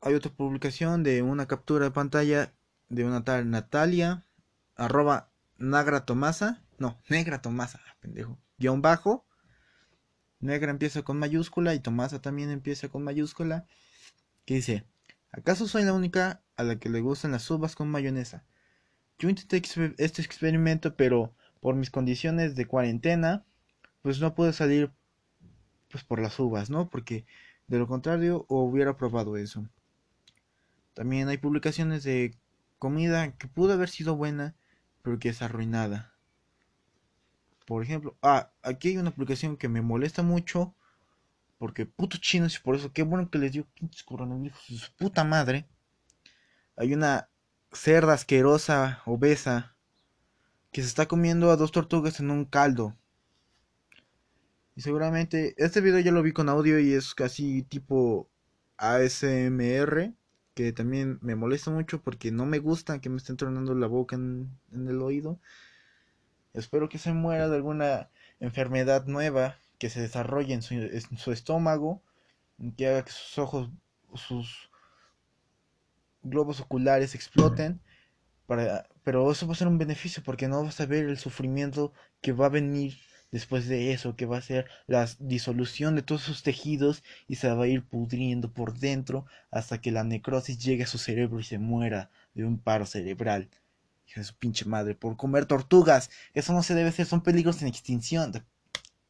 Hay 0.00 0.14
otra 0.14 0.32
publicación 0.32 1.04
de 1.04 1.22
una 1.22 1.46
captura 1.46 1.84
de 1.84 1.90
pantalla 1.92 2.52
de 2.88 3.04
una 3.04 3.22
tal 3.22 3.48
Natalia, 3.48 4.26
arroba 4.74 5.30
Nagra 5.56 6.04
Tomasa, 6.04 6.64
no, 6.78 7.00
Negra 7.08 7.42
Tomasa, 7.42 7.80
pendejo, 8.00 8.38
guion 8.58 8.82
bajo. 8.82 9.24
Negra 10.40 10.72
empieza 10.72 11.02
con 11.02 11.18
mayúscula 11.20 11.74
y 11.74 11.80
Tomasa 11.80 12.20
también 12.20 12.50
empieza 12.50 12.88
con 12.88 13.04
mayúscula. 13.04 13.66
Que 14.44 14.54
dice, 14.54 14.84
¿acaso 15.36 15.68
soy 15.68 15.84
la 15.84 15.92
única 15.92 16.42
a 16.56 16.64
la 16.64 16.78
que 16.78 16.88
le 16.88 17.00
gustan 17.00 17.32
las 17.32 17.50
uvas 17.50 17.76
con 17.76 17.88
mayonesa. 17.88 18.44
Yo 19.18 19.28
intenté 19.28 19.62
este 19.98 20.22
experimento, 20.22 20.96
pero 20.96 21.34
por 21.60 21.74
mis 21.74 21.90
condiciones 21.90 22.54
de 22.54 22.66
cuarentena, 22.66 23.44
pues 24.02 24.20
no 24.20 24.34
pude 24.34 24.52
salir 24.52 24.92
pues 25.90 26.04
por 26.04 26.20
las 26.20 26.38
uvas, 26.38 26.70
¿no? 26.70 26.88
Porque 26.88 27.26
de 27.68 27.78
lo 27.78 27.86
contrario 27.86 28.46
hubiera 28.48 28.96
probado 28.96 29.36
eso. 29.36 29.68
También 30.94 31.28
hay 31.28 31.38
publicaciones 31.38 32.04
de 32.04 32.34
comida 32.78 33.36
que 33.36 33.48
pudo 33.48 33.74
haber 33.74 33.88
sido 33.88 34.16
buena, 34.16 34.54
pero 35.02 35.18
que 35.18 35.28
es 35.28 35.42
arruinada. 35.42 36.12
Por 37.66 37.82
ejemplo, 37.82 38.16
ah, 38.22 38.50
aquí 38.62 38.88
hay 38.88 38.98
una 38.98 39.10
publicación 39.10 39.56
que 39.56 39.68
me 39.68 39.82
molesta 39.82 40.22
mucho. 40.22 40.74
Porque 41.58 41.86
putos 41.86 42.20
chinos 42.20 42.56
y 42.56 42.60
por 42.60 42.76
eso, 42.76 42.92
qué 42.92 43.02
bueno 43.02 43.30
que 43.30 43.38
les 43.38 43.52
dio 43.52 43.66
pinches 43.74 44.02
coronavirus 44.02 44.58
su 44.58 44.92
puta 44.96 45.24
madre. 45.24 45.66
Hay 46.76 46.92
una 46.92 47.28
cerda 47.72 48.14
asquerosa, 48.14 49.02
obesa, 49.06 49.76
que 50.72 50.82
se 50.82 50.88
está 50.88 51.06
comiendo 51.06 51.50
a 51.50 51.56
dos 51.56 51.72
tortugas 51.72 52.20
en 52.20 52.30
un 52.30 52.44
caldo. 52.44 52.94
Y 54.74 54.82
seguramente 54.82 55.54
este 55.56 55.80
video 55.80 56.00
ya 56.00 56.12
lo 56.12 56.22
vi 56.22 56.32
con 56.32 56.50
audio 56.50 56.78
y 56.78 56.92
es 56.92 57.14
casi 57.14 57.62
tipo 57.62 58.28
ASMR, 58.76 60.12
que 60.54 60.72
también 60.72 61.18
me 61.22 61.34
molesta 61.34 61.70
mucho 61.70 62.02
porque 62.02 62.30
no 62.30 62.44
me 62.44 62.58
gusta 62.58 63.00
que 63.00 63.08
me 63.08 63.16
estén 63.16 63.38
tronando 63.38 63.74
la 63.74 63.86
boca 63.86 64.16
en, 64.16 64.50
el 64.72 65.00
oído. 65.00 65.40
Espero 66.52 66.88
que 66.88 66.98
se 66.98 67.12
muera 67.12 67.48
de 67.48 67.56
alguna 67.56 68.10
enfermedad 68.40 69.06
nueva 69.06 69.58
que 69.78 69.90
se 69.90 70.00
desarrolle 70.00 70.54
en 70.54 70.62
su, 70.62 71.32
estómago, 71.32 72.02
que 72.76 72.88
haga 72.88 73.04
que 73.04 73.12
sus 73.12 73.38
ojos, 73.38 73.70
sus 74.14 74.70
globos 76.22 76.60
oculares 76.60 77.14
exploten. 77.14 77.80
Pero 78.46 79.30
eso 79.30 79.46
va 79.46 79.52
a 79.52 79.56
ser 79.56 79.68
un 79.68 79.78
beneficio 79.78 80.22
porque 80.22 80.48
no 80.48 80.62
vas 80.64 80.80
a 80.80 80.86
ver 80.86 81.06
el 81.06 81.18
sufrimiento 81.18 81.92
que 82.20 82.32
va 82.32 82.46
a 82.46 82.50
venir 82.50 82.96
después 83.32 83.66
de 83.66 83.92
eso, 83.92 84.16
que 84.16 84.26
va 84.26 84.38
a 84.38 84.42
ser 84.42 84.66
la 84.86 85.08
disolución 85.18 85.94
de 85.96 86.02
todos 86.02 86.22
sus 86.22 86.42
tejidos 86.42 87.02
y 87.28 87.36
se 87.36 87.50
va 87.52 87.64
a 87.64 87.68
ir 87.68 87.84
pudriendo 87.84 88.52
por 88.52 88.78
dentro 88.78 89.26
hasta 89.50 89.80
que 89.80 89.90
la 89.90 90.04
necrosis 90.04 90.58
llegue 90.58 90.84
a 90.84 90.86
su 90.86 90.98
cerebro 90.98 91.40
y 91.40 91.44
se 91.44 91.58
muera 91.58 92.10
de 92.34 92.44
un 92.44 92.58
paro 92.58 92.86
cerebral. 92.86 93.48
Hija 94.08 94.20
de 94.20 94.24
su 94.24 94.34
pinche 94.36 94.64
madre, 94.64 94.94
por 94.94 95.16
comer 95.16 95.46
tortugas. 95.46 96.10
Eso 96.34 96.52
no 96.52 96.62
se 96.62 96.74
debe 96.74 96.90
hacer, 96.90 97.06
son 97.06 97.22
peligros 97.22 97.60
en 97.62 97.68
extinción. 97.68 98.32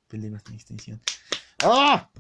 Peligros 0.09 0.43
en 0.49 0.55
extinción. 0.55 1.01
¡Ah! 1.63 2.11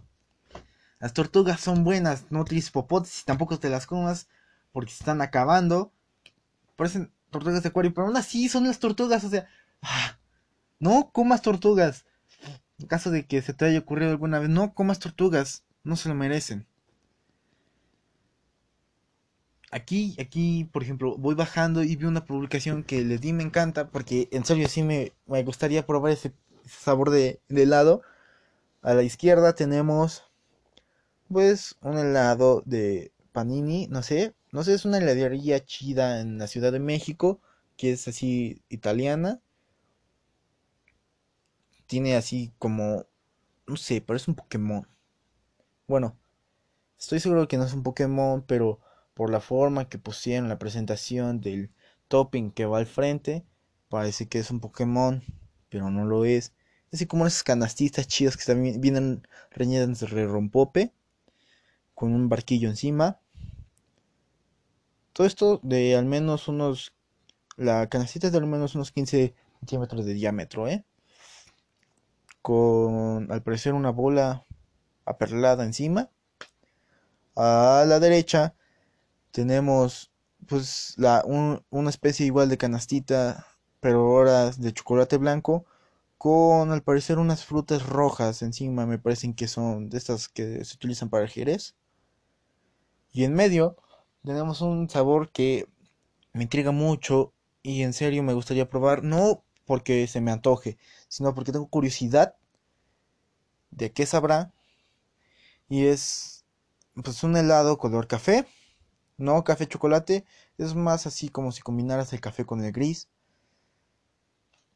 Las 0.99 1.13
tortugas 1.13 1.61
son 1.61 1.85
buenas, 1.85 2.27
no 2.31 2.41
utilices 2.41 2.71
popotes 2.71 3.21
y 3.21 3.25
tampoco 3.25 3.59
te 3.59 3.69
las 3.69 3.87
comas 3.87 4.29
porque 4.73 4.93
se 4.93 4.99
están 5.01 5.21
acabando. 5.21 5.93
Parecen 6.77 7.13
tortugas 7.31 7.63
de 7.63 7.69
acuario, 7.69 7.93
pero 7.95 8.07
aún 8.07 8.17
así 8.17 8.49
son 8.49 8.67
las 8.67 8.79
tortugas, 8.79 9.25
o 9.25 9.31
sea, 9.31 9.47
ah, 9.83 10.19
no 10.79 11.11
comas 11.13 11.43
tortugas. 11.43 12.07
En 12.79 12.87
caso 12.87 13.11
de 13.11 13.27
que 13.27 13.43
se 13.43 13.55
te 13.55 13.65
haya 13.65 13.79
ocurrido 13.79 14.11
alguna 14.11 14.39
vez, 14.39 14.49
no 14.49 14.75
comas 14.75 14.99
tortugas, 14.99 15.65
no 15.85 15.97
se 15.97 16.09
lo 16.09 16.15
merecen. 16.15 16.67
Aquí, 19.71 20.17
aquí, 20.21 20.65
por 20.73 20.83
ejemplo, 20.83 21.17
voy 21.17 21.35
bajando 21.35 21.83
y 21.83 21.97
vi 21.97 22.05
una 22.05 22.25
publicación 22.25 22.85
que 22.85 23.03
le 23.03 23.19
di 23.19 23.33
me 23.33 23.43
encanta, 23.43 23.89
porque 23.89 24.29
en 24.31 24.45
serio 24.45 24.69
sí 24.69 24.83
me, 24.83 25.13
me 25.27 25.43
gustaría 25.43 25.87
probar 25.87 26.13
ese, 26.13 26.33
sabor 26.67 27.11
de, 27.11 27.41
helado. 27.49 28.03
A 28.83 28.95
la 28.95 29.03
izquierda 29.03 29.55
tenemos, 29.55 30.25
pues, 31.29 31.77
un 31.83 31.99
helado 31.99 32.63
de 32.67 33.13
panini, 33.33 33.89
no 33.89 34.03
sé, 34.03 34.35
no 34.53 34.65
sé, 34.65 34.75
es 34.75 34.85
una 34.85 34.99
heladería 34.99 35.65
chida 35.65 36.21
en 36.21 36.39
la 36.39 36.47
Ciudad 36.47 36.73
de 36.73 36.79
México, 36.81 37.41
que 37.77 37.93
es 37.93 38.09
así 38.09 38.63
italiana. 38.69 39.41
Tiene 41.87 42.17
así 42.17 42.53
como, 42.59 43.07
no 43.67 43.77
sé, 43.77 44.01
parece 44.01 44.31
un 44.31 44.37
Pokémon. 44.37 44.87
Bueno, 45.87 46.17
estoy 46.99 47.21
seguro 47.21 47.49
que 47.49 47.59
no 47.59 47.65
es 47.65 47.73
un 47.75 47.83
Pokémon, 47.83 48.43
pero 48.47 48.81
por 49.15 49.31
la 49.31 49.41
forma 49.41 49.89
que 49.89 49.99
pusieron 49.99 50.49
la 50.49 50.59
presentación 50.59 51.41
del 51.41 51.71
topping 52.09 52.51
que 52.53 52.67
va 52.67 52.79
al 52.79 52.87
frente, 52.87 53.45
parece 53.89 54.29
que 54.29 54.39
es 54.39 54.51
un 54.51 54.61
Pokémon, 54.61 55.23
pero 55.69 55.91
no 55.91 56.05
lo 56.05 56.25
es. 56.25 56.53
Así 56.93 57.07
como 57.07 57.27
esas 57.27 57.43
canastistas 57.43 58.07
chidas 58.07 58.37
que 58.37 58.45
también 58.45 58.81
vienen 58.81 59.27
reñidas 59.51 60.01
de 60.01 60.27
rompope, 60.27 60.93
con 61.95 62.13
un 62.13 62.29
barquillo 62.29 62.69
encima. 62.69 63.19
Todo 65.13 65.27
esto 65.27 65.61
de 65.63 65.97
al 65.97 66.05
menos 66.05 66.49
unos. 66.49 66.93
La 67.57 67.89
canastita 67.89 68.27
es 68.27 68.33
de 68.33 68.39
al 68.39 68.47
menos 68.47 68.75
unos 68.75 68.93
15 68.93 69.35
centímetros 69.61 70.05
de 70.05 70.15
diámetro, 70.15 70.69
¿eh? 70.69 70.85
Con 72.43 73.33
al 73.33 73.43
parecer 73.43 73.73
una 73.73 73.91
bola 73.91 74.45
aperlada 75.07 75.65
encima. 75.65 76.11
A 77.35 77.85
la 77.87 77.99
derecha 77.99 78.55
tenemos 79.31 80.11
pues 80.47 80.95
la, 80.97 81.25
una 81.27 81.91
especie 81.91 82.27
igual 82.27 82.49
de 82.49 82.59
canastita, 82.59 83.47
pero 83.87 84.51
de 84.51 84.75
chocolate 84.75 85.17
blanco, 85.17 85.65
con 86.19 86.73
al 86.73 86.83
parecer 86.83 87.21
unas 87.21 87.45
frutas 87.45 87.87
rojas 87.87 88.43
encima, 88.43 88.85
me 88.85 88.99
parecen 88.99 89.33
que 89.33 89.47
son 89.47 89.91
de 89.91 89.99
estas 89.99 90.29
que 90.29 90.65
se 90.65 90.75
utilizan 90.75 91.09
para 91.09 91.23
el 91.23 91.31
jerez. 91.31 91.77
Y 93.13 93.23
en 93.23 93.35
medio 93.35 93.77
tenemos 94.25 94.61
un 94.61 94.91
sabor 94.91 95.31
que 95.31 95.69
me 96.33 96.43
intriga 96.43 96.73
mucho 96.73 97.33
y 97.63 97.83
en 97.83 97.93
serio 97.93 98.25
me 98.25 98.33
gustaría 98.35 98.69
probar, 98.69 99.05
no 99.05 99.45
porque 99.67 100.09
se 100.09 100.21
me 100.21 100.33
antoje, 100.33 100.79
sino 101.07 101.33
porque 101.33 101.53
tengo 101.53 101.69
curiosidad 101.69 102.35
de 103.71 103.93
qué 103.93 104.05
sabrá. 104.05 104.53
Y 105.69 105.87
es 105.87 106.45
pues 107.05 107.23
un 107.23 107.37
helado 107.37 107.79
color 107.79 108.09
café, 108.09 108.49
no 109.17 109.45
café 109.45 109.69
chocolate, 109.69 110.25
es 110.59 110.75
más 110.75 111.07
así 111.07 111.29
como 111.29 111.53
si 111.53 111.63
combinaras 111.63 112.13
el 112.13 112.21
café 112.21 112.45
con 112.45 112.65
el 112.65 112.73
gris 112.73 113.09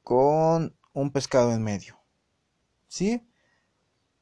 con 0.03 0.77
un 0.93 1.11
pescado 1.13 1.53
en 1.53 1.63
medio. 1.63 1.99
¿Sí? 2.89 3.27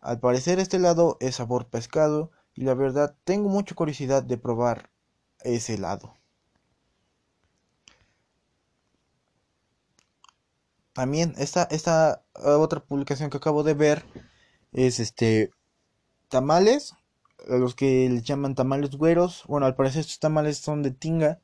Al 0.00 0.20
parecer 0.20 0.58
este 0.58 0.76
helado 0.76 1.16
es 1.20 1.36
sabor 1.36 1.68
pescado 1.68 2.30
y 2.54 2.62
la 2.62 2.74
verdad 2.74 3.16
tengo 3.24 3.48
mucha 3.48 3.74
curiosidad 3.74 4.22
de 4.22 4.38
probar 4.38 4.90
ese 5.42 5.74
helado. 5.74 6.14
También 10.92 11.34
esta, 11.38 11.62
esta 11.70 12.24
otra 12.34 12.80
publicación 12.80 13.30
que 13.30 13.36
acabo 13.36 13.62
de 13.62 13.74
ver 13.74 14.04
es 14.72 14.98
este 14.98 15.52
tamales, 16.28 16.94
los 17.46 17.74
que 17.74 18.08
les 18.08 18.24
llaman 18.24 18.54
tamales 18.54 18.90
güeros. 18.90 19.44
Bueno, 19.46 19.66
al 19.66 19.76
parecer 19.76 20.00
estos 20.00 20.18
tamales 20.18 20.58
son 20.58 20.82
de 20.82 20.90
tinga, 20.90 21.40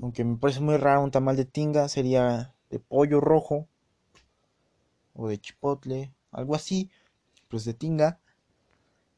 aunque 0.00 0.24
me 0.24 0.36
parece 0.36 0.60
muy 0.60 0.76
raro 0.76 1.02
un 1.02 1.10
tamal 1.10 1.36
de 1.36 1.44
tinga, 1.44 1.88
sería 1.88 2.54
de 2.72 2.78
pollo 2.80 3.20
rojo 3.20 3.68
o 5.12 5.28
de 5.28 5.38
chipotle, 5.38 6.12
algo 6.32 6.54
así, 6.56 6.90
pues 7.48 7.64
de 7.64 7.74
tinga. 7.74 8.18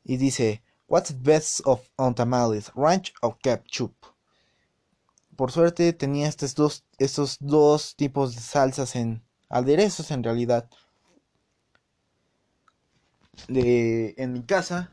Y 0.03 0.17
dice, 0.19 0.63
What's 0.89 1.23
best 1.23 1.61
of 1.65 1.89
on 1.97 2.15
tamales, 2.15 2.71
ranch 2.75 3.15
o 3.23 3.39
ketchup? 3.39 3.95
Por 5.37 5.51
suerte 5.51 5.93
tenía 5.93 6.29
estos 6.29 6.55
dos, 6.55 6.85
estos 6.99 7.39
dos 7.41 7.97
tipos 7.97 8.35
de 8.35 8.41
salsas 8.41 8.97
en 8.97 9.23
aderezos 9.49 10.11
en 10.11 10.23
realidad. 10.23 10.69
De, 13.49 14.15
en 14.19 14.33
mi 14.33 14.43
casa. 14.43 14.91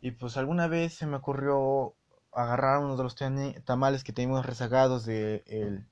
Y 0.00 0.12
pues 0.12 0.36
alguna 0.36 0.68
vez 0.68 0.94
se 0.94 1.06
me 1.06 1.16
ocurrió 1.16 1.94
agarrar 2.32 2.78
uno 2.78 2.96
de 2.96 3.02
los 3.02 3.16
tamales 3.64 4.04
que 4.04 4.12
teníamos 4.12 4.46
rezagados 4.46 5.04
de 5.04 5.42
el, 5.46 5.86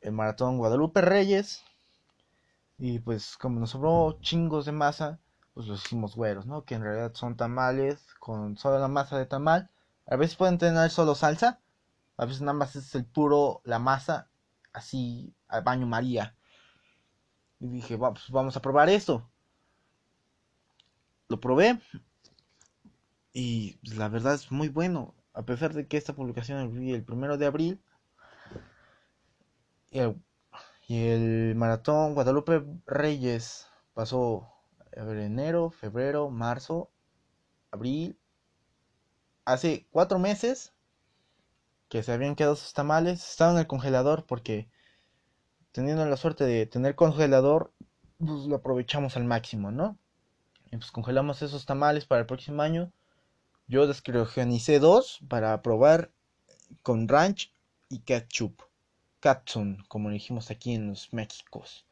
el 0.00 0.12
maratón 0.12 0.58
Guadalupe 0.58 1.00
Reyes. 1.00 1.64
Y 2.78 3.00
pues 3.00 3.36
como 3.36 3.60
nos 3.60 3.70
sobró 3.70 4.18
chingos 4.20 4.66
de 4.66 4.72
masa, 4.72 5.18
pues 5.54 5.66
los 5.66 5.84
hicimos 5.84 6.14
güeros, 6.14 6.46
¿no? 6.46 6.64
Que 6.64 6.76
en 6.76 6.82
realidad 6.82 7.12
son 7.14 7.36
tamales 7.36 8.06
con 8.20 8.56
solo 8.56 8.78
la 8.78 8.88
masa 8.88 9.18
de 9.18 9.26
tamal. 9.26 9.70
A 10.06 10.16
veces 10.16 10.36
pueden 10.36 10.58
tener 10.58 10.90
solo 10.90 11.14
salsa, 11.14 11.60
a 12.16 12.24
veces 12.24 12.40
nada 12.40 12.52
más 12.52 12.76
es 12.76 12.94
el 12.94 13.04
puro, 13.04 13.60
la 13.64 13.78
masa, 13.78 14.28
así 14.72 15.34
al 15.48 15.62
baño 15.64 15.86
María. 15.86 16.36
Y 17.60 17.68
dije, 17.68 17.98
pues 17.98 18.30
vamos 18.30 18.56
a 18.56 18.62
probar 18.62 18.88
esto. 18.88 19.28
Lo 21.28 21.40
probé 21.40 21.80
y 23.32 23.78
la 23.82 24.08
verdad 24.08 24.34
es 24.34 24.50
muy 24.50 24.68
bueno. 24.68 25.14
A 25.34 25.42
pesar 25.42 25.72
de 25.74 25.86
que 25.86 25.96
esta 25.96 26.14
publicación 26.14 26.58
el 26.88 27.04
primero 27.04 27.36
de 27.36 27.46
abril 27.46 27.80
y 29.90 31.06
el 31.06 31.54
maratón 31.54 32.14
Guadalupe 32.14 32.64
Reyes 32.86 33.66
pasó 33.94 34.48
enero, 34.92 35.70
febrero, 35.70 36.30
marzo, 36.30 36.90
abril. 37.70 38.18
Hace 39.44 39.86
cuatro 39.90 40.18
meses 40.18 40.72
que 41.88 42.02
se 42.02 42.12
habían 42.12 42.34
quedado 42.34 42.56
sus 42.56 42.72
tamales. 42.72 43.30
Estaban 43.30 43.54
en 43.54 43.60
el 43.60 43.66
congelador 43.66 44.26
porque 44.26 44.68
teniendo 45.72 46.04
la 46.04 46.16
suerte 46.16 46.44
de 46.44 46.66
tener 46.66 46.94
congelador, 46.94 47.72
pues 48.18 48.46
lo 48.46 48.56
aprovechamos 48.56 49.16
al 49.16 49.24
máximo, 49.24 49.70
¿no? 49.70 49.96
Y 50.70 50.76
pues 50.76 50.90
congelamos 50.90 51.40
esos 51.42 51.64
tamales 51.64 52.04
para 52.04 52.20
el 52.20 52.26
próximo 52.26 52.62
año. 52.62 52.92
Yo 53.68 53.86
descriogenice 53.86 54.80
dos 54.80 55.20
para 55.28 55.62
probar 55.62 56.10
con 56.82 57.08
ranch 57.08 57.52
y 57.88 58.00
ketchup. 58.00 58.67
Katsun, 59.20 59.84
como 59.88 60.10
dijimos 60.10 60.50
aquí 60.50 60.74
en 60.74 60.88
los 60.88 61.12
Méxicos. 61.12 61.86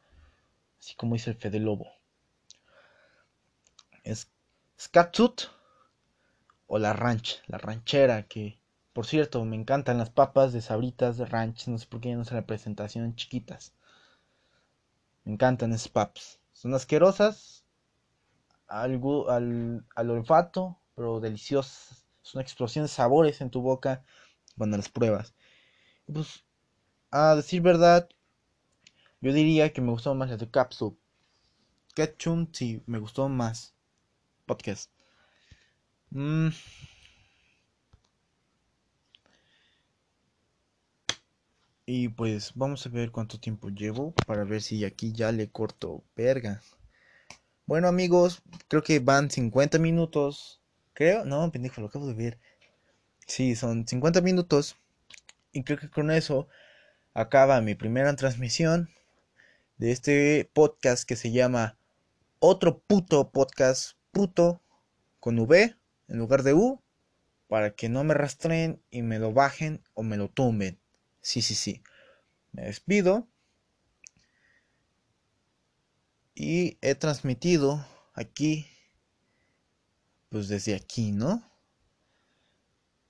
Así 0.79 0.95
como 0.95 1.15
dice 1.15 1.31
el 1.31 1.37
Fede 1.37 1.59
Lobo. 1.59 1.87
Es, 4.03 4.29
es 4.77 4.89
o 6.67 6.79
la 6.79 6.93
ranch, 6.93 7.41
la 7.47 7.57
ranchera, 7.57 8.23
que 8.23 8.59
por 8.93 9.05
cierto 9.05 9.43
me 9.45 9.55
encantan 9.55 9.97
las 9.97 10.09
papas 10.09 10.53
de 10.53 10.61
sabritas 10.61 11.17
de 11.17 11.25
ranch, 11.25 11.67
no 11.67 11.77
sé 11.77 11.87
por 11.87 12.01
qué 12.01 12.15
no 12.15 12.25
se 12.25 12.35
la 12.35 12.45
presentación 12.45 13.15
chiquitas. 13.15 13.73
Me 15.23 15.33
encantan 15.33 15.73
esas 15.73 15.89
papas. 15.89 16.39
Son 16.53 16.73
asquerosas 16.73 17.63
al 18.67 18.95
olfato, 19.95 20.79
pero 20.95 21.19
deliciosas. 21.19 22.05
Es 22.23 22.33
una 22.33 22.41
explosión 22.43 22.85
de 22.85 22.89
sabores 22.89 23.39
en 23.41 23.49
tu 23.49 23.61
boca 23.61 24.03
cuando 24.57 24.77
las 24.77 24.89
pruebas. 24.89 25.33
Pues, 26.11 26.43
a 27.17 27.35
decir 27.35 27.61
verdad, 27.61 28.07
yo 29.21 29.33
diría 29.33 29.73
que 29.73 29.81
me 29.81 29.91
gustó 29.91 30.13
más 30.13 30.29
la 30.29 30.37
de 30.37 30.49
Capsule. 30.49 30.95
Ketchum, 31.95 32.47
sí, 32.53 32.83
me 32.85 32.99
gustó 32.99 33.27
más. 33.27 33.73
Podcast. 34.45 34.91
Mm. 36.11 36.49
Y 41.87 42.09
pues 42.09 42.51
vamos 42.53 42.85
a 42.85 42.89
ver 42.89 43.11
cuánto 43.11 43.39
tiempo 43.39 43.69
llevo 43.69 44.13
para 44.25 44.43
ver 44.43 44.61
si 44.61 44.85
aquí 44.85 45.13
ya 45.13 45.31
le 45.31 45.49
corto 45.49 46.03
verga. 46.15 46.61
Bueno 47.65 47.87
amigos, 47.87 48.43
creo 48.67 48.83
que 48.83 48.99
van 48.99 49.31
50 49.31 49.79
minutos. 49.79 50.61
Creo, 50.93 51.25
no, 51.25 51.51
pendejo, 51.51 51.81
lo 51.81 51.87
acabo 51.87 52.07
de 52.07 52.13
ver. 52.13 52.39
Sí, 53.25 53.55
son 53.55 53.87
50 53.87 54.21
minutos. 54.21 54.75
Y 55.51 55.63
creo 55.63 55.79
que 55.79 55.89
con 55.89 56.11
eso 56.11 56.47
acaba 57.17 57.61
mi 57.61 57.73
primera 57.73 58.15
transmisión 58.15 58.91
de 59.77 59.91
este 59.91 60.51
podcast 60.53 61.03
que 61.03 61.15
se 61.15 61.31
llama 61.31 61.75
Otro 62.37 62.77
puto 62.77 63.31
podcast 63.31 63.93
puto 64.11 64.61
con 65.19 65.39
V 65.39 65.75
en 66.09 66.17
lugar 66.19 66.43
de 66.43 66.53
U 66.53 66.79
para 67.47 67.73
que 67.73 67.89
no 67.89 68.03
me 68.03 68.13
rastreen 68.13 68.83
y 68.91 69.01
me 69.01 69.17
lo 69.17 69.33
bajen 69.33 69.81
o 69.95 70.03
me 70.03 70.15
lo 70.15 70.29
tumben. 70.29 70.79
Sí, 71.21 71.41
sí, 71.41 71.55
sí. 71.55 71.81
Me 72.51 72.65
despido. 72.65 73.27
Y 76.35 76.77
he 76.81 76.93
transmitido 76.93 77.83
aquí, 78.13 78.67
pues 80.29 80.49
desde 80.49 80.75
aquí, 80.75 81.13
¿no? 81.13 81.41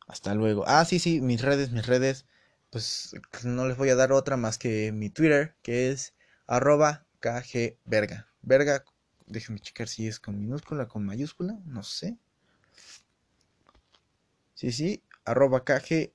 Hasta 0.08 0.34
luego. 0.34 0.64
Ah, 0.66 0.86
sí, 0.86 0.98
sí, 0.98 1.20
mis 1.20 1.42
redes, 1.42 1.72
mis 1.72 1.86
redes. 1.86 2.26
Pues 2.70 3.16
no 3.44 3.68
les 3.68 3.78
voy 3.78 3.90
a 3.90 3.96
dar 3.96 4.12
otra 4.12 4.38
más 4.38 4.58
que 4.58 4.92
mi 4.92 5.10
Twitter, 5.10 5.56
que 5.62 5.92
es 5.92 6.14
arroba 6.48 7.06
kgverga. 7.20 8.28
Verga, 8.42 8.84
déjenme 9.26 9.60
checar 9.60 9.88
si 9.88 10.08
es 10.08 10.20
con 10.20 10.40
minúscula, 10.40 10.88
con 10.88 11.06
mayúscula, 11.06 11.60
no 11.66 11.84
sé. 11.84 12.18
Sí, 14.54 14.72
sí, 14.72 15.04
arroba 15.26 15.64
kg, 15.64 16.12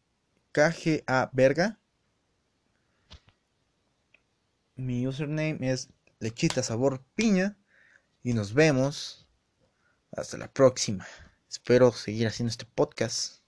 kga 0.53 1.31
verga. 1.33 1.79
Mi 4.77 5.07
username 5.07 5.59
es 5.61 5.91
lechita 6.19 6.63
sabor 6.63 7.05
piña. 7.15 7.57
Y 8.23 8.35
nos 8.35 8.55
vemos. 8.55 9.27
Hasta 10.13 10.37
la 10.39 10.53
próxima. 10.53 11.07
Espero 11.49 11.93
seguir 11.93 12.27
haciendo 12.27 12.51
este 12.51 12.67
podcast. 12.67 13.43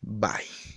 Bye. 0.00 0.70